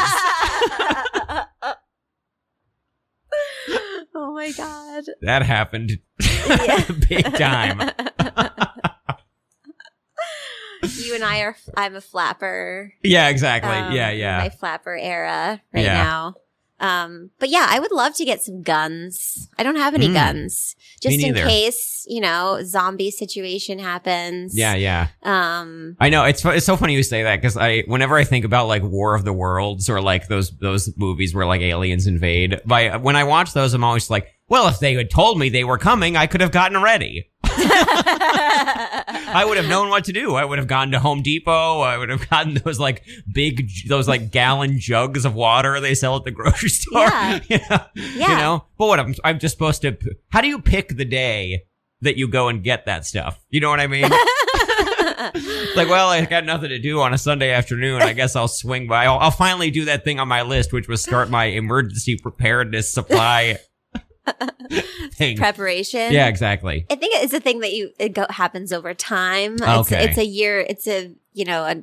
oh 4.15 4.33
my 4.35 4.51
god. 4.53 5.05
that 5.21 5.43
happened 5.43 5.99
Yeah. 6.49 6.85
big 7.09 7.25
time. 7.35 7.81
you 10.83 11.15
and 11.15 11.25
I 11.25 11.41
are. 11.41 11.57
I'm 11.77 11.95
a 11.95 12.01
flapper. 12.01 12.95
Yeah, 13.03 13.29
exactly. 13.29 13.71
um, 13.73 13.93
yeah, 13.93 14.11
yeah. 14.11 14.39
My 14.39 14.49
flapper 14.49 14.97
era 14.97 15.61
right 15.75 15.85
Yeah. 15.85 16.03
now. 16.03 16.35
Um, 16.79 17.31
but 17.39 17.49
yeah, 17.49 17.67
I 17.69 17.79
would 17.81 17.93
love 17.93 18.15
to 18.17 18.25
get 18.25 18.43
some 18.43 18.63
guns. 18.63 19.49
I 19.59 19.63
don't 19.63 19.77
have 19.77 19.95
any 19.95 20.09
Mm. 20.09 20.15
guns, 20.15 20.77
just 21.01 21.19
in 21.19 21.35
case 21.35 22.05
you 22.09 22.21
know 22.21 22.61
zombie 22.65 23.11
situation 23.11 23.79
happens. 23.79 24.57
yeah, 24.57 24.75
yeah. 24.75 25.09
Um. 25.23 25.97
I 26.01 26.09
know 26.11 26.25
it's 26.25 26.45
it's 26.45 26.67
so 26.67 26.77
funny 26.77 26.95
you 26.95 27.03
say 27.03 27.23
that 27.23 27.37
because 27.37 27.57
I 27.57 27.83
whenever 27.87 28.17
I 28.17 28.25
think 28.25 28.45
about 28.45 28.69
like 28.69 28.83
War 28.83 29.15
of 29.15 29.25
the 29.25 29.33
Worlds 29.33 29.89
or 29.89 30.01
like 30.01 30.29
those 30.29 30.51
those 30.59 30.91
movies 30.97 31.35
where 31.35 31.47
like 31.47 31.63
aliens 31.63 32.07
invade, 32.07 32.61
by 32.67 32.97
when 32.99 33.17
I 33.17 33.25
watch 33.25 33.53
those, 33.55 33.73
I'm 33.75 33.83
always 33.85 34.11
like, 34.11 34.29
well, 34.49 34.69
if 34.69 34.79
they 34.79 34.95
had 34.95 35.11
told 35.11 35.39
me 35.39 35.49
they 35.49 35.65
were 35.65 35.79
coming, 35.79 36.17
I 36.17 36.27
could 36.27 36.41
have 36.41 36.53
gotten 36.53 36.81
ready. 36.81 37.31
I 37.45 39.45
would 39.47 39.57
have 39.57 39.69
known 39.69 39.89
what 39.89 40.05
to 40.05 40.13
do. 40.13 40.35
I 40.35 40.45
would 40.45 40.59
have 40.59 40.69
gone 40.69 40.93
to 40.93 41.01
Home 41.01 41.23
Depot. 41.23 41.81
I 41.81 41.99
would 41.99 42.11
have 42.11 42.29
gotten 42.31 42.55
those 42.55 42.79
like 42.79 43.05
big, 43.31 43.69
those 43.89 44.07
like 44.07 44.31
gallon 44.31 44.79
jugs 44.79 45.25
of 45.25 45.35
water 45.35 45.81
they 45.81 45.95
sell 45.95 46.17
at 46.17 46.25
the 46.25 46.31
grocery 46.31 46.69
store. 46.69 47.09
Yeah. 47.09 47.41
you 47.49 47.59
know? 47.71 47.79
Yeah. 47.95 48.31
You 48.31 48.37
know, 48.37 48.65
but 48.79 48.87
what 48.87 49.01
I'm, 49.01 49.15
I'm 49.25 49.39
just 49.39 49.55
supposed 49.55 49.83
to. 49.83 49.97
How 50.29 50.41
do 50.41 50.49
you 50.49 50.61
pick 50.61 50.97
the 50.97 51.05
day 51.05 51.65
that 52.03 52.17
you 52.17 52.29
go 52.29 52.49
and 52.49 52.63
get 52.63 52.87
that 52.87 53.05
stuff? 53.05 53.41
You 53.51 53.61
know 53.61 53.71
what 53.71 53.81
I 53.81 53.87
mean? 53.89 54.11
like, 55.77 55.89
well, 55.89 56.09
I 56.09 56.25
got 56.25 56.45
nothing 56.45 56.69
to 56.69 56.79
do 56.79 57.01
on 57.01 57.13
a 57.13 57.19
Sunday 57.19 57.51
afternoon. 57.51 58.03
I 58.03 58.13
guess 58.13 58.37
I'll 58.37 58.49
swing 58.49 58.87
by. 58.87 59.07
I'll, 59.07 59.19
I'll 59.19 59.31
finally 59.31 59.71
do 59.71 59.87
that 59.87 60.05
thing 60.05 60.21
on 60.21 60.29
my 60.29 60.43
list, 60.43 60.73
which 60.73 60.89
was 60.89 61.03
start 61.03 61.31
my 61.31 61.47
emergency 61.47 62.17
preparedness 62.17 62.93
supply 62.93 63.59
thing. 65.13 65.37
Preparation. 65.37 66.13
Yeah, 66.13 66.29
exactly. 66.29 66.87
I 66.91 66.97
think 66.97 67.15
it's 67.23 67.33
a 67.33 67.41
thing 67.41 67.61
that 67.61 67.73
you 67.73 67.91
it 67.99 68.11
go, 68.11 68.27
happens 68.31 68.73
over 68.73 68.95
time. 68.95 69.55
It's, 69.55 69.63
Okay. 69.63 70.05
it's 70.05 70.19
a 70.19 70.25
year. 70.27 70.61
It's 70.61 70.87
a 70.87 71.13
you 71.33 71.45
know 71.45 71.65
a 71.65 71.83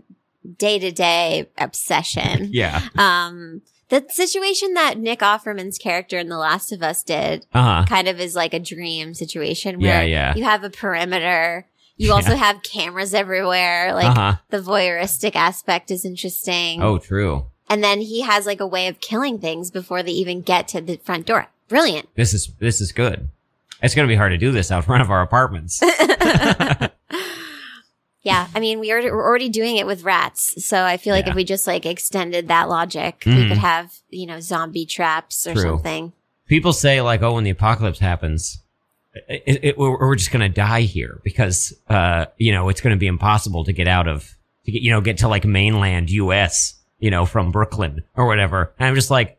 day 0.58 0.80
to 0.80 0.92
day 0.92 1.50
obsession. 1.58 2.50
Yeah. 2.52 2.82
Um, 2.98 3.62
the 3.90 4.06
situation 4.10 4.74
that 4.74 4.98
Nick 4.98 5.20
Offerman's 5.20 5.78
character 5.78 6.18
in 6.18 6.28
The 6.28 6.38
Last 6.38 6.72
of 6.72 6.82
Us 6.82 7.04
did 7.04 7.46
Uh 7.54 7.62
huh. 7.82 7.86
kind 7.88 8.08
of 8.08 8.20
is 8.20 8.36
like 8.36 8.54
a 8.54 8.60
dream 8.60 9.14
situation 9.14 9.80
where 9.80 10.06
yeah. 10.06 10.36
you 10.36 10.44
have 10.44 10.64
a 10.64 10.70
perimeter. 10.70 11.68
You 11.96 12.12
also 12.12 12.36
have 12.36 12.64
cameras 12.64 13.14
everywhere. 13.14 13.94
Like 13.94 14.08
Uh 14.08 14.14
huh. 14.16 14.34
the 14.50 14.58
voyeuristic 14.60 15.36
aspect 15.36 15.92
is 15.92 16.04
interesting. 16.06 16.82
Oh, 16.82 16.98
true. 16.98 17.46
And 17.70 17.84
then 17.84 18.02
he 18.02 18.22
has 18.22 18.46
like 18.46 18.60
a 18.60 18.68
way 18.68 18.88
of 18.88 19.00
killing 19.00 19.40
things 19.40 19.72
before 19.72 20.04
they 20.04 20.12
even 20.12 20.42
get 20.42 20.68
to 20.70 20.82
the 20.82 20.98
front 20.98 21.26
door. 21.28 21.48
Brilliant. 21.68 22.10
This 22.16 22.34
is 22.34 22.52
this 22.60 22.82
is 22.82 22.92
good. 22.92 23.30
It's 23.82 23.96
gonna 23.96 24.08
be 24.08 24.16
hard 24.16 24.32
to 24.32 24.38
do 24.38 24.52
this 24.52 24.72
out 24.72 24.86
front 24.86 25.02
of 25.02 25.12
our 25.12 25.22
apartments. 25.22 25.82
Yeah, 28.26 28.48
I 28.56 28.62
mean, 28.62 28.80
we 28.80 28.90
are, 28.94 29.02
we're 29.02 29.22
already 29.28 29.50
doing 29.50 29.76
it 29.76 29.86
with 29.86 30.04
rats, 30.04 30.66
so 30.66 30.82
I 30.82 30.96
feel 30.96 31.14
like 31.14 31.26
Yeah. 31.26 31.32
if 31.32 31.36
we 31.36 31.44
just 31.44 31.68
like 31.68 31.86
extended 31.86 32.48
that 32.48 32.70
logic, 32.70 33.24
we 33.26 33.34
Mhm. 33.34 33.48
could 33.50 33.58
have 33.58 33.92
you 34.10 34.26
know 34.26 34.40
zombie 34.40 34.86
traps 34.86 35.46
or 35.46 35.54
True. 35.54 35.62
something. 35.64 36.14
People 36.48 36.72
say 36.72 37.02
like, 37.02 37.22
oh, 37.22 37.34
when 37.34 37.44
the 37.44 37.50
apocalypse 37.50 38.00
happens, 38.00 38.60
it, 39.28 39.60
it, 39.62 39.78
we're, 39.78 40.00
we're 40.00 40.16
just 40.16 40.32
gonna 40.32 40.48
die 40.48 40.82
here 40.84 41.20
because 41.26 41.74
uh, 41.90 42.28
you 42.38 42.54
know 42.54 42.70
it's 42.70 42.80
gonna 42.80 42.96
be 42.96 43.08
impossible 43.08 43.66
to 43.66 43.74
get 43.74 43.90
out 43.90 44.08
of 44.08 44.30
to 44.66 44.72
get 44.72 44.82
you 44.82 44.92
know 44.92 45.02
get 45.02 45.18
to 45.18 45.28
like 45.28 45.44
mainland 45.44 46.10
U.S. 46.10 46.76
you 47.00 47.12
know 47.12 47.26
from 47.26 47.52
Brooklyn 47.52 48.04
or 48.16 48.26
whatever. 48.26 48.72
And 48.80 48.88
I'm 48.88 48.96
just 48.96 49.12
like, 49.12 49.38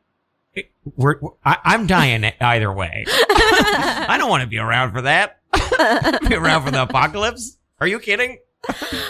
it- 0.55 0.71
we're, 0.97 1.19
we're- 1.21 1.37
I, 1.45 1.59
I'm 1.65 1.87
dying 1.87 2.25
either 2.41 2.73
way. 2.73 3.05
I 3.13 4.17
don't 4.19 4.31
want 4.31 4.43
to 4.43 4.47
be 4.49 4.59
around 4.59 4.93
for 4.93 5.03
that. 5.03 5.41
be 6.29 6.35
around 6.35 6.65
for 6.65 6.71
the 6.71 6.83
apocalypse? 6.83 7.59
Are 7.81 7.87
you 7.87 7.99
kidding? 7.99 8.39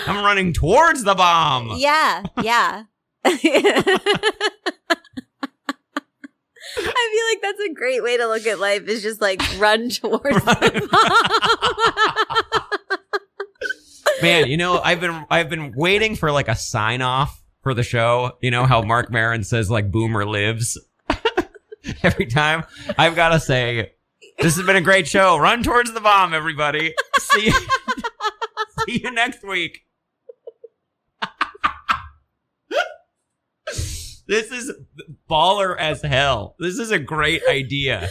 I'm 0.07 0.25
running 0.25 0.53
towards 0.53 1.05
the 1.05 1.15
bomb. 1.15 1.77
Yeah, 1.79 2.25
yeah. 2.43 2.85
I 3.25 3.37
feel 7.13 7.25
like 7.31 7.43
that's 7.43 7.61
a 7.71 7.75
great 7.75 8.03
way 8.03 8.17
to 8.17 8.27
look 8.27 8.47
at 8.47 8.59
life. 8.59 8.89
Is 8.89 9.03
just 9.03 9.21
like 9.21 9.41
run 9.59 9.89
towards 9.91 10.23
the 10.45 10.89
bomb. 10.91 12.71
Man, 14.23 14.49
you 14.49 14.57
know, 14.57 14.81
I've 14.81 15.01
been 15.01 15.25
I've 15.31 15.49
been 15.49 15.73
waiting 15.77 16.17
for 16.17 16.33
like 16.33 16.49
a 16.49 16.57
sign 16.57 17.03
off 17.03 17.41
for 17.63 17.75
the 17.75 17.83
show. 17.83 18.33
You 18.41 18.51
know 18.51 18.65
how 18.67 18.83
Marc 18.83 19.11
Maron 19.11 19.45
says 19.45 19.71
like 19.71 19.91
"Boomer 19.93 20.25
lives" 20.27 20.79
every 22.03 22.27
time. 22.27 22.65
I've 22.99 23.17
got 23.17 23.31
to 23.31 23.41
say, 23.41 23.93
this 24.39 24.57
has 24.57 24.67
been 24.67 24.77
a 24.77 24.81
great 24.81 25.07
show. 25.07 25.37
Run 25.39 25.63
towards 25.63 25.93
the 25.93 26.01
bomb, 26.01 26.35
everybody. 26.35 26.95
See 27.19 27.47
you, 27.47 27.53
see 28.87 29.01
you 29.03 29.11
next 29.11 29.43
week. 29.45 29.81
This 34.27 34.51
is 34.51 34.73
baller 35.31 35.77
as 35.79 36.01
hell. 36.01 36.57
This 36.59 36.79
is 36.79 36.91
a 36.91 36.99
great 36.99 37.43
idea. 37.47 38.09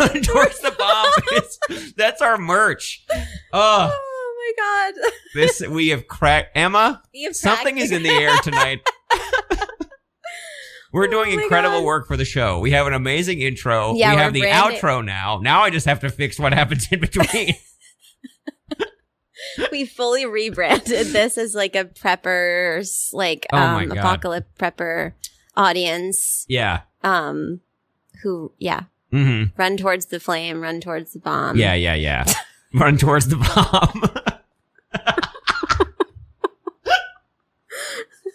Run 0.00 0.20
towards 0.22 0.58
the 0.58 0.74
bomb. 0.76 1.06
It's- 1.32 1.92
that's 1.96 2.20
our 2.20 2.36
merch. 2.38 3.06
Oh, 3.52 3.88
oh 3.92 4.52
my 4.58 4.92
god! 4.92 4.94
this 5.34 5.60
we 5.68 5.88
have 5.90 6.08
cracked. 6.08 6.56
Emma, 6.56 7.00
something 7.30 7.76
cracked 7.76 7.78
is 7.78 7.92
in 7.92 8.02
the 8.02 8.10
air 8.10 8.36
tonight. 8.38 8.80
We're 10.94 11.08
doing 11.08 11.36
Oh 11.38 11.42
incredible 11.42 11.80
God. 11.80 11.84
work 11.86 12.06
for 12.06 12.16
the 12.16 12.24
show. 12.24 12.60
We 12.60 12.70
have 12.70 12.86
an 12.86 12.94
amazing 12.94 13.40
intro. 13.40 13.94
Yeah, 13.96 14.12
we 14.14 14.16
have 14.20 14.32
the 14.32 14.42
outro 14.42 15.04
now. 15.04 15.40
Now 15.42 15.62
I 15.62 15.70
just 15.70 15.86
have 15.86 15.98
to 16.00 16.08
fix 16.08 16.38
what 16.38 16.54
happens 16.54 16.86
in 16.90 17.00
between. 17.00 17.54
we 19.72 19.84
fully 19.86 20.24
rebranded 20.24 21.08
this 21.08 21.36
as 21.36 21.54
like 21.54 21.74
a 21.74 21.84
preppers, 21.84 23.12
like 23.12 23.44
Oh 23.52 23.58
um, 23.58 23.90
apocalypse 23.90 24.46
prepper 24.58 25.14
audience. 25.56 26.46
yeah. 26.48 26.82
Um, 27.02 27.60
who, 28.22 28.52
yeah, 28.58 28.84
hmm 29.10 29.44
run 29.56 29.76
towards 29.76 30.06
the 30.06 30.20
flame, 30.20 30.60
run 30.60 30.80
towards 30.80 31.12
the 31.12 31.18
bomb. 31.18 31.56
Yeah, 31.56 31.74
yeah, 31.74 31.94
yeah. 31.94 32.24
Run 32.72 32.96
towards 32.98 33.28
the 33.28 33.36
bomb. 33.36 34.02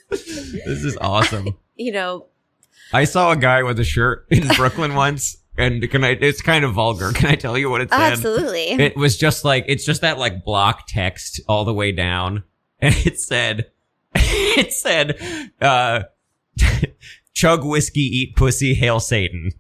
this 0.10 0.84
is 0.84 0.98
awesome. 1.02 1.58
you 1.76 1.92
know, 1.92 2.28
I 2.92 3.04
saw 3.04 3.32
a 3.32 3.36
guy 3.36 3.64
with 3.64 3.80
a 3.80 3.84
shirt 3.84 4.26
in 4.32 4.48
Brooklyn 4.50 4.96
once, 4.96 5.38
and 5.58 5.90
can 5.90 6.04
I? 6.04 6.18
It's 6.20 6.42
kind 6.42 6.66
of 6.66 6.74
vulgar. 6.74 7.12
Can 7.12 7.30
I 7.30 7.36
tell 7.36 7.58
you 7.58 7.70
what 7.70 7.82
it 7.82 7.90
oh, 7.92 7.98
said? 7.98 8.14
absolutely. 8.14 8.72
It 8.72 8.98
was 8.98 9.18
just 9.18 9.46
like 9.46 9.66
it's 9.68 9.86
just 9.86 10.02
that 10.02 10.18
like 10.18 10.44
block 10.44 10.88
text 10.88 11.42
all 11.48 11.66
the 11.66 11.74
way 11.74 11.92
down, 11.92 12.44
and 12.80 12.96
it 13.06 13.20
said, 13.20 13.72
it 14.16 14.74
said, 14.74 15.20
uh, 15.62 16.04
chug 17.34 17.64
whiskey, 17.64 18.02
eat 18.02 18.36
pussy, 18.36 18.74
hail 18.74 19.00
Satan. 19.00 19.52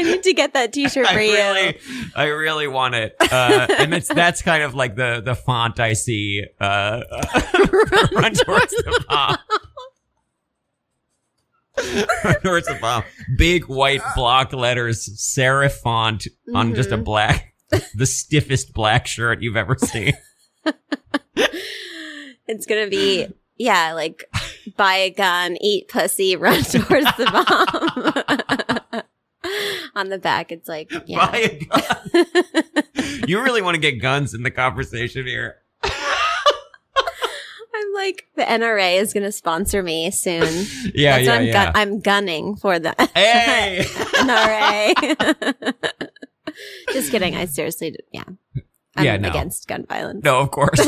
I 0.00 0.12
need 0.12 0.22
to 0.22 0.32
get 0.32 0.54
that 0.54 0.72
T-shirt 0.72 1.06
for 1.06 1.18
I 1.18 1.20
you. 1.22 1.32
really, 1.32 1.78
I 2.16 2.24
really 2.26 2.68
want 2.68 2.94
it, 2.94 3.14
uh, 3.20 3.66
and 3.78 3.92
that's 3.92 4.08
that's 4.08 4.42
kind 4.42 4.62
of 4.62 4.74
like 4.74 4.96
the 4.96 5.20
the 5.24 5.34
font 5.34 5.78
I 5.80 5.92
see. 5.92 6.44
Uh, 6.58 7.02
run 8.12 8.32
towards 8.32 8.72
the 8.72 9.04
bomb. 9.08 9.38
run 12.24 12.40
towards 12.42 12.66
the 12.66 12.78
bomb. 12.80 13.04
Big 13.36 13.66
white 13.66 14.02
block 14.14 14.52
letters, 14.52 15.08
serif 15.18 15.72
font 15.72 16.26
on 16.54 16.74
just 16.74 16.90
a 16.90 16.96
black, 16.96 17.54
the 17.94 18.06
stiffest 18.06 18.72
black 18.72 19.06
shirt 19.06 19.42
you've 19.42 19.56
ever 19.56 19.76
seen. 19.78 20.14
It's 22.52 22.66
gonna 22.66 22.88
be 22.88 23.28
yeah, 23.58 23.92
like 23.92 24.24
buy 24.76 24.94
a 24.94 25.10
gun, 25.10 25.56
eat 25.60 25.86
pussy, 25.86 26.34
run 26.34 26.64
towards 26.64 27.06
the 27.16 27.26
bomb. 28.66 28.69
On 29.96 30.08
the 30.08 30.18
back, 30.18 30.52
it's 30.52 30.68
like 30.68 30.90
yeah. 31.06 31.26
Buy 31.30 31.38
a 31.38 31.64
gun. 31.64 32.26
you 33.26 33.40
really 33.42 33.62
want 33.62 33.74
to 33.74 33.80
get 33.80 34.00
guns 34.00 34.34
in 34.34 34.42
the 34.42 34.50
conversation 34.50 35.26
here. 35.26 35.56
I'm 35.84 35.92
like 37.94 38.26
the 38.36 38.42
NRA 38.42 39.00
is 39.00 39.12
gonna 39.12 39.32
sponsor 39.32 39.82
me 39.82 40.10
soon. 40.10 40.66
Yeah, 40.94 41.16
That's 41.20 41.26
yeah, 41.26 41.34
I'm, 41.34 41.44
yeah. 41.46 41.72
I'm 41.74 42.00
gunning 42.00 42.56
for 42.56 42.78
the 42.78 42.94
hey. 43.14 43.84
NRA. 43.84 45.74
Just 46.92 47.10
kidding. 47.10 47.34
I 47.36 47.46
seriously, 47.46 47.96
yeah. 48.12 48.24
I'm 48.96 49.04
Yeah, 49.04 49.16
no. 49.16 49.30
against 49.30 49.66
gun 49.68 49.86
violence. 49.88 50.24
No, 50.24 50.40
of 50.40 50.50
course. 50.50 50.78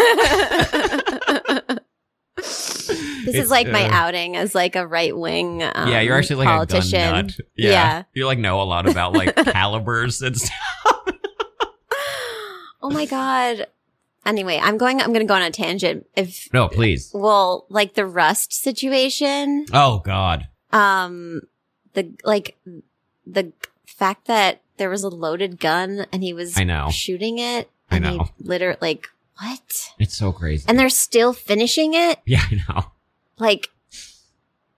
This 3.25 3.35
It's, 3.37 3.45
is 3.45 3.51
like 3.51 3.69
my 3.69 3.85
uh, 3.87 3.93
outing 3.93 4.37
as 4.37 4.55
like 4.55 4.75
a 4.77 4.87
right 4.87 5.17
wing 5.17 5.63
um, 5.63 5.89
yeah, 5.89 6.01
you're 6.01 6.17
actually 6.17 6.45
like 6.45 6.49
politician. 6.49 7.01
a 7.01 7.05
gun 7.13 7.27
nut. 7.27 7.37
Yeah. 7.57 7.71
Yeah. 7.71 8.03
You 8.15 8.27
like 8.27 8.39
know 8.39 8.61
a 8.61 8.65
lot 8.65 8.89
about 8.89 9.13
like 9.13 9.35
calibers 9.53 10.23
and 10.23 10.37
stuff. 10.37 10.53
Oh 12.83 12.91
my 12.91 13.07
god. 13.07 13.67
Anyway, 14.27 14.59
I'm 14.63 14.77
going. 14.79 15.01
I'm 15.01 15.09
going 15.13 15.21
to 15.21 15.27
go 15.27 15.35
on 15.35 15.43
a 15.43 15.51
tangent. 15.51 16.07
If 16.17 16.49
No, 16.53 16.69
please. 16.69 17.11
well, 17.15 17.67
like 17.69 17.95
the 17.95 18.07
Rust 18.07 18.53
situation, 18.53 19.67
Oh 19.73 19.99
God. 20.05 20.49
um, 20.73 21.43
the 21.95 22.13
like 22.25 22.57
the 23.27 23.53
fact 23.87 24.27
that 24.27 24.61
there 24.77 24.91
was 24.91 25.03
a 25.05 25.09
loaded 25.09 25.59
gun 25.61 26.07
and 26.13 26.23
he 26.23 26.33
was 26.33 26.57
I 26.59 26.65
know. 26.65 26.89
shooting 26.91 27.39
it. 27.39 27.69
I 27.91 27.99
know. 27.99 28.29
Literally, 28.41 28.79
like 28.81 29.09
what? 29.41 29.91
It's 29.99 30.17
so 30.17 30.33
crazy. 30.33 30.65
And 30.69 30.79
they're 30.79 30.89
still 30.89 31.33
finishing 31.33 31.95
it. 31.95 32.19
yeah, 32.27 32.43
I 32.51 32.63
know. 32.69 32.85
Like 33.39 33.69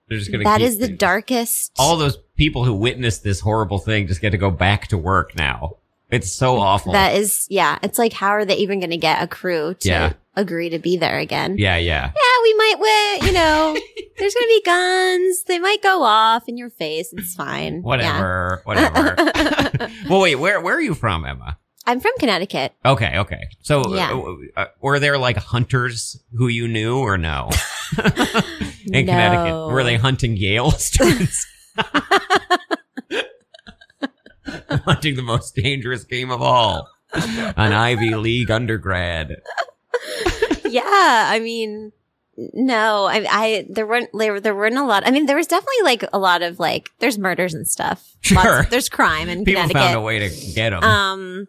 They're 0.07 0.17
just 0.17 0.31
gonna. 0.31 0.43
that 0.43 0.61
is 0.61 0.77
the 0.79 0.87
darkest. 0.87 1.73
All 1.77 1.97
those 1.97 2.17
people 2.35 2.63
who 2.65 2.73
witnessed 2.73 3.23
this 3.23 3.39
horrible 3.41 3.79
thing 3.79 4.07
just 4.07 4.21
get 4.21 4.31
to 4.31 4.37
go 4.37 4.49
back 4.51 4.87
to 4.87 4.97
work 4.97 5.35
now. 5.35 5.77
It's 6.11 6.31
so 6.31 6.57
awful. 6.59 6.93
That 6.93 7.15
is, 7.15 7.47
yeah. 7.49 7.79
It's 7.81 7.97
like, 7.97 8.13
how 8.13 8.29
are 8.29 8.45
they 8.45 8.57
even 8.57 8.79
going 8.79 8.91
to 8.91 8.97
get 8.97 9.23
a 9.23 9.27
crew 9.27 9.73
to 9.79 9.89
Yeah. 9.89 10.13
agree 10.35 10.69
to 10.69 10.77
be 10.77 10.97
there 10.97 11.17
again? 11.17 11.57
yeah, 11.57 11.77
yeah. 11.77 12.05
Yeah, 12.05 12.43
we 12.43 12.53
might 12.53 12.75
win. 13.19 13.27
You 13.27 13.33
know, 13.33 13.73
there's 14.19 14.33
going 14.35 14.43
to 14.43 14.47
be 14.47 14.61
guns. 14.63 15.43
They 15.43 15.57
might 15.57 15.81
go 15.81 16.03
off 16.03 16.47
in 16.47 16.57
your 16.57 16.69
face. 16.69 17.11
It's 17.11 17.33
fine. 17.33 17.81
Whatever. 17.81 18.61
Whatever. 18.65 19.15
well, 20.09 20.21
wait. 20.21 20.35
Where 20.35 20.61
Where 20.61 20.75
are 20.75 20.81
you 20.81 20.93
from, 20.93 21.25
Emma? 21.25 21.57
I'm 21.87 21.99
from 21.99 22.11
Connecticut. 22.19 22.73
Okay. 22.83 23.17
Okay. 23.19 23.41
So, 23.61 23.93
Yeah. 23.95 24.11
uh, 24.11 24.35
uh, 24.61 24.65
were 24.81 24.99
there 24.99 25.17
like 25.17 25.37
hunters 25.37 26.19
who 26.35 26.47
you 26.47 26.67
knew 26.67 26.97
or 26.97 27.17
no? 27.17 27.49
In 28.87 29.05
No. 29.05 29.11
Connecticut, 29.11 29.67
were 29.73 29.83
they 29.83 29.97
hunting 29.97 30.35
Yale 30.37 30.71
students? 30.77 31.45
hunting 34.85 35.15
the 35.15 35.21
most 35.23 35.55
dangerous 35.55 36.03
game 36.03 36.31
of 36.31 36.41
all, 36.41 36.87
an 37.13 37.73
Ivy 37.73 38.15
League 38.15 38.51
undergrad. 38.51 39.35
yeah, 40.65 41.27
I 41.29 41.39
mean, 41.39 41.91
no, 42.37 43.05
I, 43.05 43.25
I, 43.29 43.65
there 43.69 43.87
weren't, 43.87 44.09
there, 44.13 44.39
there 44.39 44.55
weren't 44.55 44.77
a 44.77 44.83
lot. 44.85 45.05
I 45.07 45.11
mean, 45.11 45.25
there 45.25 45.35
was 45.37 45.47
definitely 45.47 45.83
like 45.83 46.03
a 46.13 46.19
lot 46.19 46.41
of 46.41 46.59
like, 46.59 46.89
there's 46.99 47.17
murders 47.17 47.53
and 47.53 47.67
stuff. 47.67 48.15
Sure. 48.21 48.63
there's 48.69 48.89
crime 48.89 49.29
in 49.29 49.45
People 49.45 49.61
Connecticut. 49.63 49.81
found 49.81 49.95
a 49.97 50.01
way 50.01 50.19
to 50.27 50.29
get 50.53 50.71
them. 50.71 50.83
Um, 50.83 51.47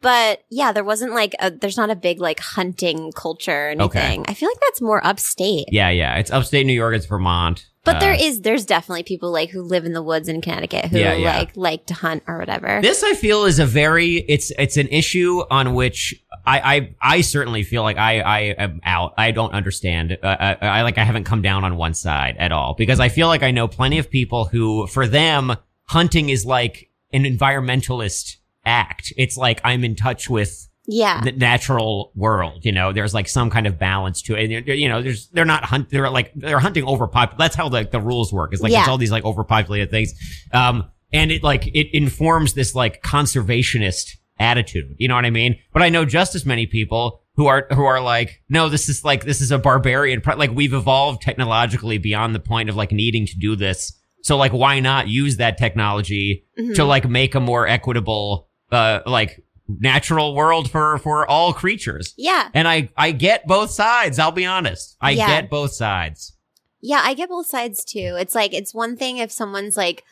but 0.00 0.44
yeah, 0.50 0.72
there 0.72 0.84
wasn't 0.84 1.12
like 1.12 1.34
a, 1.40 1.50
there's 1.50 1.76
not 1.76 1.90
a 1.90 1.96
big 1.96 2.20
like 2.20 2.40
hunting 2.40 3.12
culture 3.12 3.70
or 3.70 3.82
Okay. 3.82 3.98
anything. 4.00 4.24
I 4.28 4.34
feel 4.34 4.48
like 4.48 4.60
that's 4.60 4.80
more 4.80 5.04
upstate. 5.06 5.66
yeah, 5.72 5.90
yeah. 5.90 6.16
It's 6.16 6.30
upstate 6.30 6.66
New 6.66 6.72
York. 6.72 6.94
It's 6.94 7.06
Vermont. 7.06 7.66
But 7.84 7.96
Uh, 7.96 8.00
there 8.00 8.12
is 8.12 8.42
there's 8.42 8.66
definitely 8.66 9.02
people 9.04 9.32
like 9.32 9.48
who 9.50 9.62
live 9.62 9.86
in 9.86 9.92
the 9.94 10.02
woods 10.02 10.28
in 10.28 10.40
Connecticut 10.42 10.86
who 10.86 10.98
Yeah, 10.98 11.14
yeah. 11.14 11.38
like 11.38 11.56
like 11.56 11.86
to 11.86 11.94
hunt 11.94 12.22
or 12.26 12.38
whatever. 12.38 12.80
This 12.82 13.02
I 13.02 13.14
feel 13.14 13.44
is 13.46 13.58
a 13.58 13.64
very 13.66 14.16
it's 14.28 14.50
it's 14.58 14.76
an 14.76 14.88
issue 14.88 15.42
on 15.50 15.74
which 15.74 16.14
I 16.46 16.60
I, 16.76 16.94
I 17.16 17.20
certainly 17.22 17.62
feel 17.62 17.82
like 17.82 17.96
I 17.96 18.20
I 18.20 18.38
am 18.58 18.80
out. 18.84 19.14
I 19.16 19.30
don't 19.30 19.52
understand. 19.54 20.18
Uh, 20.22 20.26
I, 20.38 20.54
I 20.60 20.82
like 20.82 20.98
I 20.98 21.04
haven't 21.04 21.24
come 21.24 21.40
down 21.40 21.64
on 21.64 21.76
one 21.76 21.94
side 21.94 22.36
at 22.38 22.52
all 22.52 22.74
because 22.76 23.00
I 23.00 23.08
feel 23.08 23.26
like 23.28 23.42
I 23.42 23.52
know 23.52 23.66
plenty 23.68 23.98
of 23.98 24.10
people 24.10 24.44
who 24.44 24.86
for 24.88 25.06
them 25.06 25.56
hunting 25.84 26.28
is 26.28 26.44
like 26.44 26.90
an 27.14 27.24
environmentalist 27.24 28.36
act. 28.68 29.12
It's 29.16 29.36
like 29.36 29.60
I'm 29.64 29.82
in 29.84 29.96
touch 29.96 30.28
with 30.30 30.68
yeah. 30.86 31.20
the 31.22 31.32
natural 31.32 32.12
world. 32.14 32.64
You 32.64 32.72
know, 32.72 32.92
there's 32.92 33.14
like 33.14 33.28
some 33.28 33.50
kind 33.50 33.66
of 33.66 33.78
balance 33.78 34.22
to 34.22 34.34
it. 34.36 34.50
And, 34.50 34.66
you 34.68 34.88
know, 34.88 35.02
there's 35.02 35.28
they're 35.34 35.44
not 35.44 35.64
hunt. 35.64 35.88
They're 35.90 36.10
like 36.10 36.32
they're 36.34 36.58
hunting 36.60 36.84
overpop. 36.84 37.36
That's 37.38 37.56
how 37.56 37.68
like 37.68 37.90
the 37.90 38.00
rules 38.00 38.32
work. 38.32 38.52
It's 38.52 38.62
like 38.62 38.72
Yeah. 38.72 38.78
there's 38.80 38.88
all 38.88 38.98
these 38.98 39.10
like 39.12 39.24
overpopulated 39.24 39.90
things. 39.90 40.12
Um, 40.52 40.84
and 41.12 41.30
it 41.32 41.42
like 41.42 41.66
it 41.68 41.88
informs 41.96 42.54
this 42.54 42.74
like 42.74 43.02
conservationist 43.02 44.16
attitude. 44.38 44.94
You 44.98 45.08
know 45.08 45.14
what 45.14 45.24
I 45.24 45.30
mean? 45.30 45.58
But 45.72 45.82
I 45.82 45.88
know 45.88 46.04
just 46.04 46.34
as 46.34 46.44
many 46.46 46.66
people 46.66 47.22
who 47.36 47.46
are 47.46 47.66
who 47.72 47.84
are 47.84 48.00
like, 48.00 48.42
no, 48.48 48.68
this 48.68 48.88
is 48.88 49.04
like 49.04 49.24
this 49.24 49.40
is 49.40 49.50
a 49.50 49.58
barbarian. 49.58 50.20
Pro- 50.20 50.36
like 50.36 50.50
we've 50.52 50.74
evolved 50.74 51.22
technologically 51.22 51.98
beyond 51.98 52.34
the 52.34 52.40
point 52.40 52.68
of 52.68 52.76
like 52.76 52.92
needing 52.92 53.26
to 53.26 53.36
do 53.38 53.56
this. 53.56 53.92
So 54.22 54.36
like, 54.36 54.52
why 54.52 54.80
not 54.80 55.08
use 55.08 55.36
that 55.36 55.58
technology 55.58 56.44
Mhm. 56.58 56.74
to 56.74 56.84
like 56.84 57.08
make 57.08 57.34
a 57.36 57.40
more 57.40 57.66
equitable, 57.68 58.47
uh, 58.70 59.00
like 59.06 59.42
natural 59.68 60.34
world 60.34 60.70
for 60.70 60.98
for 60.98 61.26
all 61.26 61.52
creatures? 61.52 62.14
yeah. 62.16 62.48
And 62.54 62.66
I 62.68 62.88
I 62.96 63.12
get 63.12 63.46
both 63.46 63.70
sides. 63.70 64.18
I'll 64.18 64.32
be 64.32 64.46
honest. 64.46 64.96
I 65.00 65.10
Yeah. 65.12 65.26
get 65.26 65.50
both 65.50 65.72
sides. 65.72 66.34
Yeah, 66.80 67.00
I 67.02 67.14
get 67.14 67.28
both 67.28 67.46
sides 67.46 67.84
too. 67.84 68.16
It's 68.18 68.34
like 68.34 68.54
it's 68.54 68.72
one 68.74 68.96
thing 68.96 69.18
if 69.18 69.32
someone's 69.32 69.76
like 69.76 70.04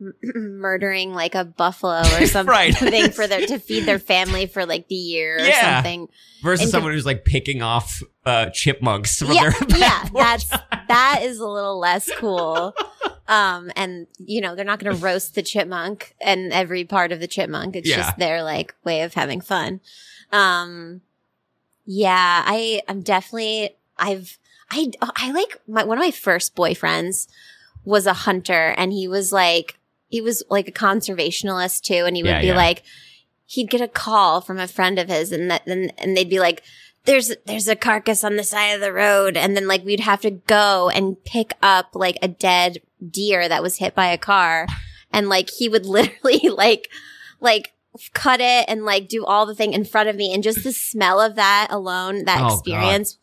m- 0.00 0.14
murdering 0.58 1.12
like 1.12 1.34
a 1.34 1.44
buffalo 1.44 2.00
or 2.00 2.26
something 2.26 2.46
Right. 2.50 2.74
for 3.14 3.26
their 3.26 3.46
to 3.46 3.58
feed 3.58 3.84
their 3.84 3.98
family 3.98 4.46
for 4.46 4.64
like 4.66 4.88
the 4.88 4.94
year 4.94 5.36
or 5.36 5.44
Yeah. 5.46 5.76
something. 5.76 6.08
Versus 6.42 6.62
And 6.62 6.68
to- 6.68 6.72
someone 6.72 6.92
who's 6.92 7.06
like 7.06 7.24
picking 7.24 7.62
off 7.62 8.02
uh 8.24 8.46
chipmunks 8.50 9.18
from 9.18 9.32
yeah, 9.32 9.50
their 9.50 9.68
yeah, 9.78 10.04
that's 10.14 10.48
that 10.88 11.20
is 11.22 11.38
a 11.40 11.46
little 11.46 11.78
less 11.78 12.08
cool. 12.16 12.74
Um, 13.28 13.70
and 13.76 14.06
you 14.18 14.40
know 14.40 14.54
they're 14.54 14.64
not 14.64 14.78
going 14.80 14.94
to 14.98 15.02
roast 15.04 15.34
the 15.34 15.42
chipmunk 15.42 16.14
and 16.20 16.52
every 16.52 16.84
part 16.84 17.12
of 17.12 17.20
the 17.20 17.28
chipmunk. 17.28 17.76
It's 17.76 17.88
Yeah. 17.88 17.96
just 17.96 18.18
their 18.18 18.42
like 18.42 18.74
way 18.84 19.02
of 19.02 19.14
having 19.14 19.40
fun. 19.40 19.80
Um, 20.32 21.02
yeah, 21.84 22.42
I 22.46 22.82
I'm 22.88 23.00
definitely 23.02 23.76
I've 23.98 24.38
I 24.70 24.90
I 25.16 25.32
like 25.32 25.60
my 25.68 25.84
one 25.84 25.98
of 25.98 26.02
my 26.04 26.10
first 26.10 26.54
boyfriends 26.56 27.28
was 27.84 28.06
a 28.06 28.12
hunter 28.12 28.74
and 28.78 28.92
he 28.92 29.08
was 29.08 29.32
like 29.32 29.78
he 30.08 30.20
was 30.20 30.42
like 30.50 30.68
a 30.68 30.72
conservationalist 30.72 31.82
too 31.82 32.04
and 32.06 32.16
he 32.16 32.22
would 32.22 32.28
Yeah, 32.30 32.40
be 32.40 32.46
yeah. 32.48 32.56
like 32.56 32.82
he'd 33.46 33.70
get 33.70 33.80
a 33.80 33.88
call 33.88 34.40
from 34.40 34.58
a 34.58 34.68
friend 34.68 34.98
of 34.98 35.08
his 35.08 35.32
and 35.32 35.50
that 35.50 35.66
and, 35.66 35.92
and 35.98 36.16
they'd 36.16 36.30
be 36.30 36.38
like 36.40 36.62
there's 37.04 37.34
there's 37.46 37.66
a 37.68 37.74
carcass 37.76 38.22
on 38.22 38.36
the 38.36 38.44
side 38.44 38.68
of 38.74 38.80
the 38.80 38.92
road 38.92 39.36
and 39.36 39.56
then 39.56 39.66
like 39.66 39.84
we'd 39.84 40.00
have 40.00 40.20
to 40.20 40.30
go 40.30 40.88
and 40.90 41.22
pick 41.24 41.52
up 41.60 41.90
like 41.94 42.16
a 42.22 42.28
dead 42.28 42.78
deer 43.10 43.48
that 43.48 43.62
was 43.62 43.76
hit 43.78 43.94
by 43.94 44.06
a 44.08 44.18
car 44.18 44.66
and 45.12 45.28
like 45.28 45.50
he 45.50 45.68
would 45.68 45.86
literally 45.86 46.48
like 46.48 46.88
like 47.40 47.72
cut 48.14 48.40
it 48.40 48.64
and 48.68 48.84
like 48.84 49.08
do 49.08 49.24
all 49.24 49.44
the 49.44 49.54
thing 49.54 49.72
in 49.74 49.84
front 49.84 50.08
of 50.08 50.16
me 50.16 50.32
and 50.32 50.42
just 50.42 50.64
the 50.64 50.72
smell 50.72 51.20
of 51.20 51.34
that 51.34 51.68
alone 51.70 52.24
that 52.24 52.40
Oh, 52.40 52.54
experience 52.54 53.18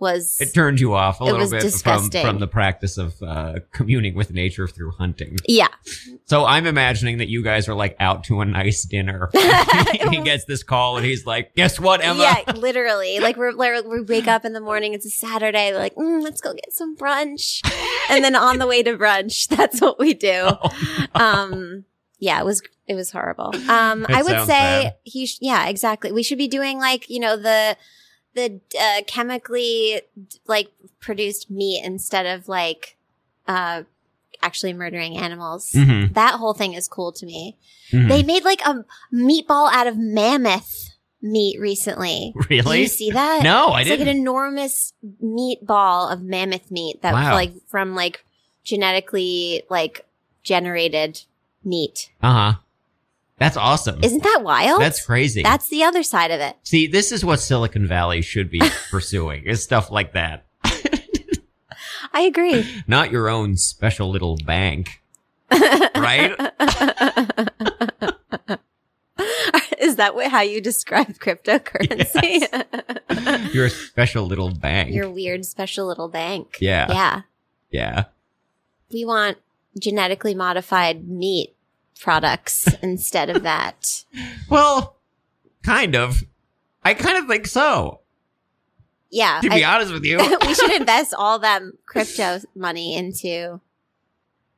was 0.00 0.38
It 0.40 0.54
turned 0.54 0.80
you 0.80 0.94
off 0.94 1.20
a 1.20 1.24
little 1.24 1.40
bit 1.50 1.60
from, 1.60 1.70
disgusting. 1.70 2.24
from 2.24 2.38
the 2.38 2.46
practice 2.46 2.96
of 2.98 3.14
uh, 3.22 3.56
communing 3.72 4.14
with 4.14 4.32
nature 4.32 4.66
through 4.66 4.92
hunting. 4.92 5.36
yeah 5.46 5.68
So 6.24 6.44
I'm 6.44 6.66
imagining 6.66 7.18
that 7.18 7.28
you 7.28 7.42
guys 7.42 7.68
are 7.68 7.74
like 7.74 7.96
out 8.00 8.24
to 8.24 8.40
a 8.40 8.44
nice 8.44 8.84
dinner. 8.84 9.30
he 10.10 10.20
gets 10.22 10.44
this 10.46 10.62
call 10.62 10.96
and 10.96 11.04
he's 11.06 11.26
like, 11.26 11.54
"Guess 11.54 11.78
what, 11.78 12.02
Emma? 12.04 12.22
yeah 12.22 12.52
literally 12.56 13.18
like 13.20 13.36
we're, 13.36 13.52
we 13.82 14.00
wake 14.02 14.26
up 14.28 14.44
in 14.44 14.52
the 14.52 14.60
morning 14.60 14.94
it's 14.94 15.06
a 15.06 15.10
saturday 15.10 15.72
we're 15.72 15.78
like 15.78 15.94
mm, 15.94 16.22
let's 16.22 16.40
go 16.40 16.52
get 16.54 16.72
some 16.72 16.96
brunch 16.96 17.60
and 18.10 18.24
then 18.24 18.34
on 18.36 18.58
the 18.58 18.66
way 18.66 18.82
to 18.82 18.96
brunch 18.96 19.48
that's 19.56 19.80
what 19.80 19.98
we 19.98 20.14
do 20.14 20.46
Oh, 20.46 20.70
um 21.14 21.84
yeah 22.18 22.40
it 22.40 22.44
was 22.44 22.62
it 22.86 22.94
was 22.94 23.10
horrible 23.10 23.46
um 23.70 24.02
That 24.02 24.10
i 24.10 24.22
would 24.22 24.40
say 24.46 24.84
bad. 24.84 24.94
he 25.04 25.26
sh- 25.26 25.38
yeah 25.40 25.66
exactly 25.68 26.12
we 26.12 26.22
should 26.22 26.38
be 26.38 26.48
doing 26.48 26.78
like 26.78 27.08
you 27.08 27.20
know 27.20 27.36
the 27.36 27.76
the 28.34 28.60
uh, 28.80 29.02
chemically 29.06 30.02
like 30.46 30.68
produced 31.00 31.50
meat 31.50 31.82
instead 31.84 32.26
of 32.26 32.48
like 32.48 32.96
uh 33.48 33.82
actually 34.42 34.72
murdering 34.72 35.16
animals 35.18 35.70
Mhm, 35.74 36.14
that 36.14 36.34
whole 36.34 36.54
thing 36.54 36.72
is 36.74 36.88
cool 36.88 37.12
to 37.12 37.26
me 37.26 37.56
mhm. 37.92 38.08
they 38.08 38.22
made 38.22 38.44
like 38.44 38.60
a 38.62 38.84
meatball 39.12 39.70
out 39.72 39.86
of 39.86 39.98
mammoth 39.98 40.70
meat 41.22 41.60
recently 41.60 42.32
Really? 42.48 42.76
Did 42.78 42.82
you 42.82 42.88
see 42.88 43.10
that 43.10 43.42
No, 43.42 43.66
I 43.68 43.80
it's 43.82 43.90
like 43.90 43.98
didn't. 43.98 44.06
Like 44.06 44.14
an 44.14 44.20
enormous 44.20 44.94
meatball 45.22 46.10
of 46.12 46.22
mammoth 46.22 46.70
meat 46.70 47.02
that 47.02 47.12
Wow. 47.12 47.34
like 47.34 47.52
from 47.68 47.94
like 47.94 48.24
genetically 48.64 49.62
like 49.68 50.06
generated 50.42 51.22
meat. 51.64 52.10
Uh 52.22 52.32
huh. 52.32 52.58
That's 53.40 53.56
awesome. 53.56 54.04
Isn't 54.04 54.22
that 54.22 54.40
wild? 54.42 54.82
That's 54.82 55.04
crazy. 55.04 55.42
That's 55.42 55.68
the 55.68 55.82
other 55.82 56.02
side 56.02 56.30
of 56.30 56.40
it. 56.40 56.56
See, 56.62 56.86
this 56.86 57.10
is 57.10 57.24
what 57.24 57.40
Silicon 57.40 57.86
Valley 57.88 58.20
should 58.20 58.50
be 58.50 58.60
pursuing 58.90 59.44
is 59.44 59.62
stuff 59.62 59.90
like 59.90 60.12
that. 60.12 60.44
I 62.12 62.20
agree. 62.20 62.82
Not 62.86 63.10
your 63.10 63.30
own 63.30 63.56
special 63.56 64.10
little 64.10 64.36
bank. 64.44 65.00
Right? 65.50 66.32
Is 69.78 69.96
that 69.96 70.12
what, 70.14 70.30
how 70.30 70.42
you 70.42 70.60
describe 70.60 71.08
cryptocurrency? 71.14 72.44
Your 73.54 73.70
special 73.70 74.26
little 74.26 74.50
bank. 74.50 74.94
Your 74.94 75.08
weird 75.08 75.46
special 75.46 75.86
little 75.86 76.08
bank. 76.08 76.58
Yeah. 76.60 76.92
Yeah. 76.92 77.22
yeah. 77.70 78.04
We 78.92 79.06
want 79.06 79.38
genetically 79.78 80.34
modified 80.34 81.08
meat 81.08 81.56
products 81.98 82.66
instead 82.82 83.30
of 83.30 83.42
that. 83.42 84.04
Well, 84.48 84.96
kind 85.62 85.94
of. 85.94 86.22
I 86.84 86.94
kind 86.94 87.18
of 87.18 87.26
think 87.28 87.46
so. 87.46 88.00
Yeah. 89.10 89.40
To 89.42 89.50
be 89.50 89.64
I- 89.64 89.74
honest 89.76 89.92
with 89.92 90.04
you, 90.04 90.18
we 90.46 90.54
should 90.54 90.72
invest 90.80 91.14
all 91.16 91.38
that 91.40 91.62
crypto 91.86 92.40
money 92.54 92.96
into 92.96 93.60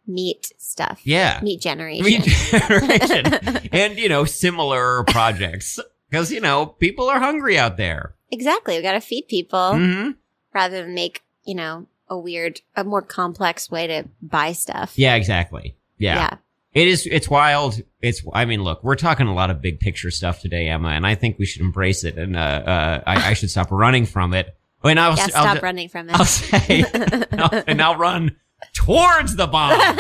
meat 0.07 0.53
stuff. 0.59 1.01
yeah. 1.05 1.41
Meat 1.43 1.61
generation. 1.61 2.05
Meat 2.05 2.23
generation. 2.25 3.69
and 3.73 3.99
you 3.99 4.09
know 4.09 4.25
similar 4.25 5.05
projects 5.05 5.79
because 6.11 6.33
you 6.33 6.41
know 6.41 6.67
people 6.67 7.09
are 7.09 7.21
hungry 7.21 7.59
out 7.59 7.77
there. 7.77 8.15
exactly. 8.31 8.77
We 8.77 8.83
got 8.83 8.93
to 8.93 9.01
feed 9.01 9.29
people 9.29 9.75
hmm 9.75 10.11
rather 10.55 10.83
than 10.83 10.95
make, 10.95 11.23
you 11.45 11.55
know, 11.55 11.87
a 12.09 12.19
weird, 12.19 12.61
a 12.77 12.85
more 12.85 13.01
complex 13.01 13.71
way 13.71 13.87
to 13.87 14.05
buy 14.21 14.53
stuff. 14.53 14.93
Yeah, 14.99 15.15
exactly. 15.15 15.77
Yeah. 15.97 16.17
Yeah. 16.17 16.37
It 16.75 16.89
is. 16.89 17.07
It's 17.07 17.29
wild. 17.29 17.81
It's. 18.01 18.23
I 18.33 18.45
mean, 18.47 18.63
look, 18.63 18.83
we're 18.83 18.97
talking 18.97 19.27
a 19.27 19.35
lot 19.35 19.51
of 19.51 19.61
big 19.61 19.79
picture 19.79 20.11
stuff 20.11 20.41
today, 20.41 20.69
Emma, 20.69 20.89
and 20.89 21.07
I 21.07 21.15
think 21.15 21.39
we 21.39 21.45
should 21.45 21.61
embrace 21.61 22.03
it. 22.03 22.17
And 22.17 22.35
uh, 22.37 22.39
uh, 22.41 23.03
I, 23.07 23.31
I 23.31 23.33
should 23.35 23.51
stop 23.51 23.71
running 23.71 24.07
from 24.07 24.33
it. 24.33 24.57
And 24.83 24.99
I'll, 24.99 25.15
Yeah, 25.17 25.25
I'll, 25.25 25.29
stop 25.55 25.63
running 25.63 25.89
from 25.89 26.09
it. 26.09 26.17
I'll 26.19 26.25
say, 26.25 26.85
I'll- 27.33 27.63
and 27.67 27.81
I'll 27.83 27.97
run 27.97 28.37
towards 28.75 29.37
the 29.37 29.47
bomb. 29.47 29.99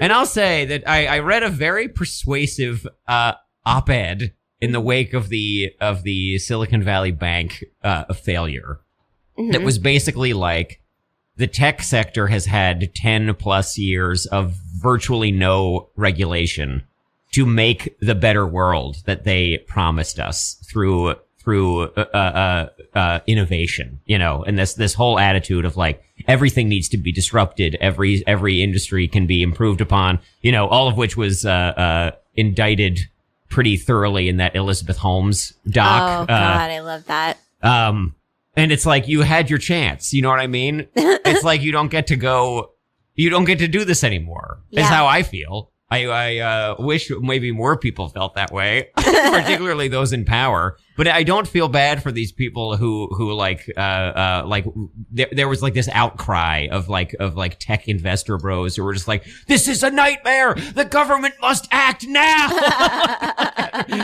And 0.00 0.12
I'll 0.12 0.26
say 0.26 0.66
that 0.66 0.86
I, 0.86 1.06
I 1.06 1.18
read 1.20 1.42
a 1.42 1.48
very 1.48 1.88
persuasive 1.88 2.86
uh, 3.08 3.32
op-ed 3.64 4.34
in 4.60 4.72
the 4.72 4.80
wake 4.80 5.14
of 5.14 5.28
the 5.30 5.72
of 5.80 6.02
the 6.02 6.38
Silicon 6.38 6.82
Valley 6.82 7.12
Bank 7.12 7.64
uh, 7.82 8.12
failure. 8.12 8.80
That 9.36 9.60
Mhm. 9.60 9.64
was 9.64 9.78
basically 9.78 10.32
like 10.34 10.80
the 11.36 11.46
tech 11.46 11.82
sector 11.82 12.28
has 12.28 12.46
had 12.46 12.94
ten 12.94 13.34
plus 13.34 13.78
years 13.78 14.26
of 14.26 14.54
virtually 14.78 15.30
no 15.32 15.88
regulation 15.96 16.82
to 17.32 17.44
make 17.44 17.96
the 18.00 18.14
better 18.14 18.46
world 18.46 18.96
that 19.06 19.24
they 19.24 19.58
promised 19.66 20.18
us 20.18 20.54
through 20.70 21.14
through 21.38 21.82
uh, 21.82 22.00
uh, 22.00 22.68
uh, 22.98 23.20
innovation, 23.28 24.00
you 24.06 24.18
know, 24.18 24.42
and 24.42 24.58
this 24.58 24.74
this 24.74 24.94
whole 24.94 25.18
attitude 25.18 25.64
of 25.64 25.76
like 25.76 26.02
everything 26.26 26.68
needs 26.68 26.88
to 26.88 26.96
be 26.96 27.12
disrupted, 27.12 27.76
every 27.80 28.26
every 28.26 28.62
industry 28.62 29.06
can 29.06 29.26
be 29.26 29.42
improved 29.42 29.80
upon, 29.80 30.18
you 30.42 30.50
know, 30.50 30.66
all 30.66 30.88
of 30.88 30.96
which 30.96 31.16
was 31.16 31.44
uh, 31.46 31.50
uh, 31.50 32.10
indicted 32.34 32.98
pretty 33.48 33.76
thoroughly 33.76 34.28
in 34.28 34.38
that 34.38 34.56
Elizabeth 34.56 34.96
Holmes 34.96 35.52
doc. 35.68 36.02
oh, 36.02 36.22
Uh, 36.22 36.26
God. 36.26 36.70
I 36.70 36.80
love 36.80 37.04
that. 37.06 37.38
um, 37.62 38.14
and 38.56 38.72
it's 38.72 38.86
like 38.86 39.06
you 39.08 39.22
had 39.22 39.50
your 39.50 39.58
chance. 39.58 40.12
You 40.12 40.22
know 40.22 40.30
what 40.30 40.40
I 40.40 40.46
mean? 40.46 40.88
it's 40.94 41.44
like 41.44 41.62
you 41.62 41.72
don't 41.72 41.90
get 41.90 42.08
to 42.08 42.16
go. 42.16 42.72
You 43.14 43.30
don't 43.30 43.44
get 43.44 43.58
to 43.60 43.68
do 43.68 43.84
this 43.84 44.04
anymore. 44.04 44.62
Is 44.72 44.86
how 44.86 45.06
I 45.06 45.22
feel. 45.22 45.72
I 45.88 46.06
I 46.06 46.38
uh, 46.38 46.76
wish 46.80 47.10
maybe 47.20 47.52
more 47.52 47.78
people 47.78 48.08
felt 48.08 48.34
that 48.34 48.52
way, 48.52 48.90
particularly 48.96 49.86
those 49.88 50.12
in 50.12 50.24
power. 50.24 50.76
But 50.96 51.06
I 51.06 51.22
don't 51.22 51.46
feel 51.46 51.68
bad 51.68 52.02
for 52.02 52.10
these 52.10 52.32
people 52.32 52.76
who 52.76 53.06
who 53.14 53.32
like 53.34 53.70
uh 53.76 53.80
uh 53.80 54.42
like 54.46 54.66
there, 55.12 55.28
there 55.30 55.48
was 55.48 55.62
like 55.62 55.74
this 55.74 55.88
outcry 55.92 56.66
of 56.72 56.88
like 56.88 57.14
of 57.20 57.36
like 57.36 57.60
tech 57.60 57.86
investor 57.86 58.36
bros 58.36 58.74
who 58.74 58.82
were 58.82 58.94
just 58.94 59.06
like 59.06 59.26
this 59.46 59.68
is 59.68 59.84
a 59.84 59.90
nightmare. 59.90 60.54
The 60.54 60.84
government 60.84 61.34
must 61.40 61.68
act 61.70 62.04
now. 62.08 62.48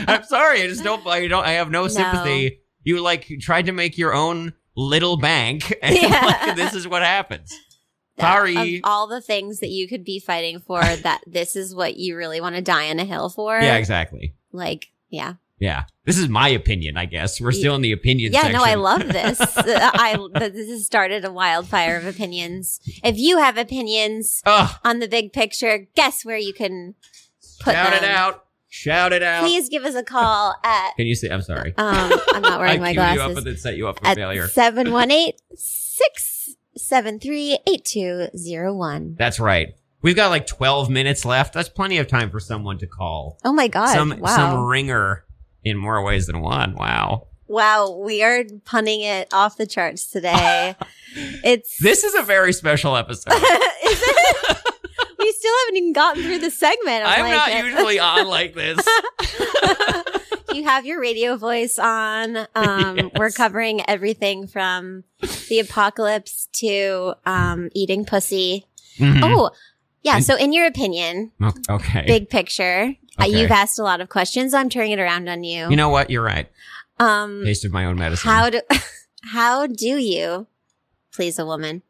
I'm 0.07 0.23
sorry, 0.23 0.61
I 0.61 0.67
just 0.67 0.83
don't. 0.83 1.05
I 1.05 1.27
don't. 1.27 1.45
I 1.45 1.53
have 1.53 1.69
no 1.69 1.87
No. 1.87 2.49
You 2.83 3.01
like 3.01 3.27
tried 3.39 3.65
to 3.67 3.71
make 3.71 3.97
your 3.97 4.13
own 4.13 4.53
little 4.75 5.17
bank, 5.17 5.73
and 5.81 5.95
Yeah. 5.95 6.25
like, 6.25 6.55
this 6.55 6.73
is 6.73 6.87
what 6.87 7.01
happens. 7.01 7.53
Sorry. 8.19 8.81
All 8.83 9.07
the 9.07 9.21
things 9.21 9.59
that 9.59 9.69
you 9.69 9.87
could 9.87 10.03
be 10.03 10.19
fighting 10.19 10.59
for, 10.59 10.81
that 11.03 11.21
this 11.25 11.55
is 11.55 11.73
what 11.73 11.95
you 11.97 12.15
really 12.15 12.39
want 12.41 12.55
to 12.55 12.61
die 12.61 12.89
on 12.89 12.99
a 12.99 13.05
hill 13.05 13.29
for. 13.29 13.59
Yeah, 13.59 13.75
exactly. 13.77 14.35
Like, 14.51 14.91
yeah. 15.09 15.35
Yeah, 15.59 15.83
this 16.03 16.17
is 16.17 16.27
my 16.27 16.49
opinion. 16.49 16.97
I 16.97 17.05
guess 17.05 17.39
we're 17.39 17.53
still 17.53 17.73
in 17.75 17.81
the 17.81 17.93
opinion. 17.93 18.33
Yeah, 18.33 18.41
section. 18.41 18.57
no, 18.59 18.65
I 18.65 18.73
love 18.73 19.07
this. 19.07 19.39
I 19.39 20.17
this 20.33 20.67
has 20.69 20.85
started 20.85 21.23
a 21.23 21.31
wildfire 21.31 21.95
of 21.95 22.05
opinions. 22.05 22.81
If 23.01 23.17
you 23.17 23.37
have 23.37 23.57
opinions 23.57 24.41
Ugh, 24.45 24.75
on 24.83 24.99
the 24.99 25.07
big 25.07 25.31
picture, 25.31 25.87
guess 25.95 26.25
where 26.25 26.37
you 26.37 26.53
can 26.53 26.95
put 27.61 27.73
shout 27.75 27.93
them. 27.93 28.03
it 28.03 28.09
out! 28.09 28.45
Shout 28.75 29.13
it 29.13 29.21
out! 29.21 29.43
Please 29.43 29.69
give 29.69 29.85
us 29.85 29.93
a 29.93 30.01
call 30.01 30.55
at. 30.63 30.95
Can 30.95 31.05
you 31.05 31.13
say? 31.13 31.29
I'm 31.29 31.43
sorry. 31.43 31.75
Um, 31.77 32.11
I'm 32.29 32.41
not 32.41 32.59
wearing 32.59 32.81
I 32.81 32.89
my 32.93 32.93
queued 32.93 32.95
you 32.95 33.01
up 33.01 33.15
glasses. 33.17 33.37
and 33.37 33.45
then 33.45 33.57
set 33.57 33.77
you 33.77 33.87
up 33.87 33.99
for 33.99 34.07
At 34.07 34.17
failure. 34.17 34.47
718 34.47 35.33
673 35.55 37.59
8201. 37.67 39.15
That's 39.15 39.39
right. 39.39 39.75
We've 40.01 40.15
got 40.15 40.31
like 40.31 40.47
12 40.47 40.89
minutes 40.89 41.23
left. 41.23 41.53
That's 41.53 41.69
plenty 41.69 41.99
of 41.99 42.07
time 42.07 42.31
for 42.31 42.39
someone 42.39 42.79
to 42.79 42.87
call. 42.87 43.37
Oh 43.45 43.53
my 43.53 43.67
God. 43.67 43.93
some 43.93 44.19
wow. 44.19 44.35
some 44.35 44.63
ringer 44.63 45.23
in 45.63 45.77
more 45.77 46.03
ways 46.03 46.25
than 46.25 46.41
one. 46.41 46.73
Wow. 46.73 47.27
wow. 47.45 47.91
We 48.03 48.23
are 48.23 48.43
punning 48.65 49.01
it 49.01 49.31
off 49.31 49.55
the 49.55 49.67
charts 49.67 50.07
today. 50.07 50.75
it's. 51.15 51.77
This 51.77 52.03
is 52.03 52.15
a 52.15 52.23
very 52.23 52.53
special 52.53 52.97
episode. 52.97 53.33
is 53.33 53.43
it? 53.85 54.57
We 55.23 55.31
still 55.31 55.53
haven't 55.65 55.77
even 55.77 55.93
gotten 55.93 56.23
through 56.23 56.39
the 56.39 56.51
segment. 56.51 57.03
I'm 57.05 57.21
like, 57.21 57.31
not 57.33 57.63
usually 57.65 57.99
on 57.99 58.27
like 58.27 58.53
this. 58.53 58.85
you 60.53 60.63
have 60.65 60.85
your 60.85 60.99
radio 61.01 61.35
voice 61.37 61.79
on. 61.79 62.47
Um, 62.55 63.11
We're 63.17 63.31
covering 63.31 63.81
everything 63.89 64.47
from 64.47 65.03
the 65.49 65.59
apocalypse 65.59 66.47
to 66.53 67.15
um, 67.25 67.69
eating 67.73 68.05
pussy. 68.05 68.65
Mhm. 68.97 69.21
Oh, 69.23 69.51
yeah. 70.03 70.17
And- 70.17 70.25
so, 70.25 70.35
in 70.35 70.53
your 70.53 70.67
opinion, 70.67 71.31
okay. 71.69 72.03
big 72.05 72.29
picture, 72.29 72.95
uh, 73.19 73.23
Okay. 73.25 73.39
you've 73.41 73.51
asked 73.51 73.79
a 73.79 73.83
lot 73.83 74.01
of 74.01 74.09
questions. 74.09 74.53
I'm 74.53 74.69
turning 74.69 74.91
it 74.91 74.99
around 74.99 75.27
on 75.29 75.43
you. 75.43 75.69
You 75.69 75.75
know 75.75 75.89
what? 75.89 76.09
You're 76.09 76.23
right. 76.23 76.47
um, 76.99 77.43
Taste 77.45 77.65
of 77.65 77.71
my 77.71 77.85
own 77.85 77.97
medicine. 77.97 78.29
how 78.29 78.49
do 78.49 78.61
how 79.23 79.65
do 79.67 79.97
you 79.97 80.47
please 81.13 81.39
a 81.39 81.45
woman? 81.45 81.81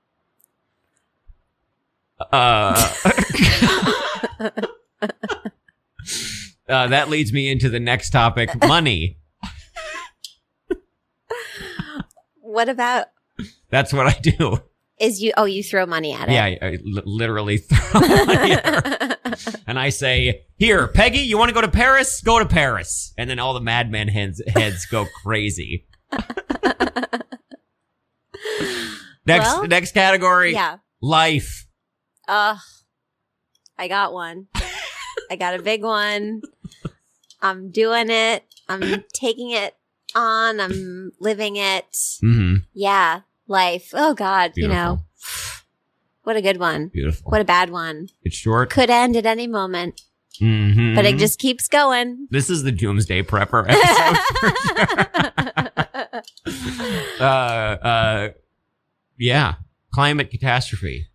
Uh, 2.19 2.93
uh, 6.69 6.87
that 6.87 7.09
leads 7.09 7.33
me 7.33 7.51
into 7.51 7.69
the 7.69 7.79
next 7.79 8.11
topic 8.11 8.49
money. 8.67 9.17
What 12.41 12.69
about 12.69 13.07
That's 13.69 13.91
what 13.93 14.05
I 14.07 14.13
do. 14.19 14.59
is 14.99 15.21
you? 15.21 15.33
Oh, 15.35 15.45
you 15.45 15.63
throw 15.63 15.85
money 15.87 16.13
at 16.13 16.29
it. 16.29 16.33
Yeah, 16.33 16.43
I, 16.45 16.57
I 16.61 16.69
li- 16.83 17.01
literally 17.05 17.57
throw 17.57 17.99
money. 18.25 18.55
And 19.65 19.79
I 19.79 19.89
say, 19.89 20.43
Here, 20.57 20.87
Peggy, 20.87 21.19
you 21.19 21.39
want 21.39 21.49
to 21.49 21.55
go 21.55 21.61
to 21.61 21.67
Paris? 21.71 22.21
Go 22.21 22.37
to 22.37 22.45
Paris. 22.45 23.13
And 23.17 23.27
then 23.27 23.39
all 23.39 23.55
the 23.55 23.61
madman 23.61 24.07
heads, 24.07 24.39
heads 24.47 24.85
go 24.85 25.07
crazy. 25.23 25.87
next, 29.25 29.45
Well, 29.55 29.65
next 29.67 29.93
category 29.93 30.53
yeah. 30.53 30.77
life. 31.01 31.65
Ugh. 32.27 32.57
I 33.77 33.87
got 33.87 34.13
one. 34.13 34.47
I 35.29 35.35
got 35.35 35.59
a 35.59 35.61
big 35.63 35.83
one. 35.83 36.41
I'm 37.41 37.71
doing 37.71 38.09
it. 38.09 38.43
I'm 38.69 39.03
taking 39.13 39.51
it 39.51 39.75
on. 40.15 40.59
I'm 40.59 41.11
living 41.19 41.55
it. 41.57 41.91
Mm-hmm. 42.23 42.55
Yeah. 42.73 43.21
Life. 43.47 43.91
Oh 43.93 44.13
God. 44.13 44.53
You 44.55 44.67
know. 44.67 44.99
What 46.23 46.37
a 46.37 46.41
good 46.41 46.57
one. 46.57 46.87
Beautiful. 46.87 47.29
What 47.31 47.41
a 47.41 47.43
bad 47.43 47.69
one. 47.69 48.07
it's 48.23 48.37
short. 48.37 48.69
Could 48.69 48.89
end 48.89 49.17
at 49.17 49.25
any 49.25 49.45
moment, 49.45 49.99
Mm-hmm. 50.41 50.95
but 50.95 51.03
it 51.03 51.17
just 51.17 51.37
keeps 51.37 51.67
going. 51.67 52.29
This 52.31 52.49
is 52.49 52.63
the 52.63 52.71
Doomsday 52.71 53.23
Prepper 53.23 53.65
episode. 53.67 54.17
uh, 57.19 57.23
uh, 57.23 58.29
yeah. 59.17 59.55
Climate 59.93 60.31
catastrophe. 60.31 61.07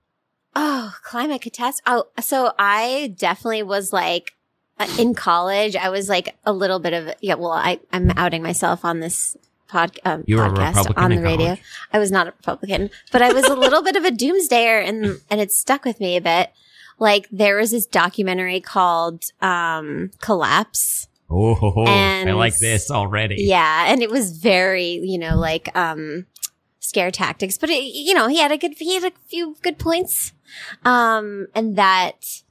Oh, 0.60 0.92
climate 1.04 1.40
catastrophe. 1.40 1.82
Oh, 1.86 2.20
so 2.20 2.52
I 2.58 3.14
definitely 3.16 3.62
was 3.62 3.92
like 3.92 4.32
uh, 4.80 4.88
in 4.98 5.14
college. 5.14 5.76
I 5.76 5.88
was 5.88 6.08
like 6.08 6.36
a 6.44 6.52
little 6.52 6.80
bit 6.80 6.92
of 6.94 7.14
yeah. 7.20 7.34
Well, 7.34 7.52
I 7.52 7.78
I'm 7.92 8.10
outing 8.16 8.42
myself 8.42 8.84
on 8.84 8.98
this 8.98 9.36
pod, 9.68 9.98
um, 10.04 10.24
You 10.26 10.38
were 10.38 10.46
a 10.46 10.50
podcast 10.50 10.88
Republican 10.88 11.04
on 11.04 11.10
the 11.14 11.22
radio. 11.22 11.46
college? 11.46 11.62
I 11.92 11.98
was 12.00 12.10
not 12.10 12.26
a 12.26 12.30
Republican, 12.32 12.90
but 13.12 13.22
I 13.22 13.32
was 13.32 13.44
a 13.44 13.54
little 13.54 13.82
bit 13.82 13.94
of 13.94 14.04
a 14.04 14.10
doomsdayer, 14.10 14.84
and 14.84 15.20
and 15.30 15.40
it 15.40 15.52
stuck 15.52 15.84
with 15.84 16.00
me 16.00 16.16
a 16.16 16.20
bit. 16.20 16.50
Like 16.98 17.28
there 17.30 17.56
was 17.56 17.70
this 17.70 17.86
documentary 17.86 18.60
called 18.60 19.26
um, 19.40 20.10
Collapse. 20.20 21.06
Oh, 21.30 21.54
ho. 21.54 21.84
I 21.86 22.24
like 22.32 22.58
this 22.58 22.90
already. 22.90 23.36
Yeah, 23.44 23.92
and 23.92 24.02
it 24.02 24.10
was 24.10 24.32
very, 24.32 24.94
you 24.94 25.18
know, 25.18 25.36
like 25.36 25.70
um 25.76 26.26
scare 26.80 27.10
tactics, 27.10 27.58
but 27.58 27.70
it, 27.70 27.82
you 27.82 28.14
know, 28.14 28.28
he 28.28 28.38
had 28.38 28.52
a 28.52 28.58
good 28.58 28.74
he 28.78 28.94
had 28.94 29.04
a 29.04 29.12
few 29.26 29.56
good 29.62 29.78
points. 29.78 30.32
Um 30.84 31.46
and 31.54 31.76
that 31.76 32.42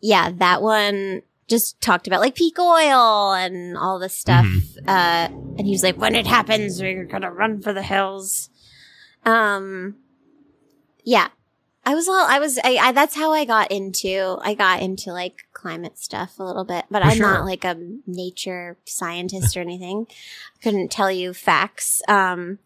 yeah, 0.00 0.30
that 0.30 0.62
one 0.62 1.22
just 1.48 1.80
talked 1.80 2.06
about 2.06 2.20
like 2.20 2.34
peak 2.34 2.58
oil 2.58 3.32
and 3.32 3.76
all 3.76 3.98
this 3.98 4.14
stuff. 4.16 4.46
Uh 4.86 5.28
and 5.56 5.66
he 5.66 5.70
was 5.72 5.82
like 5.82 5.96
when 5.96 6.14
it 6.14 6.26
happens 6.26 6.80
we're 6.80 7.04
going 7.04 7.22
to 7.22 7.30
run 7.30 7.60
for 7.62 7.72
the 7.72 7.82
hills. 7.82 8.50
Um 9.24 9.96
yeah. 11.04 11.28
I 11.86 11.94
was 11.94 12.06
all 12.06 12.26
I 12.28 12.38
was 12.38 12.58
I, 12.62 12.76
I 12.76 12.92
that's 12.92 13.14
how 13.16 13.32
I 13.32 13.46
got 13.46 13.70
into 13.70 14.36
I 14.42 14.52
got 14.52 14.82
into 14.82 15.10
like 15.10 15.44
climate 15.54 15.96
stuff 15.96 16.38
a 16.38 16.44
little 16.44 16.64
bit, 16.64 16.84
but 16.90 17.02
For 17.02 17.08
I'm 17.08 17.16
sure. 17.16 17.26
not 17.32 17.46
like 17.46 17.64
a 17.64 17.78
nature 18.06 18.76
scientist 18.84 19.56
or 19.56 19.60
anything. 19.60 20.06
Couldn't 20.62 20.90
tell 20.90 21.10
you 21.10 21.32
facts. 21.32 22.02
Um 22.08 22.58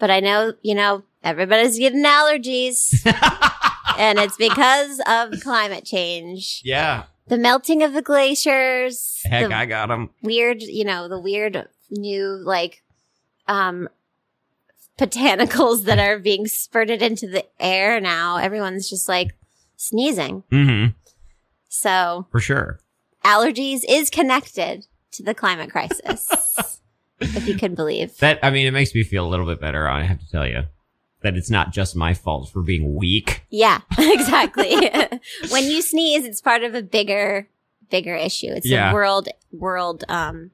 but 0.00 0.10
I 0.10 0.18
know, 0.18 0.54
you 0.62 0.74
know, 0.74 1.04
everybody's 1.22 1.78
getting 1.78 2.02
allergies 2.04 3.06
and 3.98 4.18
it's 4.18 4.36
because 4.36 5.00
of 5.06 5.40
climate 5.42 5.84
change. 5.84 6.62
Yeah. 6.64 7.04
The 7.28 7.38
melting 7.38 7.84
of 7.84 7.92
the 7.92 8.02
glaciers, 8.02 9.20
Heck, 9.24 9.48
the 9.48 9.54
I 9.54 9.66
got 9.66 9.88
them. 9.88 10.10
weird, 10.22 10.62
you 10.62 10.84
know, 10.84 11.06
the 11.08 11.20
weird 11.20 11.68
new 11.90 12.40
like 12.42 12.82
um 13.46 13.88
botanicals 14.98 15.84
that 15.84 15.98
are 15.98 16.18
being 16.18 16.46
spurted 16.46 17.02
into 17.02 17.26
the 17.28 17.44
air 17.60 18.00
now. 18.00 18.36
Everyone's 18.36 18.90
just 18.90 19.08
like 19.08 19.34
sneezing. 19.76 20.42
Mm-hmm. 20.50 20.92
So 21.68 22.26
For 22.32 22.40
sure. 22.40 22.80
allergies 23.24 23.80
is 23.88 24.10
connected 24.10 24.86
to 25.12 25.22
the 25.22 25.34
climate 25.34 25.70
crisis. 25.70 26.28
if 27.20 27.46
you 27.48 27.54
can 27.56 27.74
believe. 27.74 28.16
That 28.18 28.38
I 28.42 28.50
mean, 28.50 28.66
it 28.66 28.72
makes 28.72 28.94
me 28.94 29.02
feel 29.04 29.26
a 29.26 29.28
little 29.30 29.46
bit 29.46 29.60
better. 29.60 29.88
I 29.88 30.02
have 30.04 30.20
to 30.20 30.30
tell 30.30 30.46
you 30.46 30.62
that 31.22 31.36
it's 31.36 31.50
not 31.50 31.72
just 31.72 31.94
my 31.96 32.14
fault 32.14 32.48
for 32.50 32.62
being 32.62 32.94
weak. 32.94 33.42
Yeah, 33.50 33.80
exactly. 33.98 34.70
when 35.50 35.64
you 35.64 35.82
sneeze, 35.82 36.24
it's 36.24 36.40
part 36.40 36.62
of 36.64 36.74
a 36.74 36.82
bigger, 36.82 37.48
bigger 37.90 38.14
issue. 38.16 38.48
It's 38.50 38.66
Yeah. 38.68 38.90
a 38.90 38.94
world, 38.94 39.28
world, 39.52 40.04
um, 40.08 40.50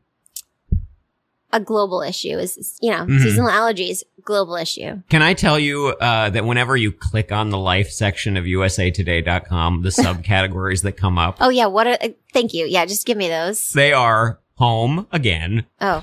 a 1.52 1.60
global 1.60 2.02
issue 2.02 2.36
is, 2.36 2.76
you 2.82 2.90
know, 2.90 3.04
Mhm. 3.06 3.22
seasonal 3.22 3.48
allergies, 3.50 4.02
global 4.24 4.56
issue. 4.56 5.00
Can 5.08 5.22
I 5.22 5.32
tell 5.34 5.58
you 5.58 5.94
uh, 6.00 6.28
that 6.30 6.44
whenever 6.44 6.76
you 6.76 6.90
click 6.90 7.30
on 7.30 7.50
the 7.50 7.58
life 7.58 7.88
section 7.90 8.36
of 8.36 8.44
usatoday.com, 8.44 9.82
the 9.82 9.88
subcategories 9.90 10.82
that 10.82 10.92
come 10.96 11.16
up, 11.18 11.36
Oh 11.40 11.48
yeah. 11.48 11.66
What 11.66 11.86
are, 11.86 11.96
uh, 12.00 12.08
thank 12.32 12.52
you. 12.52 12.66
Yeah. 12.66 12.84
Just 12.86 13.06
give 13.06 13.16
me 13.16 13.28
those. 13.28 13.70
they 13.70 13.92
are 13.92 14.40
home 14.56 15.06
again. 15.12 15.64
Oh, 15.80 16.02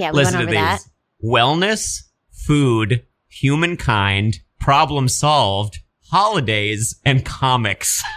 yeah. 0.00 0.10
We 0.10 0.16
went 0.16 0.26
Listen 0.26 0.32
to 0.34 0.42
over 0.44 0.50
these: 0.50 0.60
that. 0.60 0.84
wellness, 1.24 2.02
food, 2.32 3.04
humankind, 3.28 4.40
problem 4.58 5.08
solved, 5.08 5.78
holidays, 6.10 6.98
and 7.04 7.24
comics. 7.24 8.02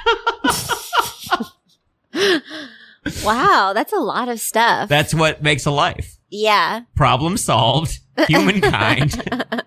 Wow. 3.26 3.74
That's 3.76 3.92
a 3.92 3.98
lot 3.98 4.30
of 4.30 4.40
stuff. 4.40 4.88
That's 4.88 5.14
what 5.14 5.44
makes 5.44 5.66
a 5.66 5.72
life. 5.72 6.18
yeah. 6.30 6.82
Problem 6.96 7.36
solved, 7.38 8.00
humankind, 8.28 9.22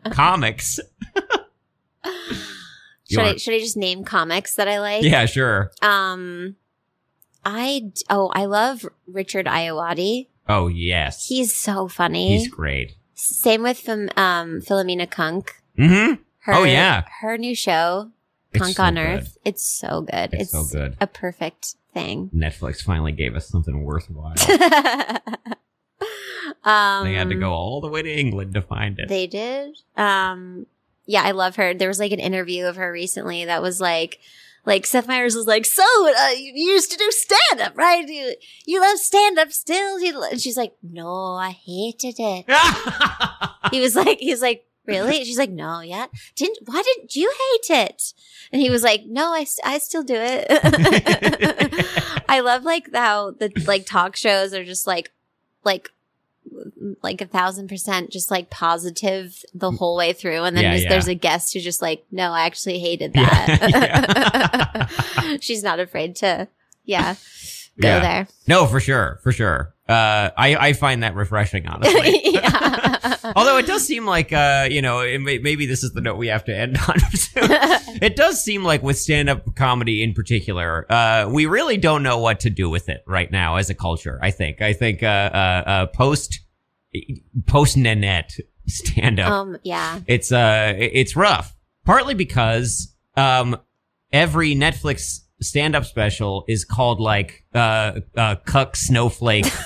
comics. 0.10 0.80
Should 3.10 3.18
I, 3.20 3.36
should 3.36 3.54
I 3.54 3.58
just 3.58 3.76
name 3.76 4.04
comics 4.04 4.54
that 4.54 4.68
I 4.68 4.80
like? 4.80 5.04
Yeah, 5.04 5.26
sure. 5.26 5.70
Um, 5.82 6.56
I, 7.44 7.92
oh, 8.08 8.28
I 8.34 8.46
love 8.46 8.86
Richard 9.06 9.46
Ayoade. 9.46 10.28
Oh 10.48 10.68
yes, 10.68 11.26
He's 11.26 11.52
so 11.52 11.88
funny. 11.88 12.38
he's 12.38 12.48
great. 12.48 12.94
Same 13.14 13.62
with 13.62 13.88
um, 13.88 14.08
Philomena 14.60 15.10
Cunk. 15.10 15.54
Mm-hmm. 15.78 16.22
Her, 16.40 16.54
Oh, 16.54 16.64
yeah. 16.64 17.04
her 17.20 17.36
new 17.38 17.54
show, 17.54 18.10
It's 18.52 18.62
Cunk 18.62 18.76
so 18.76 18.82
on 18.84 18.94
good. 18.94 19.00
Earth. 19.00 19.38
It's 19.44 19.66
so 19.66 20.02
good. 20.02 20.30
It's 20.34 20.52
so 20.52 20.64
good. 20.70 20.96
A 21.00 21.06
perfect 21.06 21.74
thing. 21.92 22.30
Netflix 22.34 22.82
finally 22.82 23.12
gave 23.12 23.34
us 23.34 23.48
something 23.48 23.82
worthwhile. 23.84 24.34
um, 26.64 27.04
they 27.04 27.14
had 27.14 27.28
to 27.30 27.34
go 27.34 27.52
all 27.52 27.80
the 27.80 27.88
way 27.88 28.02
to 28.02 28.10
England 28.10 28.54
to 28.54 28.62
find 28.62 28.98
it. 28.98 29.08
They 29.08 29.26
did. 29.26 29.76
Um, 29.96 30.66
yeah, 31.06 31.22
I 31.22 31.30
love 31.32 31.56
her. 31.56 31.74
There 31.74 31.88
was 31.88 31.98
like 31.98 32.12
an 32.12 32.20
interview 32.20 32.66
of 32.66 32.76
her 32.76 32.90
recently 32.92 33.44
that 33.46 33.62
was 33.62 33.80
like, 33.80 34.18
like 34.66 34.84
Seth 34.84 35.08
Meyers 35.08 35.34
was 35.34 35.46
like, 35.46 35.64
"So 35.64 35.82
uh, 35.82 36.30
you 36.36 36.52
used 36.54 36.90
to 36.90 36.98
do 36.98 37.10
stand 37.10 37.62
up, 37.62 37.76
right? 37.76 38.06
You, 38.06 38.34
you 38.66 38.80
love 38.80 38.98
stand 38.98 39.38
up 39.38 39.52
still?" 39.52 39.98
You 39.98 40.18
lo-" 40.20 40.28
And 40.30 40.40
she's 40.40 40.56
like, 40.58 40.74
"No, 40.82 41.34
I 41.34 41.50
hated 41.50 42.16
it." 42.18 42.44
he 43.70 43.80
was 43.80 43.96
like, 43.96 44.18
he's 44.18 44.42
like, 44.42 44.66
really? 44.86 45.24
She's 45.24 45.38
like, 45.38 45.50
no, 45.50 45.80
yeah. 45.80 46.06
Didn't, 46.34 46.58
why 46.64 46.82
didn't 46.82 47.16
you 47.16 47.30
hate 47.30 47.88
it? 47.88 48.12
And 48.52 48.62
he 48.62 48.70
was 48.70 48.82
like, 48.82 49.04
no, 49.06 49.32
I, 49.32 49.44
st- 49.44 49.66
I 49.66 49.78
still 49.78 50.02
do 50.02 50.14
it. 50.16 50.46
I 52.28 52.40
love 52.40 52.64
like 52.64 52.94
how 52.94 53.32
the 53.32 53.50
like 53.66 53.86
talk 53.86 54.16
shows 54.16 54.54
are 54.54 54.64
just 54.64 54.86
like, 54.86 55.12
like, 55.64 55.90
like 57.02 57.20
a 57.20 57.26
thousand 57.26 57.68
percent 57.68 58.10
just 58.10 58.30
like 58.30 58.50
positive 58.50 59.42
the 59.54 59.70
whole 59.70 59.96
way 59.96 60.12
through. 60.12 60.42
And 60.44 60.56
then 60.56 60.64
Yeah, 60.64 60.72
just, 60.74 60.84
yeah. 60.84 60.90
there's 60.90 61.08
a 61.08 61.14
guest 61.14 61.52
who's 61.52 61.64
just 61.64 61.82
like, 61.82 62.04
no, 62.10 62.32
I 62.32 62.46
actually 62.46 62.78
hated 62.78 63.12
Yeah, 63.14 63.56
that. 63.56 65.38
She's 65.42 65.62
not 65.62 65.80
afraid 65.80 66.16
to, 66.16 66.48
yeah, 66.84 67.14
go 67.80 67.88
Yeah. 67.88 68.00
there. 68.00 68.28
no, 68.46 68.66
for 68.66 68.80
sure, 68.80 69.20
for 69.22 69.32
sure. 69.32 69.72
Uh, 69.88 70.30
I 70.36 70.56
I 70.56 70.72
find 70.72 71.04
that 71.04 71.14
refreshing, 71.14 71.66
honestly. 71.68 72.20
yeah. 72.24 73.16
Although 73.36 73.56
it 73.58 73.66
does 73.66 73.86
seem 73.86 74.04
like, 74.04 74.32
uh, 74.32 74.66
you 74.68 74.82
know, 74.82 74.98
it 75.00 75.20
may, 75.20 75.38
maybe 75.38 75.64
this 75.66 75.84
is 75.84 75.92
the 75.92 76.00
note 76.00 76.16
we 76.16 76.26
have 76.26 76.44
to 76.46 76.56
end 76.56 76.76
on. 76.88 76.96
it 78.02 78.16
does 78.16 78.42
seem 78.42 78.64
like 78.64 78.82
with 78.82 78.98
stand-up 78.98 79.54
comedy 79.54 80.02
in 80.02 80.12
particular, 80.12 80.86
uh, 80.90 81.28
we 81.32 81.46
really 81.46 81.76
don't 81.76 82.02
know 82.02 82.18
what 82.18 82.40
to 82.40 82.50
do 82.50 82.68
with 82.68 82.88
it 82.88 83.04
right 83.06 83.30
now 83.30 83.56
as 83.56 83.70
a 83.70 83.74
culture. 83.74 84.18
I 84.22 84.32
think. 84.32 84.60
I 84.60 84.72
think 84.72 85.04
uh, 85.04 85.06
uh, 85.06 85.62
uh, 85.66 85.86
post 85.86 86.40
post 87.46 87.76
Nanette 87.76 88.36
stand-up, 88.66 89.30
um, 89.30 89.58
yeah. 89.62 90.00
it's 90.06 90.32
uh, 90.32 90.74
it's 90.76 91.16
rough. 91.16 91.54
Partly 91.84 92.14
because 92.14 92.94
um, 93.16 93.56
every 94.12 94.54
Netflix 94.54 95.20
stand-up 95.40 95.84
special 95.84 96.44
is 96.48 96.64
called 96.64 97.00
like 97.00 97.44
uh, 97.54 98.00
uh, 98.16 98.36
cuck 98.44 98.76
snowflake. 98.76 99.46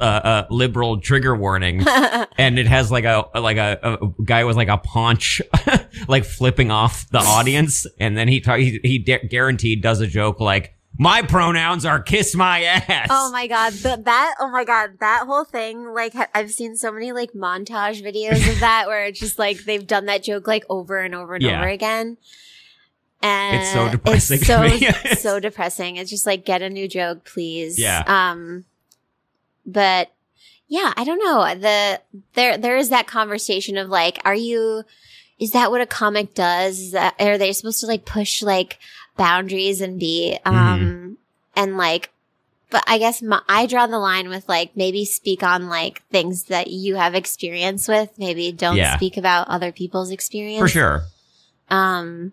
Uh, 0.00 0.02
uh, 0.04 0.46
liberal 0.50 1.00
trigger 1.00 1.34
warning, 1.34 1.82
and 2.38 2.58
it 2.58 2.66
has 2.66 2.92
like 2.92 3.04
a 3.04 3.24
like 3.34 3.56
a, 3.56 3.78
a 3.82 4.22
guy 4.22 4.44
with 4.44 4.54
like 4.54 4.68
a 4.68 4.76
paunch, 4.76 5.40
like 6.08 6.26
flipping 6.26 6.70
off 6.70 7.08
the 7.08 7.20
audience, 7.20 7.86
and 7.98 8.14
then 8.14 8.28
he 8.28 8.40
ta- 8.40 8.56
he, 8.56 8.80
he 8.82 8.98
de- 8.98 9.26
guaranteed 9.26 9.80
does 9.80 10.00
a 10.00 10.06
joke 10.06 10.40
like 10.40 10.74
my 10.98 11.22
pronouns 11.22 11.84
are 11.84 12.00
kiss 12.00 12.34
my 12.34 12.62
ass. 12.64 13.08
Oh 13.10 13.30
my 13.32 13.46
god, 13.46 13.72
the, 13.74 14.00
that 14.04 14.34
oh 14.40 14.50
my 14.50 14.64
god, 14.64 14.98
that 15.00 15.24
whole 15.26 15.44
thing. 15.44 15.94
Like 15.94 16.14
I've 16.34 16.50
seen 16.50 16.76
so 16.76 16.90
many 16.92 17.12
like 17.12 17.32
montage 17.32 18.02
videos 18.02 18.46
of 18.52 18.60
that 18.60 18.86
where 18.88 19.04
it's 19.06 19.20
just 19.20 19.38
like 19.38 19.58
they've 19.64 19.86
done 19.86 20.06
that 20.06 20.22
joke 20.24 20.46
like 20.46 20.64
over 20.68 20.98
and 20.98 21.14
over 21.14 21.34
and 21.34 21.42
Yeah. 21.44 21.60
over 21.60 21.68
again. 21.68 22.16
And 23.22 23.62
It's 23.62 23.72
so 23.72 23.88
depressing 23.88 24.38
It's 24.42 24.46
so 25.22 25.32
so 25.32 25.40
depressing. 25.40 25.96
It's 25.96 26.10
just 26.10 26.26
like 26.26 26.44
get 26.44 26.62
a 26.62 26.70
new 26.70 26.86
joke, 26.88 27.24
please. 27.24 27.78
Yeah. 27.78 28.02
Um, 28.06 28.64
but 29.66 30.12
yeah, 30.68 30.92
I 30.96 31.04
don't 31.04 31.18
know. 31.18 31.54
The 31.60 32.00
there 32.34 32.58
there 32.58 32.76
is 32.76 32.90
that 32.90 33.06
conversation 33.06 33.76
of 33.76 33.88
like, 33.88 34.20
are 34.24 34.34
you? 34.34 34.82
Is 35.38 35.52
that 35.52 35.70
what 35.70 35.80
a 35.80 35.86
comic 35.86 36.34
does? 36.34 36.90
That 36.92 37.14
are 37.20 37.38
they 37.38 37.52
supposed 37.52 37.80
to 37.80 37.86
like 37.86 38.04
push 38.04 38.42
like 38.42 38.78
boundaries 39.18 39.82
and 39.82 40.00
be 40.00 40.38
um 40.46 40.54
Mm-hmm. 40.56 41.12
and 41.60 41.76
like 41.76 42.10
but 42.70 42.84
I 42.86 42.98
guess 42.98 43.22
my, 43.22 43.40
I 43.48 43.64
draw 43.66 43.86
the 43.86 43.98
line 43.98 44.28
with 44.28 44.46
like 44.48 44.76
maybe 44.76 45.04
speak 45.06 45.42
on 45.42 45.68
like 45.68 46.02
things 46.10 46.44
that 46.44 46.66
you 46.68 46.96
have 46.96 47.14
experience 47.14 47.88
with. 47.88 48.10
Maybe 48.18 48.52
don't 48.52 48.76
Yeah. 48.76 48.94
speak 48.96 49.16
about 49.16 49.48
other 49.48 49.72
people's 49.72 50.10
experience. 50.10 50.60
for 50.60 50.68
sure. 50.68 51.02
Um, 51.70 52.32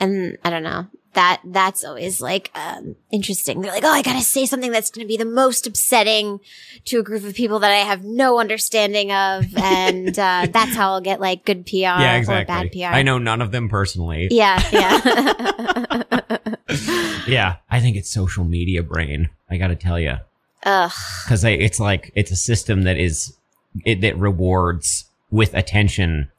and 0.00 0.38
I 0.44 0.50
don't 0.50 0.62
know 0.62 0.86
that 1.12 1.40
that's 1.44 1.84
always 1.84 2.20
like 2.20 2.50
um 2.54 2.94
interesting. 3.10 3.60
They're 3.60 3.72
like, 3.72 3.84
oh, 3.84 3.90
I 3.90 4.02
gotta 4.02 4.22
say 4.22 4.46
something 4.46 4.70
that's 4.70 4.90
gonna 4.90 5.06
be 5.06 5.16
the 5.16 5.24
most 5.24 5.66
upsetting 5.66 6.40
to 6.86 7.00
a 7.00 7.02
group 7.02 7.24
of 7.24 7.34
people 7.34 7.58
that 7.60 7.70
I 7.70 7.78
have 7.78 8.04
no 8.04 8.38
understanding 8.38 9.12
of, 9.12 9.46
and 9.56 10.18
uh, 10.18 10.46
that's 10.50 10.74
how 10.74 10.92
I'll 10.92 11.00
get 11.00 11.20
like 11.20 11.44
good 11.44 11.66
PR 11.66 11.76
yeah, 11.76 12.16
exactly. 12.16 12.42
or 12.42 12.46
bad 12.46 12.72
PR. 12.72 12.96
I 12.96 13.02
know 13.02 13.18
none 13.18 13.42
of 13.42 13.52
them 13.52 13.68
personally. 13.68 14.28
Yeah, 14.30 14.62
yeah. 14.72 16.02
Yeah, 17.26 17.56
I 17.70 17.80
think 17.80 17.96
it's 17.96 18.10
social 18.10 18.44
media 18.44 18.82
brain. 18.82 19.30
I 19.48 19.56
got 19.56 19.68
to 19.68 19.76
tell 19.76 19.98
you. 19.98 20.16
Because 20.62 21.44
it's 21.44 21.80
like 21.80 22.12
it's 22.14 22.30
a 22.30 22.36
system 22.36 22.82
that 22.82 22.96
is 22.96 23.36
it 23.84 24.00
that 24.00 24.18
rewards 24.18 25.06
with 25.30 25.54
attention 25.54 26.30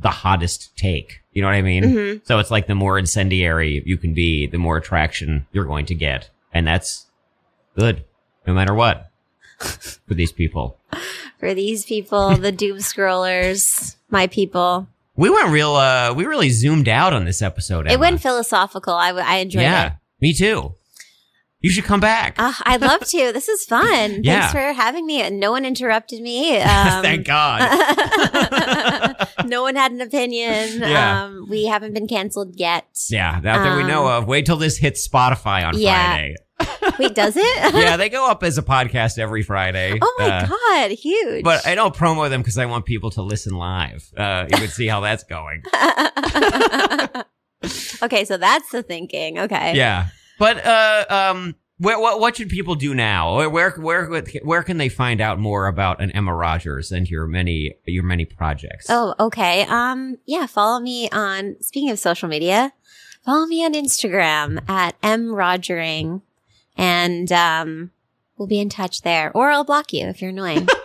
the 0.00 0.10
hottest 0.10 0.76
take. 0.76 1.20
You 1.34 1.42
know 1.42 1.48
what 1.48 1.54
I 1.56 1.62
mean? 1.62 1.84
Mhm. 1.84 2.20
So 2.26 2.38
it's 2.38 2.50
like 2.50 2.66
the 2.68 2.74
more 2.74 2.98
incendiary 2.98 3.82
you 3.84 3.98
can 3.98 4.14
be, 4.14 4.46
the 4.46 4.58
more 4.58 4.76
attraction 4.76 5.46
you're 5.52 5.64
going 5.64 5.84
to 5.86 5.94
get, 5.94 6.30
and 6.52 6.66
that's 6.66 7.06
good, 7.76 8.04
no 8.46 8.54
matter 8.54 8.72
what, 8.72 9.10
for 9.58 10.14
these 10.14 10.32
people. 10.32 10.78
For 11.38 11.52
these 11.52 11.84
people, 11.84 12.36
the 12.36 12.52
doom 12.62 12.78
scrollers, 12.78 13.96
my 14.10 14.28
people. 14.28 14.86
We 15.16 15.28
went 15.28 15.50
real. 15.50 15.74
uh 15.74 16.12
We 16.14 16.24
really 16.24 16.50
zoomed 16.50 16.88
out 16.88 17.12
on 17.12 17.24
this 17.24 17.42
episode. 17.42 17.90
It 17.90 17.98
went 18.00 18.20
philosophical. 18.20 18.94
I, 18.94 19.08
w- 19.08 19.26
I 19.26 19.36
enjoyed 19.36 19.62
yeah, 19.62 19.86
it. 19.86 19.86
Yeah, 19.86 19.94
me 20.20 20.32
too. 20.34 20.74
You 21.64 21.70
should 21.70 21.84
come 21.84 22.00
back. 22.00 22.34
Uh, 22.38 22.52
I'd 22.64 22.82
love 22.82 23.00
to. 23.06 23.32
This 23.32 23.48
is 23.48 23.64
fun. 23.64 24.20
Yeah. 24.22 24.40
Thanks 24.48 24.52
for 24.52 24.72
having 24.74 25.06
me. 25.06 25.30
No 25.30 25.50
one 25.50 25.64
interrupted 25.64 26.20
me. 26.20 26.58
Um, 26.60 27.02
Thank 27.02 27.26
God. 27.26 27.60
no 29.46 29.62
one 29.62 29.74
had 29.74 29.90
an 29.92 30.02
opinion. 30.02 30.80
Yeah. 30.80 31.24
Um, 31.24 31.46
we 31.48 31.64
haven't 31.64 31.94
been 31.94 32.06
canceled 32.06 32.56
yet. 32.58 32.84
yeah, 33.08 33.40
not 33.42 33.64
that 33.64 33.76
we 33.78 33.82
know 33.84 34.06
Um, 34.08 34.24
of. 34.24 34.28
Wait 34.28 34.44
till 34.44 34.58
this 34.58 34.76
hits 34.76 35.08
Spotify 35.08 35.64
on 35.66 35.78
Yeah. 35.78 36.10
Friday. 36.10 36.34
Wait, 36.98 37.14
does 37.14 37.34
it? 37.36 37.74
yeah, 37.74 37.96
they 37.96 38.10
go 38.10 38.28
up 38.30 38.42
as 38.44 38.58
a 38.58 38.62
podcast 38.62 39.18
every 39.18 39.42
Friday. 39.42 39.98
oh 40.02 40.14
my 40.18 40.26
Uh, 40.28 40.46
god, 40.46 40.90
huge. 40.90 41.44
But 41.44 41.66
I 41.66 41.74
don't 41.74 41.94
promo 41.94 42.28
them 42.28 42.42
because 42.42 42.58
I 42.58 42.66
want 42.66 42.84
people 42.84 43.10
to 43.12 43.22
listen 43.22 43.54
live. 43.54 44.04
Uh, 44.16 44.44
you 44.52 44.60
would 44.60 44.70
see 44.70 44.86
how 44.86 45.00
that's 45.00 45.24
going. 45.24 45.62
okay, 48.02 48.24
so 48.26 48.36
that's 48.36 48.70
the 48.70 48.82
thinking. 48.82 49.38
Okay. 49.38 49.74
Yeah, 49.76 50.08
but 50.38 50.64
uh, 50.64 51.04
um, 51.08 51.54
where, 51.78 51.98
what 51.98 52.20
what 52.20 52.36
should 52.36 52.48
people 52.48 52.74
do 52.74 52.94
now? 52.94 53.36
Where 53.36 53.50
where 53.50 53.70
where 53.72 54.22
where 54.42 54.62
can 54.62 54.78
they 54.78 54.88
find 54.88 55.20
out 55.20 55.38
more 55.38 55.66
about 55.66 56.00
an 56.00 56.10
Emma 56.12 56.34
Rogers 56.34 56.92
and 56.92 57.08
your 57.08 57.26
many 57.26 57.74
your 57.84 58.04
many 58.04 58.24
projects? 58.24 58.86
Oh, 58.88 59.14
okay. 59.18 59.62
Um, 59.68 60.18
yeah, 60.24 60.46
follow 60.46 60.80
me 60.80 61.08
on 61.10 61.56
speaking 61.60 61.90
of 61.90 61.98
social 61.98 62.28
media, 62.28 62.72
follow 63.24 63.46
me 63.46 63.64
on 63.64 63.74
Instagram 63.74 64.68
at 64.68 65.00
mrogering 65.02 66.22
and 66.76 67.30
um 67.32 67.90
we'll 68.36 68.48
be 68.48 68.60
in 68.60 68.68
touch 68.68 69.02
there. 69.02 69.32
Or 69.34 69.50
I'll 69.50 69.64
block 69.64 69.92
you 69.92 70.06
if 70.06 70.20
you're 70.20 70.30
annoying. 70.30 70.68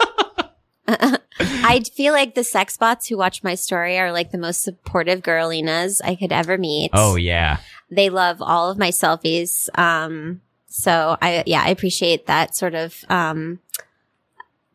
I 1.40 1.82
feel 1.94 2.14
like 2.14 2.36
the 2.36 2.44
sex 2.44 2.78
bots 2.78 3.08
who 3.08 3.18
watch 3.18 3.44
my 3.44 3.56
story 3.56 3.98
are 4.00 4.12
like 4.12 4.32
the 4.32 4.38
most 4.38 4.64
supportive 4.64 5.22
girlinas 5.22 6.02
I 6.04 6.16
could 6.16 6.32
ever 6.32 6.58
meet. 6.58 6.92
oh 6.94 7.16
yeah, 7.16 7.58
They 7.90 8.10
love 8.10 8.42
all 8.42 8.70
of 8.70 8.78
my 8.78 8.90
selfies. 8.90 9.70
Um, 9.78 10.42
so 10.68 11.18
I, 11.22 11.44
yeah, 11.46 11.64
I 11.64 11.70
appreciate 11.70 12.28
that 12.28 12.56
sort 12.56 12.76
of, 12.76 12.96
um, 13.10 13.60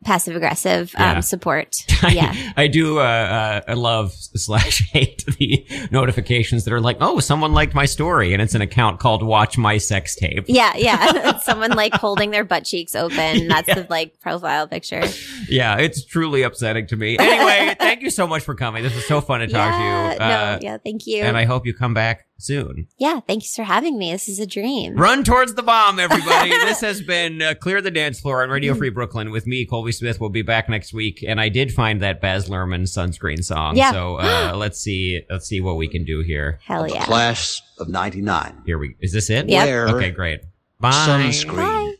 passive 0.05 0.35
aggressive, 0.35 0.93
Yeah. 0.97 1.13
um, 1.17 1.21
support. 1.21 1.75
Yeah. 2.09 2.35
I 2.55 2.67
do. 2.67 2.99
Uh, 2.99 3.01
uh, 3.01 3.61
I 3.67 3.73
love 3.73 4.13
slash 4.13 4.87
hate 4.91 5.25
the 5.25 5.65
notifications 5.89 6.63
that 6.65 6.73
are 6.73 6.79
like, 6.79 6.97
oh, 7.01 7.19
someone 7.19 7.51
liked 7.53 7.73
my 7.73 7.85
story, 7.85 8.31
and 8.31 8.41
it's 8.43 8.53
an 8.53 8.61
account 8.61 8.99
called 8.99 9.23
Watch 9.23 9.57
My 9.57 9.77
Sex 9.79 10.15
Tape. 10.15 10.45
Yeah, 10.47 10.73
yeah. 10.77 11.37
Someone 11.39 11.71
like 11.71 11.93
holding 11.95 12.29
their 12.29 12.43
butt 12.43 12.63
cheeks 12.63 12.93
open. 12.95 13.47
That's 13.47 13.67
Yeah. 13.67 13.73
the 13.81 13.87
like 13.89 14.19
profile 14.19 14.67
picture. 14.67 15.03
Yeah, 15.49 15.77
it's 15.77 16.05
truly 16.05 16.43
upsetting 16.43 16.85
to 16.87 16.95
me. 16.95 17.17
Anyway, 17.17 17.75
thank 17.79 18.01
you 18.03 18.11
so 18.11 18.27
much 18.27 18.43
for 18.43 18.53
coming. 18.53 18.83
This 18.83 18.93
was 18.93 19.07
so 19.07 19.19
fun 19.19 19.39
to 19.39 19.47
talk 19.47 19.71
yeah, 19.71 19.77
to 19.77 19.83
you. 19.83 20.21
Uh, 20.21 20.27
no, 20.29 20.59
yeah, 20.61 20.77
thank 20.77 21.07
you. 21.07 21.23
And 21.23 21.35
I 21.35 21.45
hope 21.45 21.65
you 21.65 21.73
come 21.73 21.95
back 21.95 22.25
soon. 22.37 22.87
yeah, 22.97 23.19
thanks 23.21 23.55
for 23.55 23.63
having 23.63 23.97
me. 23.97 24.11
This 24.11 24.27
is 24.27 24.39
a 24.39 24.45
dream. 24.45 24.95
Run 24.95 25.23
towards 25.23 25.53
the 25.53 25.63
bomb, 25.63 25.99
everybody. 25.99 26.49
this 26.65 26.81
has 26.81 27.01
been 27.01 27.41
uh, 27.41 27.53
Clear 27.59 27.81
the 27.81 27.91
Dance 27.91 28.19
Floor 28.19 28.43
on 28.43 28.49
Radio 28.49 28.73
Free 28.73 28.89
Brooklyn 28.89 29.31
with 29.31 29.47
me, 29.47 29.65
Colby 29.65 29.91
Smith. 29.91 30.19
We'll 30.19 30.29
be 30.29 30.41
back 30.41 30.69
next 30.69 30.93
week. 30.93 31.23
And 31.27 31.39
I 31.39 31.49
did 31.49 31.73
find 31.73 32.01
that 32.01 32.21
Baz 32.21 32.49
Luhrmann 32.49 32.83
sunscreen 32.83 33.43
song. 33.43 33.77
Yeah. 33.77 33.91
So 33.91 34.17
uh, 34.17 34.53
let's 34.55 34.79
see. 34.79 35.21
Let's 35.29 35.47
see 35.47 35.61
what 35.61 35.77
we 35.77 35.87
can 35.87 36.03
do 36.03 36.21
here. 36.21 36.59
Hell 36.63 36.83
of 36.83 36.89
the 36.89 36.95
yeah. 36.95 37.05
class 37.05 37.61
of 37.79 37.89
99. 37.89 38.63
Here 38.65 38.77
we. 38.77 38.95
Is 38.99 39.13
this 39.13 39.29
it? 39.29 39.49
Yeah. 39.49 39.87
Okay, 39.89 40.11
great. 40.11 40.41
Bye. 40.79 40.91
sunscreen. 40.91 41.55
Bye. 41.55 41.93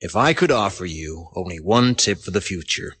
If 0.00 0.16
I 0.16 0.34
could 0.34 0.50
offer 0.50 0.84
you 0.84 1.28
only 1.34 1.60
one 1.60 1.94
tip 1.94 2.18
for 2.18 2.30
the 2.30 2.40
future, 2.40 2.94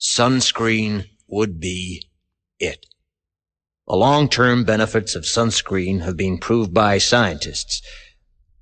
sunscreen 0.00 1.06
would 1.28 1.60
be 1.60 2.02
it. 2.58 2.86
The 3.88 3.96
long-term 3.96 4.64
benefits 4.64 5.14
of 5.14 5.24
sunscreen 5.24 6.02
have 6.02 6.14
been 6.14 6.36
proved 6.36 6.74
by 6.74 6.98
scientists, 6.98 7.80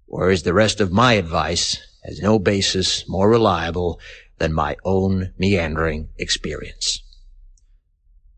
whereas 0.05 0.45
the 0.45 0.55
rest 0.55 0.81
of 0.81 0.93
my 0.93 1.15
advice 1.15 1.79
has 2.05 2.21
no 2.23 2.39
basis 2.39 3.09
more 3.09 3.29
reliable 3.29 3.99
than 4.39 4.53
my 4.53 4.77
own 4.85 5.33
meandering 5.37 6.11
experience. 6.17 7.03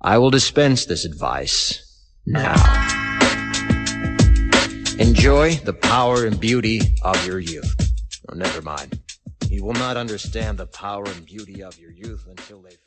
I 0.01 0.17
will 0.17 0.31
dispense 0.31 0.87
this 0.87 1.05
advice 1.05 1.85
now. 2.25 2.55
Enjoy 4.99 5.57
the 5.57 5.77
power 5.79 6.25
and 6.25 6.41
beauty 6.41 6.81
of 7.03 7.27
your 7.27 7.39
youth. 7.39 7.77
Oh, 8.31 8.35
never 8.35 8.63
mind. 8.63 8.99
You 9.51 9.63
will 9.63 9.75
not 9.75 9.99
understand 9.99 10.57
the 10.57 10.67
power 10.67 11.05
and 11.05 11.27
beauty 11.27 11.63
of 11.63 11.79
your 11.79 11.91
youth 11.91 12.27
until 12.27 12.63
they. 12.63 12.79